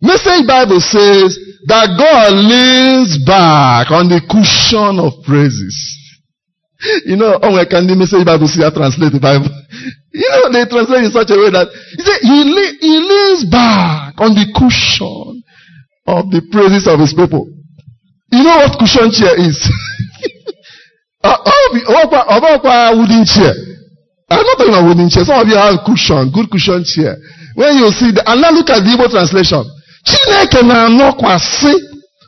Message 0.00 0.46
Bible 0.46 0.80
says 0.80 1.38
that 1.66 1.96
God 1.96 2.32
leans 2.36 3.16
back 3.24 3.90
on 3.90 4.12
the 4.12 4.20
cushion 4.28 5.00
of 5.00 5.24
praises. 5.24 5.76
You 7.06 7.16
know, 7.16 7.38
oh, 7.40 7.56
I 7.56 7.64
can 7.64 7.86
the 7.88 7.96
Message 7.96 8.26
Bible 8.28 8.44
see 8.46 8.60
I 8.60 8.68
translate 8.68 9.12
the 9.16 9.20
Bible. 9.20 9.48
You 10.12 10.28
know, 10.28 10.52
they 10.52 10.68
translate 10.68 11.08
in 11.08 11.10
such 11.10 11.32
a 11.32 11.38
way 11.40 11.48
that 11.50 11.66
he, 11.72 12.02
say, 12.04 12.22
he, 12.22 12.44
leans 13.02 13.50
back 13.50 14.14
on 14.22 14.30
the 14.36 14.46
cushion 14.54 15.42
of 16.06 16.30
the 16.30 16.38
praises 16.54 16.86
of 16.86 17.00
his 17.00 17.10
people. 17.16 17.50
You 18.30 18.44
know 18.44 18.62
what 18.62 18.78
cushion 18.78 19.10
chair 19.10 19.34
is? 19.34 19.58
Ọbakwa 21.24 22.94
wooden 22.94 23.24
chair. 23.24 23.73
I'm 24.34 24.46
not 24.46 24.58
talking 24.58 24.74
about 24.74 24.86
wooden 24.90 25.08
chair. 25.10 25.24
Some 25.24 25.38
of 25.38 25.46
you 25.46 25.54
have 25.54 25.86
cushion, 25.86 26.30
good 26.34 26.50
cushion 26.50 26.82
chair. 26.82 27.14
When 27.54 27.78
you 27.78 27.86
see 27.94 28.10
the, 28.10 28.22
and 28.26 28.42
now 28.42 28.50
look 28.50 28.66
at 28.70 28.82
the 28.82 28.90
Igbo 28.98 29.06
translation. 29.10 29.62
Chineke 30.04 30.60
na-anọkwasị 30.66 31.72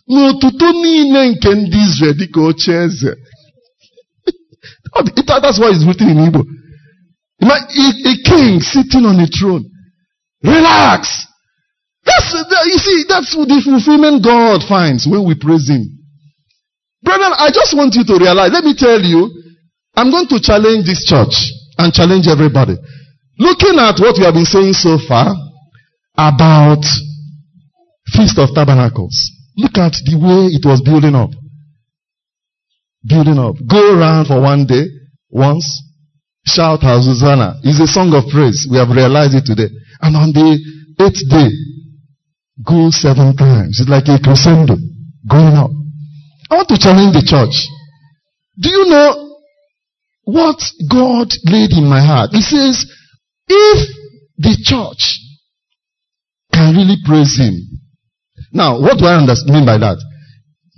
n'ụtụtụ 0.09 0.67
niile 0.83 1.21
nke 1.31 1.51
ndị 1.55 1.79
Israel 1.87 2.15
dịka 2.19 2.41
oche 2.41 2.73
eze. 2.85 3.13
That's 5.43 5.59
why 5.59 5.71
it's 5.75 5.85
written 5.85 6.09
in 6.15 6.19
Igbo. 6.31 6.41
A, 7.43 8.15
king 8.25 8.61
sitting 8.63 9.05
on 9.05 9.21
a 9.21 9.27
throne. 9.27 9.65
Relax. 10.43 11.27
That's, 12.05 12.33
you 12.71 12.79
see, 12.79 13.05
that's 13.09 13.35
the 13.35 13.61
fulfillment 13.65 14.23
God 14.25 14.63
finds 14.69 15.07
when 15.07 15.27
we 15.27 15.35
praise 15.35 15.69
Him. 15.69 15.85
Brethren, 17.03 17.33
I 17.37 17.51
just 17.53 17.77
want 17.77 17.95
you 17.95 18.05
to 18.07 18.15
realize, 18.19 18.53
let 18.53 18.63
me 18.65 18.75
tell 18.79 19.01
you, 19.03 19.29
I'm 19.97 20.11
going 20.11 20.29
to 20.29 20.39
challenge 20.41 20.87
this 20.87 21.05
church 21.05 21.35
and 21.79 21.93
challenge 21.93 22.27
everybody. 22.29 22.77
Looking 23.39 23.77
at 23.79 24.01
what 24.01 24.17
we 24.19 24.25
have 24.25 24.35
been 24.35 24.49
saying 24.49 24.73
so 24.73 24.99
far 25.07 25.35
about 26.17 26.83
Feast 28.13 28.39
of 28.39 28.55
Tabernacles, 28.55 29.15
look 29.57 29.77
at 29.77 29.93
the 30.05 30.17
way 30.17 30.57
it 30.57 30.65
was 30.65 30.81
building 30.81 31.15
up. 31.15 31.31
Building 33.05 33.39
up. 33.39 33.57
Go 33.69 33.99
around 33.99 34.27
for 34.27 34.41
one 34.41 34.67
day, 34.67 34.89
once, 35.29 35.65
shout 36.45 36.81
Hosanna. 36.81 37.61
It's 37.63 37.81
a 37.81 37.87
song 37.87 38.15
of 38.15 38.25
praise. 38.33 38.67
We 38.71 38.79
have 38.79 38.89
realized 38.89 39.35
it 39.35 39.45
today. 39.45 39.69
And 40.01 40.17
on 40.17 40.33
the 40.33 40.57
eighth 41.01 41.23
day, 41.29 41.51
go 42.65 42.91
seven 42.91 43.37
times. 43.37 43.81
It's 43.81 43.91
like 43.91 44.09
a 44.09 44.19
crescendo 44.23 44.77
going 45.29 45.55
up. 45.55 45.71
I 46.51 46.57
want 46.57 46.69
to 46.69 46.79
challenge 46.79 47.13
the 47.13 47.27
church. 47.27 47.69
Do 48.59 48.71
you 48.71 48.87
know 48.89 49.26
what 50.27 50.59
God 50.91 51.31
laid 51.47 51.71
in 51.71 51.87
my 51.87 52.03
heart? 52.03 52.31
He 52.35 52.43
says, 52.43 52.85
if 53.47 53.79
the 54.37 54.59
church 54.59 55.23
can 56.53 56.75
really 56.75 56.99
praise 57.07 57.39
Him. 57.39 57.55
Now, 58.53 58.81
what 58.81 58.99
do 58.99 59.07
I 59.07 59.23
mean 59.23 59.65
by 59.65 59.79
that? 59.79 60.03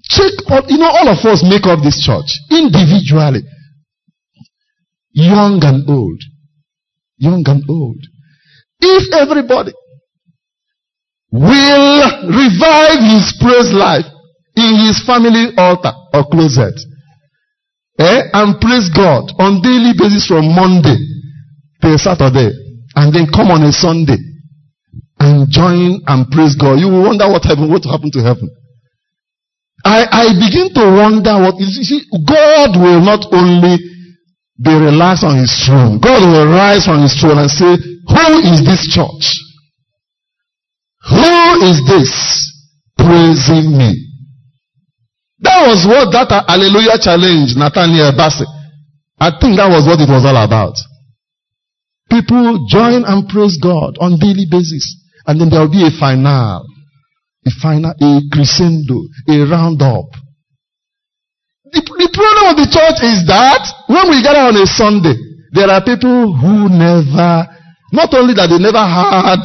Check 0.05 0.33
out, 0.53 0.69
you 0.69 0.77
know, 0.77 0.93
all 0.93 1.09
of 1.09 1.25
us 1.25 1.43
make 1.43 1.65
up 1.65 1.81
this 1.83 1.97
church 2.05 2.29
individually. 2.51 3.43
Young 5.13 5.65
and 5.65 5.89
old. 5.89 6.21
Young 7.17 7.43
and 7.49 7.65
old. 7.69 7.99
If 8.81 9.13
everybody 9.13 9.73
will 11.33 12.29
revive 12.29 13.01
his 13.01 13.33
praise 13.41 13.73
life 13.73 14.07
in 14.57 14.87
his 14.87 15.03
family 15.05 15.53
altar 15.57 15.93
or 16.13 16.25
closet, 16.31 16.79
eh, 17.99 18.23
and 18.33 18.61
praise 18.61 18.89
God 18.95 19.33
on 19.39 19.63
daily 19.63 19.93
basis 19.99 20.27
from 20.27 20.55
Monday 20.55 20.97
till 21.81 21.99
Saturday, 21.99 22.51
and 22.95 23.13
then 23.15 23.27
come 23.31 23.51
on 23.51 23.63
a 23.63 23.73
Sunday 23.73 24.19
and 25.21 25.51
join 25.51 26.01
and 26.07 26.31
praise 26.31 26.55
God, 26.55 26.79
you 26.79 26.89
will 26.89 27.03
wonder 27.03 27.27
what 27.29 27.45
happened, 27.45 27.71
what 27.71 27.85
happened 27.85 28.13
to 28.15 28.23
heaven. 28.23 28.49
I, 29.85 30.07
I 30.11 30.25
begin 30.35 30.75
to 30.75 30.85
wonder 30.95 31.35
what 31.39 31.59
you 31.59 31.67
see, 31.67 32.03
God 32.27 32.75
will 32.79 33.01
not 33.01 33.27
only 33.33 33.79
be 34.59 34.75
relaxed 34.75 35.25
on 35.25 35.39
his 35.39 35.55
throne, 35.67 35.99
God 35.99 36.23
will 36.23 36.47
rise 36.47 36.85
from 36.87 37.03
his 37.03 37.15
throne 37.19 37.39
and 37.39 37.51
say, 37.51 37.79
Who 38.11 38.27
is 38.43 38.65
this 38.65 38.87
church? 38.91 39.27
Who 41.11 41.67
is 41.67 41.87
this 41.87 42.13
praising 42.99 43.79
me? 43.79 44.08
That 45.41 45.67
was 45.67 45.87
what 45.87 46.11
that 46.13 46.31
hallelujah 46.49 46.99
challenge 46.99 47.55
Nathaniel 47.55 48.11
Bassey. 48.13 48.47
I 49.21 49.31
think 49.39 49.59
that 49.59 49.71
was 49.71 49.87
what 49.87 50.01
it 50.01 50.11
was 50.11 50.25
all 50.25 50.37
about. 50.37 50.75
People 52.11 52.67
join 52.69 53.05
and 53.05 53.29
praise 53.29 53.59
God 53.63 53.99
on 54.01 54.19
daily 54.19 54.47
basis. 54.51 54.97
And 55.27 55.41
then 55.41 55.51
there 55.51 55.61
will 55.61 55.71
be 55.71 55.87
a 55.87 55.91
final 55.93 56.65
a 57.49 57.51
final, 57.63 57.91
a 57.93 58.21
crescendo, 58.31 58.99
a 59.29 59.37
roundup. 59.49 60.09
The, 61.73 61.81
the 61.81 62.11
problem 62.13 62.45
of 62.53 62.57
the 62.57 62.69
church 62.69 63.01
is 63.05 63.27
that 63.29 63.63
when 63.89 64.09
we 64.11 64.23
gather 64.23 64.49
on 64.49 64.57
a 64.57 64.67
Sunday, 64.67 65.17
there 65.53 65.69
are 65.69 65.85
people 65.85 66.33
who 66.37 66.69
never, 66.69 67.47
not 67.93 68.13
only 68.15 68.35
that 68.35 68.49
they 68.49 68.59
never 68.59 68.81
had 68.81 69.41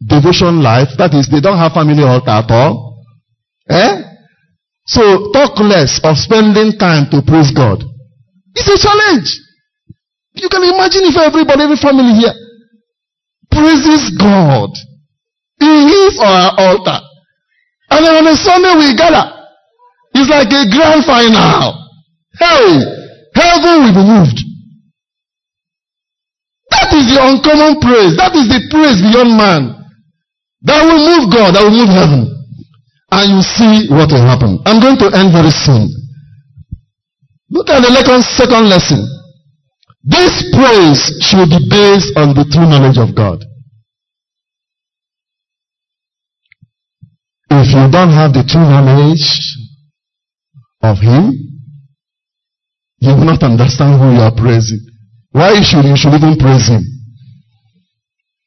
devotion 0.00 0.62
life, 0.62 0.88
that 0.98 1.12
is, 1.14 1.28
they 1.28 1.40
don't 1.40 1.58
have 1.58 1.72
family 1.72 2.02
altar 2.02 2.30
at 2.30 2.50
all. 2.50 3.04
Eh? 3.68 4.02
So 4.86 5.32
talk 5.32 5.58
less 5.60 6.00
of 6.04 6.16
spending 6.16 6.76
time 6.78 7.08
to 7.10 7.22
praise 7.24 7.50
God. 7.50 7.80
It's 8.54 8.68
a 8.68 8.78
challenge. 8.78 9.28
You 10.34 10.48
can 10.48 10.62
imagine 10.62 11.08
if 11.08 11.16
everybody, 11.16 11.62
every 11.62 11.76
family 11.80 12.12
here 12.20 12.34
praises 13.50 14.12
God 14.18 14.70
in 15.60 15.88
his 15.88 16.18
or 16.20 16.26
her 16.26 16.52
altar. 16.58 17.00
And 17.90 18.04
then 18.04 18.14
on 18.18 18.26
a 18.26 18.36
Sunday 18.36 18.74
we 18.76 18.96
gather. 18.96 19.30
It's 20.14 20.28
like 20.28 20.50
a 20.52 20.68
grand 20.68 21.04
final. 21.06 21.88
Hey, 22.38 22.82
heaven 23.34 23.88
will 23.88 23.94
be 23.94 24.04
moved. 24.04 24.38
That 26.70 26.90
is 26.92 27.06
the 27.14 27.18
uncommon 27.22 27.80
praise. 27.80 28.16
That 28.18 28.34
is 28.34 28.50
the 28.50 28.60
praise 28.70 29.00
beyond 29.00 29.38
man. 29.38 29.62
That 30.62 30.82
will 30.84 30.98
move 30.98 31.32
God, 31.32 31.54
that 31.54 31.62
will 31.62 31.78
move 31.78 31.88
heaven. 31.94 32.33
And 33.14 33.30
you 33.30 33.42
see 33.42 33.86
what 33.94 34.10
will 34.10 34.26
happen. 34.26 34.58
I'm 34.66 34.80
going 34.82 34.98
to 34.98 35.06
end 35.14 35.30
very 35.30 35.54
soon. 35.54 35.86
Look 37.48 37.70
at 37.70 37.80
the 37.86 38.22
second 38.22 38.68
lesson. 38.68 39.06
This 40.02 40.50
praise 40.50 41.00
should 41.22 41.48
be 41.48 41.62
based 41.70 42.10
on 42.18 42.34
the 42.34 42.44
true 42.50 42.66
knowledge 42.66 42.98
of 42.98 43.14
God. 43.14 43.38
If 47.50 47.70
you 47.70 47.86
don't 47.86 48.10
have 48.10 48.34
the 48.34 48.42
true 48.42 48.66
knowledge 48.66 49.22
of 50.82 50.98
Him, 50.98 51.30
you 52.98 53.14
will 53.14 53.30
not 53.30 53.42
understand 53.44 54.00
who 54.02 54.10
you 54.10 54.20
are 54.26 54.34
praising. 54.34 54.80
Why 55.30 55.62
should 55.62 55.84
you 55.86 55.96
should 55.96 56.14
even 56.14 56.36
praise 56.36 56.66
Him? 56.66 56.82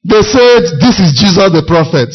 They 0.04 0.22
said, 0.22 0.76
This 0.84 1.00
is 1.00 1.16
Jesus 1.16 1.56
the 1.56 1.64
prophet. 1.66 2.12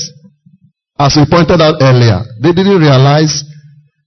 As 1.03 1.19
we 1.19 1.27
pointed 1.27 1.61
out 1.61 1.83
earlier, 1.83 2.23
they 2.39 2.53
didn't 2.53 2.79
realize 2.79 3.43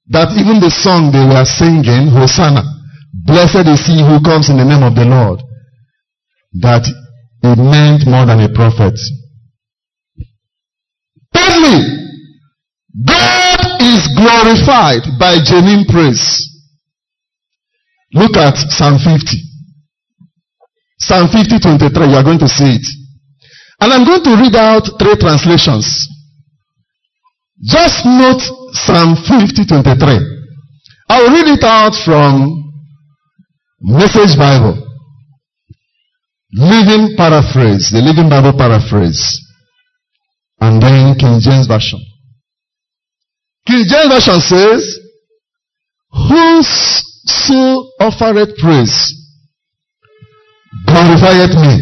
that 0.08 0.32
even 0.40 0.64
the 0.64 0.72
song 0.72 1.12
they 1.12 1.28
were 1.28 1.44
singing, 1.44 2.08
Hosanna, 2.08 2.64
blessed 3.12 3.68
is 3.68 3.84
he 3.84 4.00
who 4.00 4.24
comes 4.24 4.48
in 4.48 4.56
the 4.56 4.64
name 4.64 4.80
of 4.80 4.96
the 4.96 5.04
Lord, 5.04 5.44
that 6.64 6.88
it 6.88 7.60
meant 7.60 8.08
more 8.08 8.24
than 8.24 8.40
a 8.40 8.48
prophet. 8.48 8.96
Me, 11.60 11.76
God 13.04 13.60
is 13.84 14.08
glorified 14.16 15.04
by 15.20 15.36
genuine 15.44 15.84
praise. 15.92 16.24
Look 18.14 18.38
at 18.38 18.56
Psalm 18.72 19.00
50. 19.04 19.36
Psalm 21.00 21.28
50, 21.28 21.60
23. 21.60 22.08
You 22.08 22.16
are 22.16 22.24
going 22.24 22.40
to 22.40 22.48
see 22.48 22.80
it. 22.80 22.88
And 23.82 23.92
I'm 23.92 24.06
going 24.06 24.24
to 24.24 24.36
read 24.40 24.56
out 24.56 24.88
three 24.98 25.20
translations. 25.20 26.15
Just 27.64 28.06
note 28.06 28.42
Psalm 28.74 29.16
50, 29.16 29.66
23. 29.66 30.20
I'll 31.10 31.32
read 31.32 31.48
it 31.48 31.64
out 31.64 31.96
from 32.04 32.74
Message 33.80 34.38
Bible. 34.38 34.82
Living 36.54 37.16
paraphrase, 37.16 37.92
the 37.92 38.02
Living 38.02 38.30
Bible 38.30 38.58
paraphrase. 38.58 39.42
And 40.60 40.82
then 40.82 41.16
King 41.16 41.40
James 41.40 41.68
Version. 41.68 42.00
King 43.68 43.86
James 43.88 44.08
Version 44.08 44.40
says, 44.42 45.00
Whoso 46.12 47.90
offereth 48.00 48.58
praise 48.58 49.26
glorifieth 50.84 51.56
me, 51.56 51.74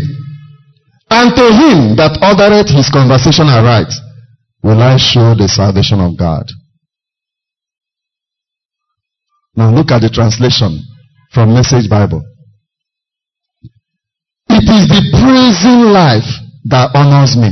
and 1.09 1.35
to 1.35 1.45
him 1.51 1.95
that 1.95 2.17
ordereth 2.21 2.69
his 2.69 2.89
conversation 2.89 3.47
aright 3.49 3.91
will 4.63 4.81
I 4.81 4.97
show 4.97 5.35
the 5.35 5.47
salvation 5.47 5.99
of 5.99 6.17
God. 6.17 6.45
Now 9.55 9.75
look 9.75 9.91
at 9.91 9.99
the 9.99 10.09
translation 10.09 10.81
from 11.31 11.53
Message 11.53 11.89
Bible. 11.89 12.23
It 14.49 14.63
is 14.63 14.87
the 14.87 15.03
praising 15.19 15.91
life 15.91 16.29
that 16.65 16.91
honors 16.95 17.35
me. 17.35 17.51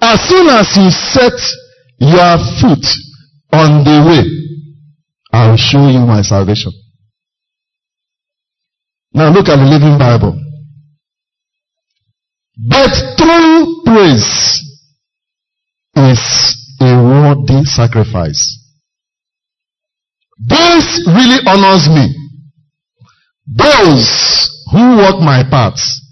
As 0.00 0.20
soon 0.28 0.48
as 0.48 0.76
you 0.76 0.90
set 0.90 1.38
your 1.98 2.36
foot 2.60 2.84
on 3.52 3.84
the 3.84 4.04
way, 4.04 4.24
I 5.32 5.48
will 5.48 5.56
show 5.56 5.88
you 5.88 6.00
my 6.00 6.22
salvation. 6.22 6.72
Now 9.14 9.32
look 9.32 9.48
at 9.48 9.56
the 9.56 9.64
Living 9.64 9.98
Bible. 9.98 10.38
But 12.68 12.90
true 13.16 13.82
praise 13.84 14.65
is 15.96 16.20
a 16.80 16.92
worthy 17.02 17.64
sacrifice. 17.64 18.62
This 20.38 21.02
really 21.06 21.40
honors 21.46 21.88
me. 21.88 22.14
Those 23.46 24.50
who 24.70 24.96
walk 24.98 25.20
my 25.22 25.42
paths 25.48 26.02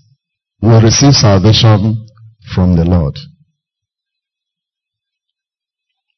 will 0.63 0.81
receive 0.81 1.13
salvation 1.13 2.07
from 2.55 2.77
the 2.77 2.85
Lord. 2.85 3.19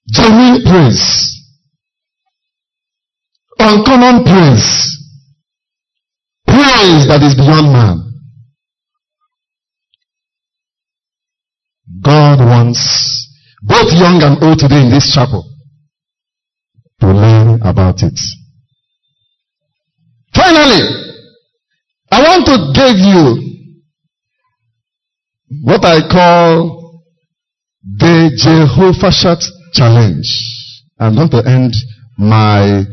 Genuine 0.09 0.63
praise. 0.65 1.33
Uncommon 3.59 4.23
praise. 4.23 4.93
Praise 6.47 7.09
that 7.09 7.23
is 7.23 7.35
beyond 7.35 7.73
man. 7.73 8.03
God 12.03 12.39
wants 12.39 13.26
both 13.67 13.93
young 13.93 14.23
and 14.23 14.43
old 14.43 14.59
today 14.59 14.83
in 14.83 14.91
this 14.91 15.13
chapel 15.13 15.45
to 17.01 17.07
learn 17.09 17.61
about 17.63 18.03
it. 18.03 18.19
Finally, 20.35 20.83
I 22.11 22.23
want 22.23 22.47
to 22.47 22.57
give 22.73 22.99
you 22.99 23.25
what 25.63 25.85
I 25.85 26.01
call 26.09 27.03
the 27.83 28.31
Jehoshaphat 28.37 29.45
challenge. 29.73 30.29
I'm 30.99 31.15
going 31.15 31.31
to 31.31 31.43
end 31.47 31.75
my 32.19 32.85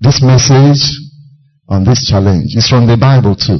This 0.00 0.22
message 0.22 0.96
on 1.68 1.84
this 1.84 2.08
challenge 2.08 2.56
is 2.56 2.66
from 2.66 2.86
the 2.86 2.96
Bible 2.96 3.36
too. 3.36 3.58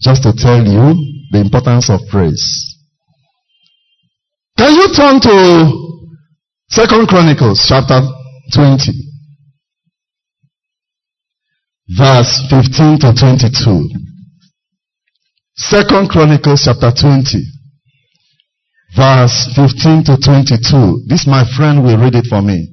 Just 0.00 0.22
to 0.24 0.34
tell 0.36 0.60
you 0.60 0.92
the 1.32 1.40
importance 1.40 1.88
of 1.88 2.00
praise. 2.10 2.71
Can 4.62 4.74
you 4.74 4.94
turn 4.94 5.20
to 5.22 5.34
Second 6.70 7.08
Chronicles 7.08 7.66
chapter 7.66 7.98
20? 8.54 8.92
Verse 11.98 12.46
15 12.48 13.00
to 13.00 13.10
22. 13.10 13.90
Second 15.56 16.08
Chronicles 16.10 16.62
chapter 16.62 16.92
20. 16.94 17.42
Verse 18.94 19.50
15 19.56 20.04
to 20.04 20.16
22. 20.22 21.06
This 21.08 21.26
my 21.26 21.42
friend 21.56 21.82
will 21.82 21.98
read 21.98 22.14
it 22.14 22.26
for 22.30 22.40
me. 22.40 22.70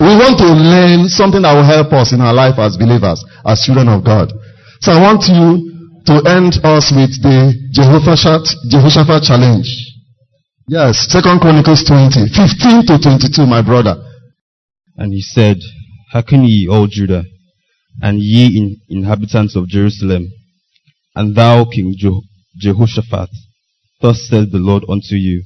We 0.00 0.16
want 0.16 0.38
to 0.38 0.48
learn 0.48 1.06
something 1.10 1.42
that 1.42 1.52
will 1.52 1.68
help 1.68 1.92
us 1.92 2.14
in 2.14 2.22
our 2.22 2.32
life 2.32 2.58
as 2.58 2.78
believers, 2.78 3.22
as 3.44 3.60
children 3.60 3.88
of 3.88 4.06
God. 4.06 4.32
So 4.80 4.92
I 4.92 5.02
want 5.02 5.28
you 5.28 5.68
to 6.08 6.14
end 6.32 6.64
us 6.64 6.88
with 6.96 7.12
the 7.20 7.52
Jehoshaphat, 7.76 8.48
Jehoshaphat 8.72 9.24
challenge. 9.24 9.91
Yes, 10.68 11.06
Second 11.10 11.40
Chronicles 11.40 11.84
20, 11.84 12.28
15 12.28 12.86
to 12.86 12.98
22, 12.98 13.46
my 13.46 13.62
brother. 13.62 13.96
And 14.96 15.12
he 15.12 15.20
said, 15.20 15.58
Hearken 16.12 16.44
ye, 16.44 16.68
all 16.70 16.86
Judah, 16.86 17.24
and 18.00 18.18
ye 18.18 18.58
in, 18.58 18.76
inhabitants 18.88 19.56
of 19.56 19.66
Jerusalem, 19.68 20.28
and 21.14 21.34
thou, 21.34 21.64
King 21.64 21.94
Je- 21.96 22.20
Jehoshaphat, 22.58 23.28
thus 24.00 24.28
says 24.28 24.50
the 24.50 24.58
Lord 24.58 24.84
unto 24.88 25.16
you, 25.16 25.42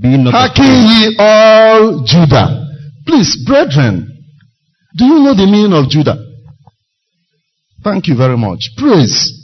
Be 0.00 0.16
not 0.16 0.32
Hearken 0.32 0.64
ye 0.64 1.16
all 1.18 2.02
Judah. 2.04 2.66
Please, 3.06 3.44
brethren, 3.46 4.24
do 4.96 5.04
you 5.04 5.18
know 5.20 5.34
the 5.34 5.46
meaning 5.46 5.72
of 5.72 5.88
Judah? 5.90 6.16
Thank 7.82 8.08
you 8.08 8.16
very 8.16 8.36
much. 8.36 8.70
Praise. 8.76 9.36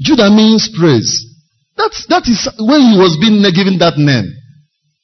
Judah 0.00 0.30
means 0.30 0.68
praise. 0.76 1.31
That's, 1.76 2.06
that 2.08 2.28
is 2.28 2.48
when 2.58 2.80
he 2.92 2.98
was 2.98 3.16
being 3.20 3.40
given 3.54 3.78
that 3.78 3.96
name 3.96 4.28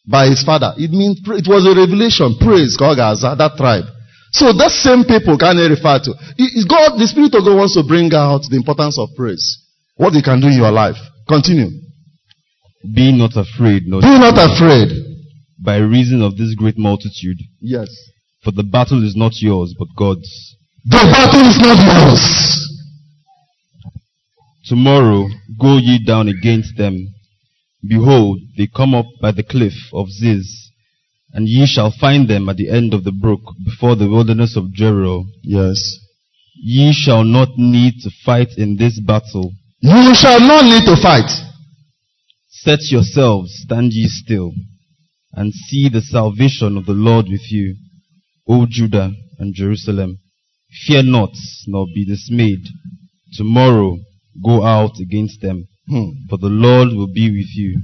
by 0.07 0.29
his 0.29 0.43
father. 0.45 0.75
It 0.77 0.91
means, 0.91 1.21
it 1.25 1.49
was 1.49 1.65
a 1.67 1.75
revelation. 1.75 2.37
Praise 2.41 2.77
God, 2.77 2.97
Gaza, 2.97 3.35
that 3.37 3.57
tribe. 3.57 3.85
So 4.33 4.53
that 4.53 4.71
same 4.71 5.05
people 5.09 5.39
can 5.41 5.57
I 5.57 5.67
refer 5.73 5.99
to. 6.05 6.13
It- 6.37 6.69
God, 6.69 7.01
the 7.01 7.09
Spirit 7.09 7.33
of 7.35 7.45
God 7.45 7.57
wants 7.57 7.75
to 7.75 7.83
bring 7.83 8.13
out 8.13 8.45
the 8.49 8.57
importance 8.57 8.99
of 8.99 9.09
praise. 9.17 9.41
What 9.97 10.13
you 10.15 10.23
can 10.23 10.41
do 10.41 10.49
in 10.49 10.61
your 10.61 10.71
life. 10.71 10.97
Continue. 11.27 11.71
Be 12.95 13.11
not 13.13 13.37
afraid, 13.37 13.85
nor 13.89 14.01
Be 14.01 14.07
not 14.21 14.37
afraid. 14.39 14.93
by 15.65 15.77
reason 15.79 16.23
of 16.23 16.37
this 16.37 16.55
great 16.55 16.79
multitude, 16.79 17.39
Yes. 17.61 17.89
for 18.45 18.53
the 18.53 18.63
battle 18.63 19.03
is 19.05 19.17
not 19.17 19.33
yours, 19.41 19.75
but 19.79 19.89
God's. 19.97 20.29
The 20.85 20.97
battle 21.11 21.43
is 21.49 21.59
not 21.59 21.79
yours. 21.83 22.68
Tomorrow 24.69 25.29
go 25.59 25.79
ye 25.79 25.99
down 26.05 26.29
against 26.29 26.77
them. 26.77 27.15
Behold, 27.87 28.41
they 28.59 28.67
come 28.67 28.95
up 28.95 29.07
by 29.21 29.33
the 29.33 29.43
cliff 29.43 29.73
of 29.95 30.11
Ziz, 30.11 30.71
and 31.33 31.49
ye 31.49 31.65
shall 31.65 31.91
find 31.91 32.29
them 32.29 32.51
at 32.51 32.57
the 32.57 32.69
end 32.69 32.93
of 32.93 33.05
the 33.05 33.13
brook 33.13 33.41
before 33.65 33.97
the 33.97 34.09
wilderness 34.09 34.57
of 34.57 34.75
Jeruel. 34.75 35.25
Yes. 35.43 35.81
Ye 36.55 36.93
shall 36.93 37.25
not 37.25 37.51
need 37.57 37.95
to 38.03 38.11
fight 38.25 38.59
in 38.59 38.77
this 38.77 39.01
battle. 39.01 39.53
You 39.81 40.15
shall 40.15 40.41
not 40.41 40.65
need 40.65 40.85
to 40.85 41.01
fight. 41.01 41.31
Set 42.51 42.81
yourselves, 42.91 43.61
stand 43.63 43.93
ye 43.93 44.07
still, 44.09 44.53
and 45.33 45.55
see 45.55 45.89
the 45.89 46.03
salvation 46.03 46.77
of 46.77 46.85
the 46.85 46.93
Lord 46.93 47.27
with 47.29 47.51
you, 47.51 47.77
O 48.47 48.67
Judah 48.69 49.13
and 49.39 49.55
Jerusalem. 49.55 50.19
Fear 50.87 51.05
not, 51.05 51.31
nor 51.67 51.87
be 51.95 52.05
dismayed. 52.05 52.65
Tomorrow 53.35 53.99
go 54.45 54.65
out 54.65 54.99
against 55.01 55.41
them, 55.41 55.67
Hmm. 55.89 56.11
for 56.29 56.37
the 56.39 56.49
Lord 56.49 56.89
will 56.93 57.13
be 57.13 57.31
with 57.31 57.57
you. 57.57 57.81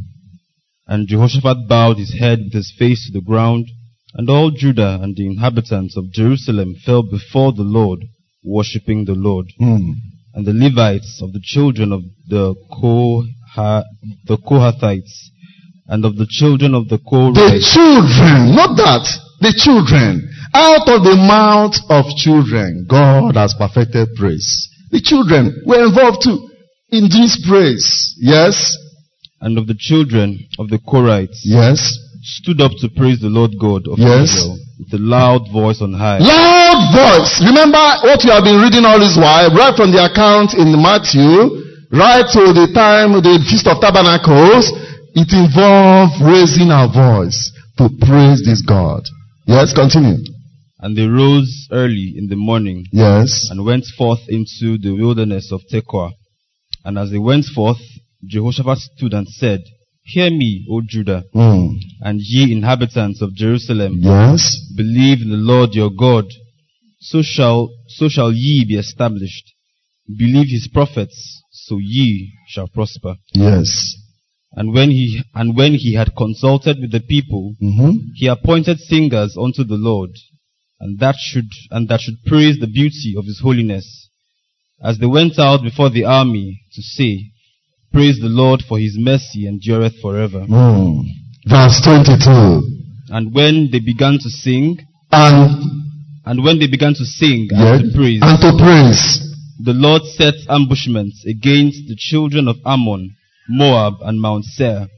And 0.87 1.09
Jehoshaphat 1.09 1.67
bowed 1.69 1.97
his 1.99 2.13
head 2.19 2.41
with 2.45 2.53
his 2.53 2.73
face 2.79 3.07
to 3.07 3.13
the 3.13 3.25
ground, 3.25 3.71
and 4.13 4.29
all 4.29 4.51
Judah 4.51 4.99
and 5.03 5.17
the 5.17 5.27
inhabitants 5.27 5.97
of 5.97 6.13
Jerusalem 6.13 6.75
fell 6.85 7.03
before 7.03 7.53
the 7.53 7.63
Lord, 7.63 8.05
worshipping 8.43 9.07
the 9.07 9.15
Lord. 9.15 9.47
Hmm. 9.59 9.93
And 10.35 10.45
the 10.47 10.53
Levites 10.53 11.21
of 11.23 11.33
the 11.33 11.41
children 11.43 11.93
of 11.93 12.03
the, 12.29 12.55
Koha, 12.71 13.85
the 14.27 14.37
Kohathites, 14.37 15.31
and 15.87 16.05
of 16.05 16.17
the 16.17 16.27
children 16.29 16.75
of 16.75 16.89
the 16.89 16.99
Kohathites. 16.99 17.51
The 17.51 17.71
children, 17.73 18.55
not 18.55 18.77
that, 18.77 19.07
the 19.41 19.55
children. 19.57 20.29
Out 20.53 20.89
of 20.89 21.03
the 21.03 21.17
mouth 21.17 21.75
of 21.89 22.05
children, 22.17 22.87
God 22.89 23.35
has 23.37 23.55
perfected 23.55 24.09
praise. 24.17 24.69
The 24.95 25.03
children 25.03 25.63
were 25.67 25.83
involved 25.85 26.23
too 26.23 26.39
in 26.95 27.11
this 27.11 27.35
praise. 27.49 28.15
Yes? 28.21 28.55
and 29.41 29.59
of 29.59 29.67
the 29.67 29.75
children 29.77 30.39
of 30.59 30.71
the 30.71 30.79
Korhites, 30.79 31.41
Yes? 31.45 31.99
stood 32.23 32.61
up 32.63 32.73
to 32.81 32.89
praise 32.89 33.21
the 33.21 33.29
Lord 33.29 33.53
God 33.61 33.87
of 33.89 33.99
Yes. 33.99 34.31
Israel 34.31 34.57
with 34.79 34.95
a 34.95 35.03
loud 35.03 35.51
voice 35.53 35.83
on 35.83 35.93
high. 35.93 36.19
Loud 36.19 36.81
voice. 36.95 37.43
Remember 37.45 37.85
what 38.07 38.25
you 38.25 38.31
have 38.31 38.45
been 38.45 38.63
reading 38.63 38.87
all 38.87 38.99
this 38.99 39.17
while, 39.19 39.51
right 39.53 39.75
from 39.77 39.91
the 39.93 40.01
account 40.01 40.55
in 40.55 40.73
Matthew, 40.81 41.29
right 41.93 42.25
to 42.33 42.43
the 42.55 42.71
time 42.73 43.13
of 43.19 43.23
the 43.27 43.37
Feast 43.51 43.67
of 43.67 43.81
Tabernacles. 43.83 44.73
It 45.15 45.31
involved 45.35 46.23
raising 46.23 46.71
our 46.71 46.89
voice 46.89 47.53
to 47.79 47.91
praise 48.01 48.41
this 48.47 48.63
God. 48.63 49.03
Yes, 49.47 49.75
continue. 49.75 50.25
And 50.85 50.95
they 50.99 51.07
rose 51.07 51.67
early 51.73 52.13
in 52.15 52.27
the 52.29 52.37
morning 52.37 52.85
Yes. 52.93 53.49
and 53.51 53.65
went 53.65 53.87
forth 53.97 54.21
into 54.29 54.77
the 54.77 54.91
wilderness 55.03 55.51
of 55.51 55.63
Tekoa. 55.73 56.11
And 56.85 56.99
as 56.99 57.11
they 57.11 57.23
went 57.31 57.47
forth, 57.47 57.81
Jehoshaphat 58.33 58.79
stood 58.79 59.15
and 59.15 59.27
said, 59.27 59.61
Hear 60.03 60.31
me, 60.31 60.67
O 60.71 60.83
Judah, 60.87 61.23
Hmm. 61.33 61.69
and 62.03 62.21
ye 62.21 62.53
inhabitants 62.53 63.23
of 63.23 63.35
Jerusalem. 63.35 63.93
Yes. 64.03 64.43
Believe 64.77 65.23
in 65.23 65.31
the 65.31 65.39
Lord 65.53 65.75
your 65.75 65.89
God, 65.91 66.27
so 67.01 67.23
shall, 67.23 67.71
so 67.89 68.11
shall 68.11 68.31
ye 68.31 68.67
be 68.67 68.77
established. 68.77 69.47
Believe 70.23 70.49
his 70.51 70.69
prophets, 70.69 71.17
so 71.51 71.79
ye 71.79 72.31
shall 72.49 72.69
prosper. 72.69 73.17
Yes. 73.35 73.71
And 74.53 74.75
when 74.75 74.91
he, 74.91 75.23
and 75.35 75.57
when 75.57 75.73
he 75.73 75.95
had 75.95 76.15
consulted 76.15 76.77
with 76.79 76.93
the 76.93 77.01
people, 77.01 77.55
hmm 77.59 77.93
he 78.15 78.27
appointed 78.27 78.79
singers 78.81 79.35
unto 79.41 79.65
the 79.65 79.77
Lord, 79.91 80.11
and 80.85 80.99
that 80.99 81.17
should, 81.19 81.49
and 81.71 81.89
that 81.89 82.01
should 82.01 82.23
praise 82.27 82.59
the 82.61 82.67
beauty 82.67 83.15
of 83.17 83.25
his 83.25 83.41
holiness. 83.43 84.11
As 84.83 84.99
they 84.99 85.07
went 85.07 85.39
out 85.39 85.63
before 85.63 85.89
the 85.89 86.05
army 86.05 86.61
to 86.75 86.83
say, 86.83 87.31
Praise 87.91 88.19
the 88.21 88.29
Lord 88.29 88.63
for 88.69 88.79
his 88.79 88.97
mercy 88.99 89.47
endureth 89.49 89.95
forever. 90.03 90.45
Hmm. 90.45 91.01
Verse 91.49 91.81
22. 91.83 92.61
And 93.09 93.35
when 93.35 93.71
they 93.73 93.81
began 93.81 94.19
to 94.21 94.29
sing, 94.29 94.77
And, 95.11 95.87
and 96.27 96.45
when 96.45 96.59
they 96.59 96.67
began 96.67 96.93
to 96.95 97.05
sing 97.07 97.49
yes, 97.51 97.81
and 97.81 97.93
to 97.93 97.97
praise, 97.97 98.21
and 98.23 98.39
to 98.41 98.53
praise. 98.63 99.35
the 99.65 99.73
Lord 99.73 100.03
set 100.03 100.35
ambushments 100.51 101.25
against 101.25 101.89
the 101.89 101.97
children 101.97 102.47
of 102.47 102.57
Ammon, 102.67 103.17
Moab, 103.49 103.95
and 104.03 104.21
Mount 104.21 104.45
Seir, 104.45 104.89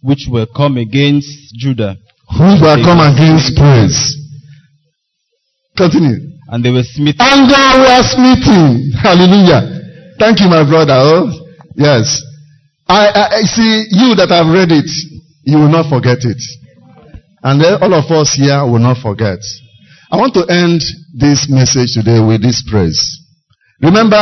which 0.00 0.28
were 0.30 0.46
come 0.46 0.78
against 0.78 1.28
Judah, 1.58 1.96
Who 2.38 2.44
will 2.62 2.84
come 2.84 3.00
against 3.00 3.54
praise? 3.56 4.16
Continue. 5.76 6.30
and 6.48 6.64
they 6.64 6.70
were 6.70 6.82
smitten. 6.82 7.20
And 7.20 7.48
they 7.48 7.68
were 7.78 8.02
smitten. 8.02 8.92
Hallelujah. 9.00 10.14
Thank 10.18 10.40
you, 10.40 10.48
my 10.48 10.68
brother. 10.68 10.94
Oh, 10.96 11.30
yes. 11.76 12.22
I, 12.88 13.06
I, 13.06 13.24
I 13.38 13.42
see 13.42 13.86
you 13.90 14.14
that 14.16 14.28
have 14.30 14.52
read 14.52 14.70
it. 14.72 14.90
You 15.44 15.58
will 15.58 15.70
not 15.70 15.88
forget 15.88 16.18
it. 16.26 16.42
And 17.42 17.60
then 17.62 17.78
all 17.80 17.94
of 17.94 18.10
us 18.10 18.34
here 18.34 18.60
will 18.66 18.80
not 18.82 18.98
forget. 19.00 19.38
I 20.10 20.16
want 20.16 20.34
to 20.34 20.44
end 20.50 20.82
this 21.14 21.46
message 21.48 21.94
today 21.94 22.18
with 22.20 22.42
this 22.42 22.62
praise. 22.68 23.00
Remember, 23.80 24.18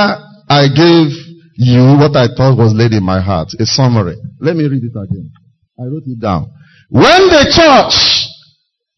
I 0.49 0.69
gave 0.69 1.11
you 1.57 1.97
what 1.99 2.15
I 2.15 2.29
thought 2.29 2.57
was 2.57 2.73
laid 2.75 2.93
in 2.93 3.03
my 3.03 3.21
heart, 3.21 3.49
a 3.59 3.67
summary. 3.67 4.17
Let 4.39 4.55
me 4.55 4.65
read 4.69 4.85
it 4.85 4.95
again. 4.95 5.33
I 5.81 5.85
wrote 5.85 6.05
it 6.07 6.21
down. 6.21 6.53
When 6.91 7.27
the 7.29 7.43
church 7.51 8.18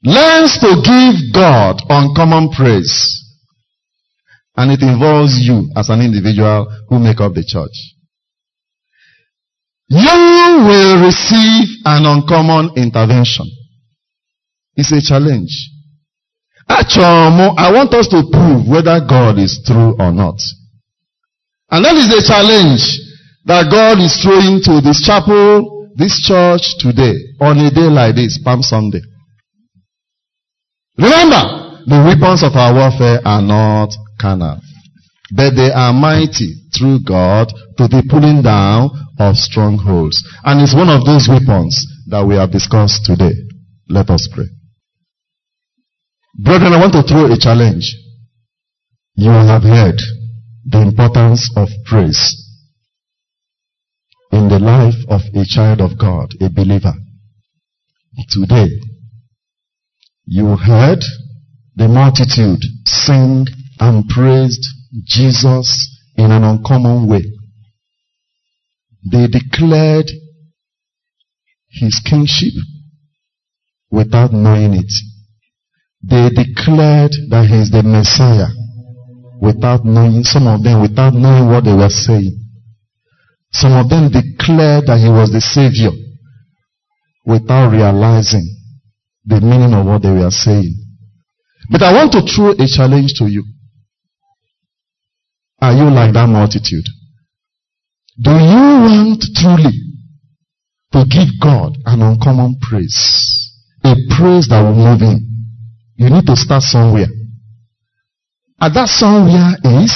learns 0.03 0.59
to 0.59 0.81
give 0.83 1.35
God 1.35 1.83
uncommon 1.89 2.51
praise, 2.51 3.21
and 4.57 4.73
it 4.73 4.83
involves 4.83 5.39
you 5.39 5.71
as 5.77 5.89
an 5.89 6.01
individual 6.01 6.67
who 6.89 6.99
make 6.99 7.21
up 7.21 7.35
the 7.35 7.45
church. 7.45 7.75
You 9.89 10.65
will 10.67 11.05
receive 11.05 11.69
an 11.85 12.07
uncommon 12.07 12.71
intervention. 12.77 13.47
It's 14.77 14.93
a 14.93 15.01
challenge. 15.03 15.51
Actually, 16.69 17.51
I 17.59 17.73
want 17.73 17.93
us 17.95 18.07
to 18.09 18.23
prove 18.31 18.69
whether 18.69 19.01
God 19.01 19.39
is 19.39 19.61
true 19.67 19.97
or 19.99 20.13
not. 20.13 20.39
And 21.71 21.85
that 21.85 21.97
is 21.97 22.07
a 22.15 22.23
challenge 22.23 22.83
that 23.45 23.71
God 23.71 23.99
is 23.99 24.15
throwing 24.23 24.63
to 24.63 24.81
this 24.81 25.03
chapel, 25.05 25.91
this 25.97 26.23
church 26.23 26.79
today, 26.79 27.15
on 27.41 27.59
a 27.59 27.71
day 27.71 27.91
like 27.91 28.15
this, 28.15 28.39
Palm 28.45 28.63
Sunday. 28.63 29.03
Remember, 30.99 31.83
the 31.87 32.03
weapons 32.05 32.43
of 32.43 32.55
our 32.55 32.75
warfare 32.75 33.21
are 33.25 33.43
not 33.43 33.91
carnal, 34.21 34.61
but 35.35 35.55
they 35.55 35.71
are 35.71 35.93
mighty 35.93 36.55
through 36.77 37.01
God 37.07 37.49
to 37.79 37.89
the 37.89 38.05
pulling 38.09 38.43
down 38.43 38.91
of 39.19 39.37
strongholds. 39.37 40.23
And 40.45 40.61
it's 40.61 40.75
one 40.75 40.89
of 40.89 41.05
those 41.05 41.29
weapons 41.29 41.87
that 42.09 42.25
we 42.27 42.35
have 42.37 42.51
discussed 42.53 43.05
today. 43.05 43.33
Let 43.89 44.11
us 44.11 44.29
pray. 44.33 44.47
Brethren, 46.39 46.73
I 46.73 46.81
want 46.81 46.93
to 46.95 47.03
throw 47.03 47.33
a 47.33 47.39
challenge. 47.39 47.97
You 49.15 49.31
have 49.31 49.63
heard 49.63 50.01
the 50.65 50.83
importance 50.83 51.51
of 51.57 51.69
praise 51.87 52.37
in 54.33 54.49
the 54.49 54.59
life 54.59 54.95
of 55.09 55.23
a 55.35 55.45
child 55.45 55.81
of 55.81 55.99
God, 55.99 56.35
a 56.41 56.49
believer. 56.49 56.95
Today, 58.29 58.69
you 60.33 60.57
heard 60.57 61.03
the 61.75 61.89
multitude 61.89 62.61
sing 62.87 63.47
and 63.81 64.09
praised 64.09 64.65
Jesus 65.03 65.67
in 66.17 66.31
an 66.31 66.45
uncommon 66.45 67.09
way. 67.09 67.25
They 69.11 69.27
declared 69.27 70.09
his 71.69 72.01
kingship 72.09 72.53
without 73.91 74.33
knowing 74.33 74.75
it. 74.75 74.93
They 76.05 76.29
declared 76.29 77.11
that 77.31 77.47
he 77.51 77.57
is 77.57 77.73
the 77.73 77.83
Messiah 77.83 78.55
without 79.41 79.85
knowing, 79.85 80.23
some 80.23 80.47
of 80.47 80.63
them 80.63 80.81
without 80.81 81.13
knowing 81.13 81.49
what 81.49 81.65
they 81.65 81.75
were 81.75 81.91
saying. 81.91 82.39
Some 83.51 83.73
of 83.73 83.89
them 83.89 84.13
declared 84.13 84.87
that 84.87 85.01
he 85.01 85.09
was 85.09 85.33
the 85.33 85.41
Savior 85.41 85.91
without 87.27 87.73
realizing 87.73 88.60
the 89.31 89.41
meaning 89.41 89.73
of 89.73 89.87
what 89.87 90.03
they 90.03 90.11
were 90.11 90.31
saying. 90.31 90.75
But 91.71 91.83
I 91.83 91.93
want 91.93 92.11
to 92.13 92.23
throw 92.27 92.51
a 92.51 92.67
challenge 92.67 93.15
to 93.19 93.27
you. 93.31 93.45
Are 95.63 95.73
you 95.73 95.89
like 95.91 96.13
that 96.15 96.27
multitude? 96.27 96.85
Do 98.21 98.33
you 98.33 98.65
want 98.91 99.23
truly 99.37 99.77
to 100.93 101.05
give 101.09 101.29
God 101.41 101.77
an 101.87 102.03
uncommon 102.03 102.57
praise? 102.61 102.99
A 103.85 103.95
praise 104.17 104.49
that 104.49 104.63
will 104.63 104.75
move 104.75 105.01
him. 105.01 105.21
You 105.97 106.11
need 106.11 106.27
to 106.27 106.35
start 106.37 106.63
somewhere. 106.63 107.07
And 108.59 108.75
that 108.75 108.89
somewhere 108.89 109.55
is 109.65 109.95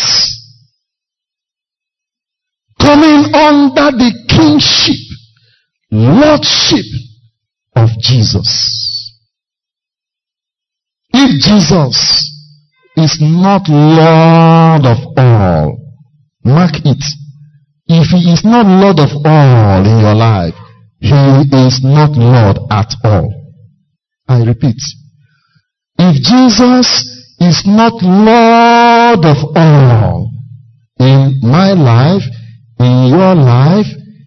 coming 2.78 3.34
under 3.34 3.90
the 3.98 4.12
kingship, 4.28 5.00
lordship 5.90 6.86
of 7.74 7.90
Jesus. 8.00 8.93
If 11.26 11.40
Jesus 11.40 11.96
is 12.96 13.16
not 13.18 13.62
Lord 13.66 14.84
of 14.84 14.98
all, 15.16 15.78
mark 16.44 16.74
it. 16.84 17.02
If 17.86 18.08
he 18.12 18.30
is 18.30 18.44
not 18.44 18.66
Lord 18.66 18.98
of 19.00 19.08
all 19.24 19.80
in 19.86 20.00
your 20.00 20.14
life, 20.14 20.54
he 21.00 21.48
is 21.64 21.80
not 21.82 22.10
Lord 22.10 22.58
at 22.70 22.92
all. 23.02 23.32
I 24.28 24.44
repeat. 24.44 24.76
If 25.98 26.20
Jesus 26.20 26.88
is 27.40 27.62
not 27.64 27.94
Lord 28.02 29.24
of 29.24 29.56
all 29.56 30.30
in 31.00 31.40
my 31.40 31.72
life, 31.72 32.24
in 32.80 33.08
your 33.08 33.34
life, 33.34 33.86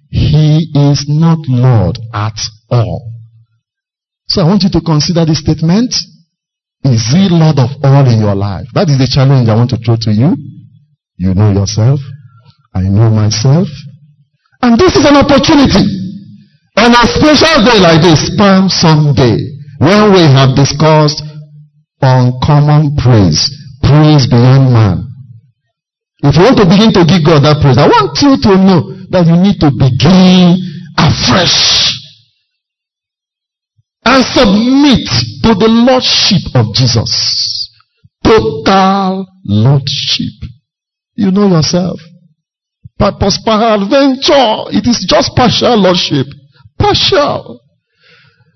he 0.09 0.71
is 0.73 1.05
not 1.07 1.37
Lord 1.47 1.99
at 2.11 2.39
all. 2.71 3.13
So 4.25 4.41
I 4.41 4.45
want 4.45 4.63
you 4.63 4.71
to 4.71 4.81
consider 4.81 5.25
this 5.25 5.41
statement. 5.41 5.93
Is 6.83 7.01
he 7.09 7.27
Lord 7.29 7.57
of 7.59 7.69
all 7.83 8.05
in 8.05 8.19
your 8.19 8.35
life? 8.35 8.67
That 8.73 8.89
is 8.89 8.97
the 8.97 9.09
challenge 9.09 9.49
I 9.49 9.55
want 9.55 9.71
to 9.71 9.77
throw 9.77 9.97
to 9.97 10.11
you. 10.11 10.37
You 11.17 11.33
know 11.33 11.51
yourself. 11.51 11.99
I 12.73 12.83
know 12.85 13.09
myself. 13.09 13.67
And 14.61 14.77
this 14.77 14.95
is 14.95 15.05
an 15.05 15.17
opportunity. 15.17 15.85
On 16.77 16.93
a 16.93 17.05
special 17.09 17.65
day 17.65 17.79
like 17.81 18.01
this, 18.05 18.29
Palm 18.37 18.69
Sunday, 18.69 19.41
when 19.79 20.13
we 20.13 20.21
have 20.21 20.55
discussed 20.55 21.23
uncommon 22.01 22.95
praise, 22.97 23.49
praise 23.81 24.29
beyond 24.29 24.73
man. 24.73 24.97
If 26.21 26.37
you 26.37 26.43
want 26.43 26.57
to 26.57 26.65
begin 26.65 26.93
to 26.93 27.05
give 27.05 27.25
God 27.25 27.41
that 27.45 27.61
praise, 27.61 27.77
I 27.77 27.89
want 27.89 28.13
you 28.21 28.37
to 28.37 28.51
know 28.57 28.81
that 29.09 29.25
you 29.25 29.37
need 29.37 29.57
to 29.61 29.69
begin 29.73 30.57
afresh 30.97 31.86
and 34.07 34.23
submit 34.23 35.03
to 35.43 35.51
the 35.59 35.67
Lordship 35.67 36.47
of 36.55 36.73
Jesus. 36.73 37.11
Total 38.23 39.27
Lordship. 39.43 40.37
You 41.15 41.31
know 41.31 41.47
yourself. 41.47 41.99
Purpose, 42.97 43.37
adventure. 43.45 44.71
It 44.71 44.87
is 44.87 45.05
just 45.07 45.35
partial 45.35 45.75
Lordship. 45.75 46.27
Partial. 46.79 47.59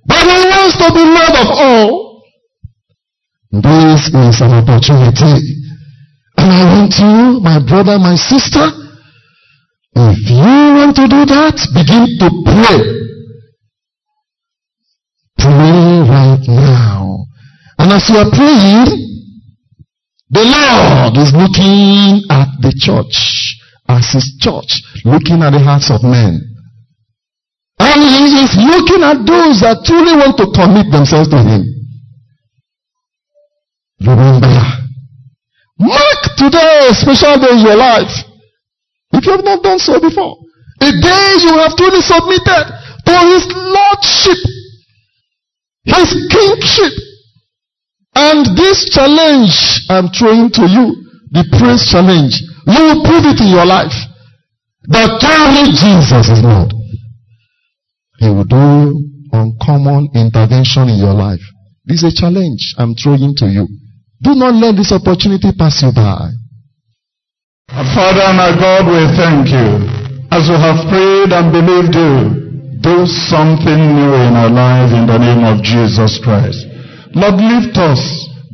But 0.05 0.23
he 0.23 0.39
wants 0.47 0.77
to 0.79 0.87
be 0.95 1.03
Lord 1.03 1.35
of 1.35 1.49
all. 1.51 2.23
This 3.51 4.07
is 4.07 4.41
an 4.41 4.55
opportunity. 4.55 5.35
And 6.37 6.47
I 6.47 6.63
want 6.63 6.95
you, 6.95 7.43
my 7.43 7.59
brother, 7.59 7.99
my 7.99 8.15
sister, 8.15 8.71
if 9.93 10.29
you 10.31 10.55
want 10.79 10.95
to 10.95 11.07
do 11.11 11.25
that, 11.27 11.59
begin 11.75 12.07
to 12.23 12.27
pray 12.47 13.01
Pray 15.51 15.99
right 16.07 16.47
now. 16.47 17.27
And 17.77 17.91
as 17.91 18.07
you 18.07 18.15
are 18.15 18.31
praying, 18.31 18.87
the 20.31 20.47
Lord 20.47 21.19
is 21.19 21.35
looking 21.35 22.23
at 22.31 22.47
the 22.63 22.71
church 22.71 23.59
as 23.91 24.15
his 24.15 24.39
church, 24.39 24.79
looking 25.03 25.43
at 25.43 25.51
the 25.51 25.59
hearts 25.59 25.91
of 25.91 26.07
men. 26.07 26.39
And 27.83 27.99
he 27.99 28.47
is 28.47 28.55
looking 28.55 29.03
at 29.03 29.27
those 29.27 29.59
that 29.59 29.83
truly 29.83 30.15
want 30.15 30.39
to 30.39 30.47
commit 30.55 30.87
themselves 30.87 31.27
to 31.35 31.43
him. 31.43 31.67
Remember, 34.07 34.55
mark 35.75 36.21
today 36.39 36.87
a 36.87 36.95
special 36.95 37.35
day 37.43 37.59
in 37.59 37.65
your 37.67 37.75
life. 37.75 38.23
If 39.11 39.25
you 39.25 39.35
have 39.35 39.43
not 39.43 39.63
done 39.63 39.79
so 39.79 39.99
before. 39.99 40.37
A 40.79 40.91
day 40.95 41.27
you 41.43 41.59
have 41.59 41.75
truly 41.75 41.99
submitted 41.99 42.65
to 43.03 43.13
his 43.35 43.43
lordship 43.51 44.39
his 45.83 46.09
kingship. 46.29 46.93
And 48.13 48.57
this 48.57 48.89
challenge 48.91 49.87
I'm 49.89 50.09
throwing 50.09 50.51
to 50.51 50.67
you, 50.67 50.95
the 51.31 51.47
praise 51.57 51.87
challenge, 51.89 52.35
you 52.67 52.81
will 52.83 53.01
prove 53.07 53.25
it 53.25 53.39
in 53.39 53.49
your 53.49 53.65
life. 53.65 53.95
That 54.91 55.21
only 55.23 55.71
Jesus 55.71 56.27
is 56.27 56.43
Lord. 56.43 56.73
He 58.19 58.27
will 58.27 58.43
do 58.43 58.99
uncommon 59.31 60.09
intervention 60.13 60.89
in 60.89 60.99
your 60.99 61.13
life. 61.13 61.41
This 61.85 62.03
is 62.03 62.13
a 62.13 62.21
challenge 62.21 62.75
I'm 62.77 62.93
throwing 62.93 63.33
to 63.37 63.47
you. 63.47 63.67
Do 64.21 64.35
not 64.35 64.53
let 64.53 64.75
this 64.75 64.91
opportunity 64.91 65.49
pass 65.57 65.81
you 65.81 65.91
by. 65.95 66.29
Father 67.71 68.27
and 68.27 68.37
our 68.37 68.53
God, 68.59 68.85
we 68.85 69.01
thank 69.15 69.49
you. 69.49 69.87
As 70.29 70.47
we 70.47 70.55
have 70.55 70.85
prayed 70.91 71.31
and 71.31 71.51
believed 71.51 71.95
you, 71.95 72.40
do 72.81 73.05
something 73.05 73.81
new 73.93 74.13
in 74.25 74.33
our 74.33 74.49
life 74.49 74.89
in 74.89 75.05
the 75.05 75.21
name 75.21 75.45
of 75.45 75.61
Jesus 75.61 76.17
Christ. 76.25 76.65
Lord, 77.13 77.37
lift 77.37 77.77
us 77.77 78.01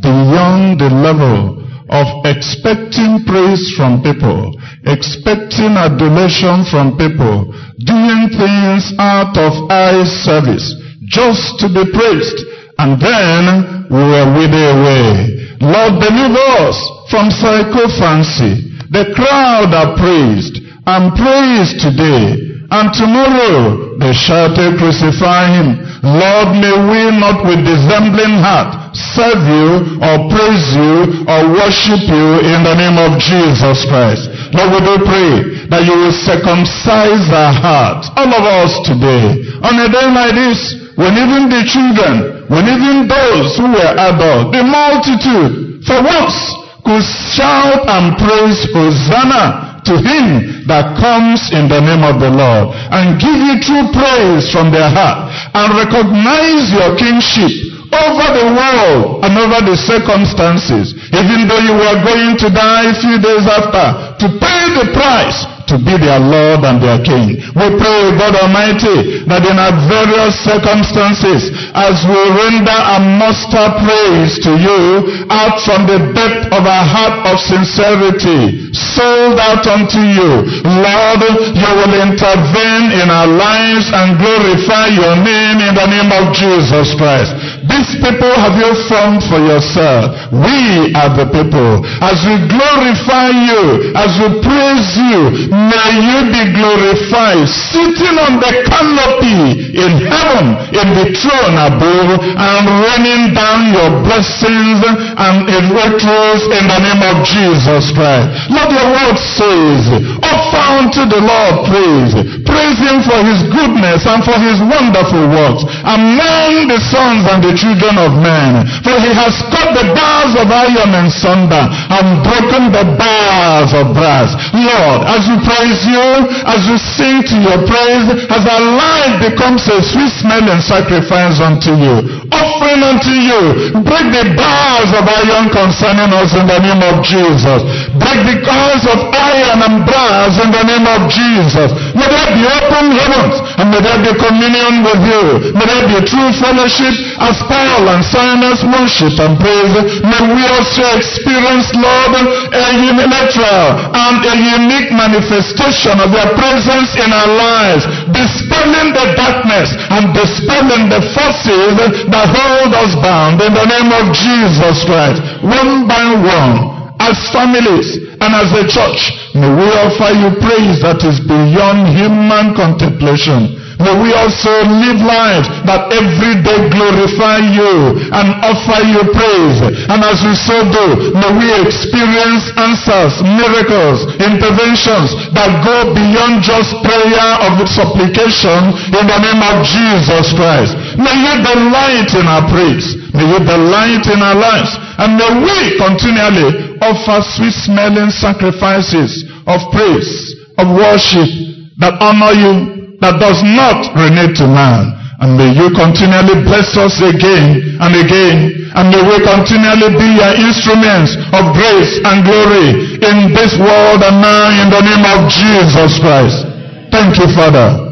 beyond 0.04 0.84
the 0.84 0.92
level 0.92 1.64
of 1.88 2.08
expecting 2.28 3.24
praise 3.24 3.72
from 3.80 4.04
people, 4.04 4.52
expecting 4.84 5.80
adulation 5.80 6.68
from 6.68 7.00
people, 7.00 7.48
doing 7.88 8.28
things 8.36 8.92
out 9.00 9.32
of 9.40 9.56
eye 9.72 10.04
service, 10.28 10.76
just 11.08 11.56
to 11.64 11.72
be 11.72 11.88
praised, 11.96 12.40
and 12.84 13.00
then 13.00 13.88
we 13.88 14.04
are 14.12 14.28
withered 14.36 14.76
away. 14.76 15.56
Lord, 15.64 16.04
deliver 16.04 16.48
us 16.68 16.78
from 17.08 17.32
sycophancy. 17.32 18.76
The 18.92 19.08
crowd 19.16 19.72
are 19.72 19.96
praised 19.96 20.60
and 20.84 21.16
praised 21.16 21.80
today 21.80 22.47
and 22.70 22.92
tomorrow 22.92 23.96
they 23.96 24.12
shouted, 24.12 24.76
Crucify 24.76 25.56
him. 25.56 25.80
Lord, 26.04 26.60
may 26.60 26.76
we 26.76 27.02
not 27.16 27.42
with 27.48 27.64
dissembling 27.64 28.38
heart 28.44 28.88
serve 29.16 29.40
you 29.46 29.98
or 30.04 30.16
praise 30.28 30.68
you 30.76 31.26
or 31.26 31.40
worship 31.54 32.02
you 32.06 32.28
in 32.44 32.60
the 32.66 32.76
name 32.76 32.98
of 33.00 33.18
Jesus 33.22 33.86
Christ. 33.88 34.28
Lord, 34.52 34.74
we 34.74 34.80
do 34.84 34.96
pray 35.06 35.32
that 35.70 35.86
you 35.86 35.96
will 35.96 36.16
circumcise 36.16 37.28
our 37.32 37.54
hearts, 37.54 38.10
all 38.20 38.30
of 38.30 38.44
us 38.44 38.84
today. 38.84 39.42
On 39.64 39.74
a 39.80 39.88
day 39.88 40.08
like 40.12 40.36
this, 40.36 40.60
when 41.00 41.14
even 41.14 41.48
the 41.48 41.64
children, 41.64 42.46
when 42.50 42.66
even 42.68 43.06
those 43.08 43.56
who 43.56 43.70
were 43.70 43.94
adults, 43.96 44.52
the 44.56 44.64
multitude, 44.66 45.86
for 45.86 46.02
once 46.02 46.36
could 46.84 47.04
shout 47.32 47.86
and 47.86 48.18
praise 48.18 48.66
Hosanna 48.74 49.77
to 49.88 49.96
him 49.98 50.68
that 50.68 51.00
comes 51.00 51.50
in 51.56 51.72
the 51.72 51.80
name 51.80 52.04
of 52.04 52.20
the 52.20 52.30
Lord 52.30 52.76
and 52.92 53.16
give 53.20 53.40
you 53.40 53.56
true 53.64 53.88
praise 53.96 54.52
from 54.52 54.70
their 54.70 54.92
heart 54.92 55.32
and 55.56 55.68
recognize 55.80 56.70
your 56.72 56.94
kingship. 57.00 57.52
Over 57.88 58.28
the 58.36 58.48
world 58.52 59.24
and 59.24 59.32
over 59.40 59.64
the 59.64 59.80
circumstances, 59.80 60.92
even 61.16 61.48
though 61.48 61.64
you 61.64 61.72
were 61.72 62.04
going 62.04 62.36
to 62.36 62.52
die 62.52 62.92
a 62.92 62.96
few 63.00 63.16
days 63.16 63.48
after, 63.48 64.12
to 64.20 64.28
pay 64.44 64.62
the 64.76 64.92
price 64.92 65.48
to 65.68 65.76
be 65.78 65.96
their 66.00 66.20
Lord 66.20 66.64
and 66.64 66.80
their 66.80 67.00
King. 67.04 67.40
We 67.56 67.68
pray, 67.76 68.02
God 68.16 68.36
Almighty, 68.40 69.28
that 69.28 69.44
in 69.44 69.56
our 69.60 69.76
various 69.88 70.36
circumstances, 70.42 71.52
as 71.76 71.96
we 72.08 72.20
render 72.34 72.76
a 72.76 72.98
muster 73.20 73.68
praise 73.84 74.40
to 74.48 74.56
you 74.56 74.82
out 75.28 75.60
from 75.64 75.84
the 75.88 76.00
depth 76.16 76.56
of 76.56 76.64
our 76.64 76.86
heart 76.88 77.16
of 77.28 77.36
sincerity, 77.40 78.72
sold 78.72 79.40
out 79.40 79.68
unto 79.68 80.00
you, 80.00 80.48
Lord, 80.64 81.22
you 81.52 81.72
will 81.76 81.94
intervene 82.00 82.88
in 82.96 83.08
our 83.12 83.28
lives 83.28 83.92
and 83.92 84.16
glorify 84.18 84.88
your 84.96 85.16
name 85.20 85.60
in 85.64 85.74
the 85.76 85.88
name 85.88 86.10
of 86.16 86.32
Jesus 86.32 86.96
Christ. 86.96 87.36
These 87.68 88.00
people 88.00 88.32
have 88.32 88.56
you 88.56 88.72
formed 88.88 89.24
for 89.28 89.40
yourself. 89.44 90.16
We 90.32 90.96
are 90.96 91.12
the 91.12 91.28
people. 91.28 91.84
As 92.00 92.24
we 92.24 92.36
glorify 92.48 93.30
you, 93.36 93.92
as 93.92 94.12
we 94.16 94.28
praise 94.40 94.92
you, 94.96 95.52
may 95.52 95.92
you 96.00 96.20
be 96.32 96.44
glorified, 96.56 97.44
sitting 97.48 98.16
on 98.16 98.40
the 98.40 98.52
canopy 98.72 99.76
in 99.76 99.92
heaven, 100.08 100.46
in 100.72 100.88
the 100.96 101.08
throne 101.20 101.56
above, 101.60 102.24
and 102.24 102.64
raining 102.88 103.36
down 103.36 103.76
your 103.76 103.92
blessings 104.08 104.80
and 104.88 105.36
in 105.52 105.64
virtues 105.76 106.42
in 106.48 106.64
the 106.72 106.80
name 106.80 107.04
of 107.04 107.18
Jesus 107.28 107.92
Christ. 107.92 108.48
Lord, 108.48 108.72
your 108.72 108.90
word 108.96 109.18
says, 109.20 109.82
offer 110.24 110.66
unto 110.80 111.04
the 111.04 111.20
Lord 111.20 111.56
praise. 111.68 112.14
Praise 112.48 112.80
him 112.80 113.04
for 113.04 113.20
his 113.28 113.44
goodness 113.52 114.08
and 114.08 114.24
for 114.24 114.38
his 114.40 114.62
wonderful 114.64 115.26
works 115.34 115.68
among 115.84 116.70
the 116.70 116.80
sons 116.80 117.28
and 117.28 117.42
the 117.44 117.57
children 117.58 117.98
of 117.98 118.14
men. 118.22 118.64
For 118.86 118.96
he 119.02 119.12
has 119.12 119.34
cut 119.50 119.74
the 119.74 119.92
bars 119.98 120.34
of 120.38 120.48
iron 120.48 120.92
and 120.94 121.10
sunder 121.10 121.64
and 121.68 122.22
broken 122.22 122.70
the 122.72 122.86
bars 122.96 123.74
of 123.74 123.98
brass. 123.98 124.38
Lord, 124.54 125.02
as 125.10 125.26
we 125.26 125.36
praise 125.42 125.82
you, 125.84 126.06
as 126.46 126.62
we 126.70 126.78
sing 126.78 127.26
to 127.34 127.36
your 127.42 127.60
praise, 127.66 128.08
as 128.30 128.44
our 128.46 128.66
life 128.78 129.14
becomes 129.26 129.66
a 129.68 129.82
sweet 129.82 130.14
smelling 130.22 130.62
sacrifice 130.62 131.42
unto 131.42 131.74
you, 131.74 132.06
offering 132.30 132.82
unto 132.86 133.14
you, 133.14 133.42
break 133.82 134.08
the 134.14 134.38
bars 134.38 134.90
of 134.94 135.04
iron 135.04 135.50
concerning 135.50 136.14
us 136.14 136.32
in 136.38 136.46
the 136.46 136.60
name 136.62 136.82
of 136.86 137.02
Jesus. 137.02 137.66
Break 137.98 138.20
the 138.30 138.38
bars 138.46 138.84
of 138.86 139.00
iron 139.10 139.60
and 139.66 139.78
brass 139.88 140.38
in 140.38 140.50
the 140.54 140.64
name 140.64 140.86
of 140.86 141.10
Jesus. 141.10 141.70
May 141.98 142.08
there 142.08 142.32
be 142.36 142.44
open 142.46 142.86
heavens 142.94 143.36
and 143.58 143.74
may 143.74 143.82
there 143.82 144.02
be 144.04 144.14
communion 144.20 144.86
with 144.86 145.02
you. 145.02 145.24
May 145.58 145.66
there 145.66 145.88
be 145.88 146.00
true 146.06 146.30
fellowship 146.38 146.94
as 147.24 147.40
Paul 147.48 147.84
and 147.90 148.04
Silas 148.04 148.62
worship 148.68 149.16
and 149.18 149.40
praise. 149.40 149.76
May 150.04 150.24
we 150.36 150.44
also 150.48 150.84
experience, 151.00 151.72
Lord, 151.74 152.14
a 152.52 152.66
unilateral 152.78 153.96
and 153.96 154.20
a 154.22 154.36
unique 154.36 154.92
manifestation 154.94 155.98
of 156.04 156.12
your 156.12 156.30
presence 156.36 156.94
in 157.00 157.10
our 157.10 157.32
lives, 157.32 157.84
dispelling 158.12 158.94
the 158.94 159.08
darkness 159.16 159.74
and 159.92 160.14
dispelling 160.14 160.92
the 160.92 161.02
forces 161.16 161.72
that 162.12 162.28
hold 162.30 162.72
us 162.76 162.94
bound 163.00 163.42
in 163.42 163.54
the 163.56 163.68
name 163.68 163.92
of 163.92 164.12
Jesus 164.14 164.84
Christ. 164.86 165.20
One 165.44 165.88
by 165.88 166.06
one, 166.20 166.78
as 167.00 167.18
families 167.32 167.98
and 168.20 168.32
as 168.34 168.50
a 168.52 168.66
church, 168.66 169.00
may 169.38 169.48
we 169.54 169.68
offer 169.86 170.12
you 170.18 170.30
praise 170.42 170.82
that 170.82 171.00
is 171.06 171.22
beyond 171.24 171.88
human 171.94 172.58
contemplation. 172.58 173.54
May 173.78 173.94
we 174.02 174.10
also 174.10 174.50
live 174.82 174.98
lives 175.06 175.46
that 175.70 175.94
every 175.94 176.42
day 176.42 176.60
glorify 176.74 177.38
you 177.54 178.02
and 178.10 178.28
offer 178.42 178.82
you 178.82 179.06
praise. 179.14 179.58
And 179.86 180.02
as 180.02 180.18
we 180.26 180.34
so 180.34 180.66
do, 180.66 181.14
may 181.14 181.32
we 181.38 181.48
experience 181.62 182.50
answers, 182.58 183.22
miracles, 183.22 184.02
interventions 184.18 185.14
that 185.38 185.62
go 185.62 185.94
beyond 185.94 186.42
just 186.42 186.74
prayer 186.82 187.30
of 187.46 187.62
supplication 187.70 188.74
in 188.98 189.04
the 189.06 189.20
name 189.22 189.42
of 189.46 189.62
Jesus 189.62 190.34
Christ. 190.34 190.74
May 190.98 191.14
you 191.14 191.34
delight 191.46 192.10
in 192.18 192.26
our 192.26 192.50
praise. 192.50 192.98
May 193.14 193.30
you 193.30 193.40
delight 193.46 194.10
in 194.10 194.20
our 194.26 194.38
lives. 194.38 194.74
And 194.98 195.22
may 195.22 195.32
we 195.46 195.58
continually 195.78 196.82
offer 196.82 197.22
sweet 197.22 197.54
smelling 197.54 198.10
sacrifices 198.10 199.22
of 199.46 199.62
praise, 199.70 200.34
of 200.58 200.66
worship 200.74 201.30
that 201.78 201.94
honor 202.02 202.34
you 202.34 202.77
that 203.02 203.22
does 203.22 203.40
not 203.44 203.94
relate 203.94 204.34
to 204.42 204.48
man. 204.50 204.98
And 205.20 205.34
may 205.34 205.50
you 205.50 205.74
continually 205.74 206.46
bless 206.46 206.78
us 206.78 207.02
again 207.02 207.78
and 207.82 207.94
again. 207.98 208.70
And 208.78 208.94
may 208.94 209.02
we 209.02 209.18
continually 209.26 209.90
be 209.98 210.08
your 210.14 210.34
instruments 210.38 211.18
of 211.34 211.58
grace 211.58 211.98
and 212.06 212.22
glory 212.22 213.02
in 213.02 213.34
this 213.34 213.58
world 213.58 214.06
and 214.06 214.22
now 214.22 214.54
in 214.62 214.70
the 214.70 214.82
name 214.82 215.06
of 215.10 215.26
Jesus 215.30 215.98
Christ. 215.98 216.46
Thank 216.94 217.18
you, 217.18 217.28
Father. 217.34 217.88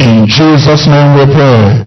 In 0.00 0.26
Jesus' 0.28 0.86
name 0.86 1.16
we 1.16 1.24
pray. 1.32 1.81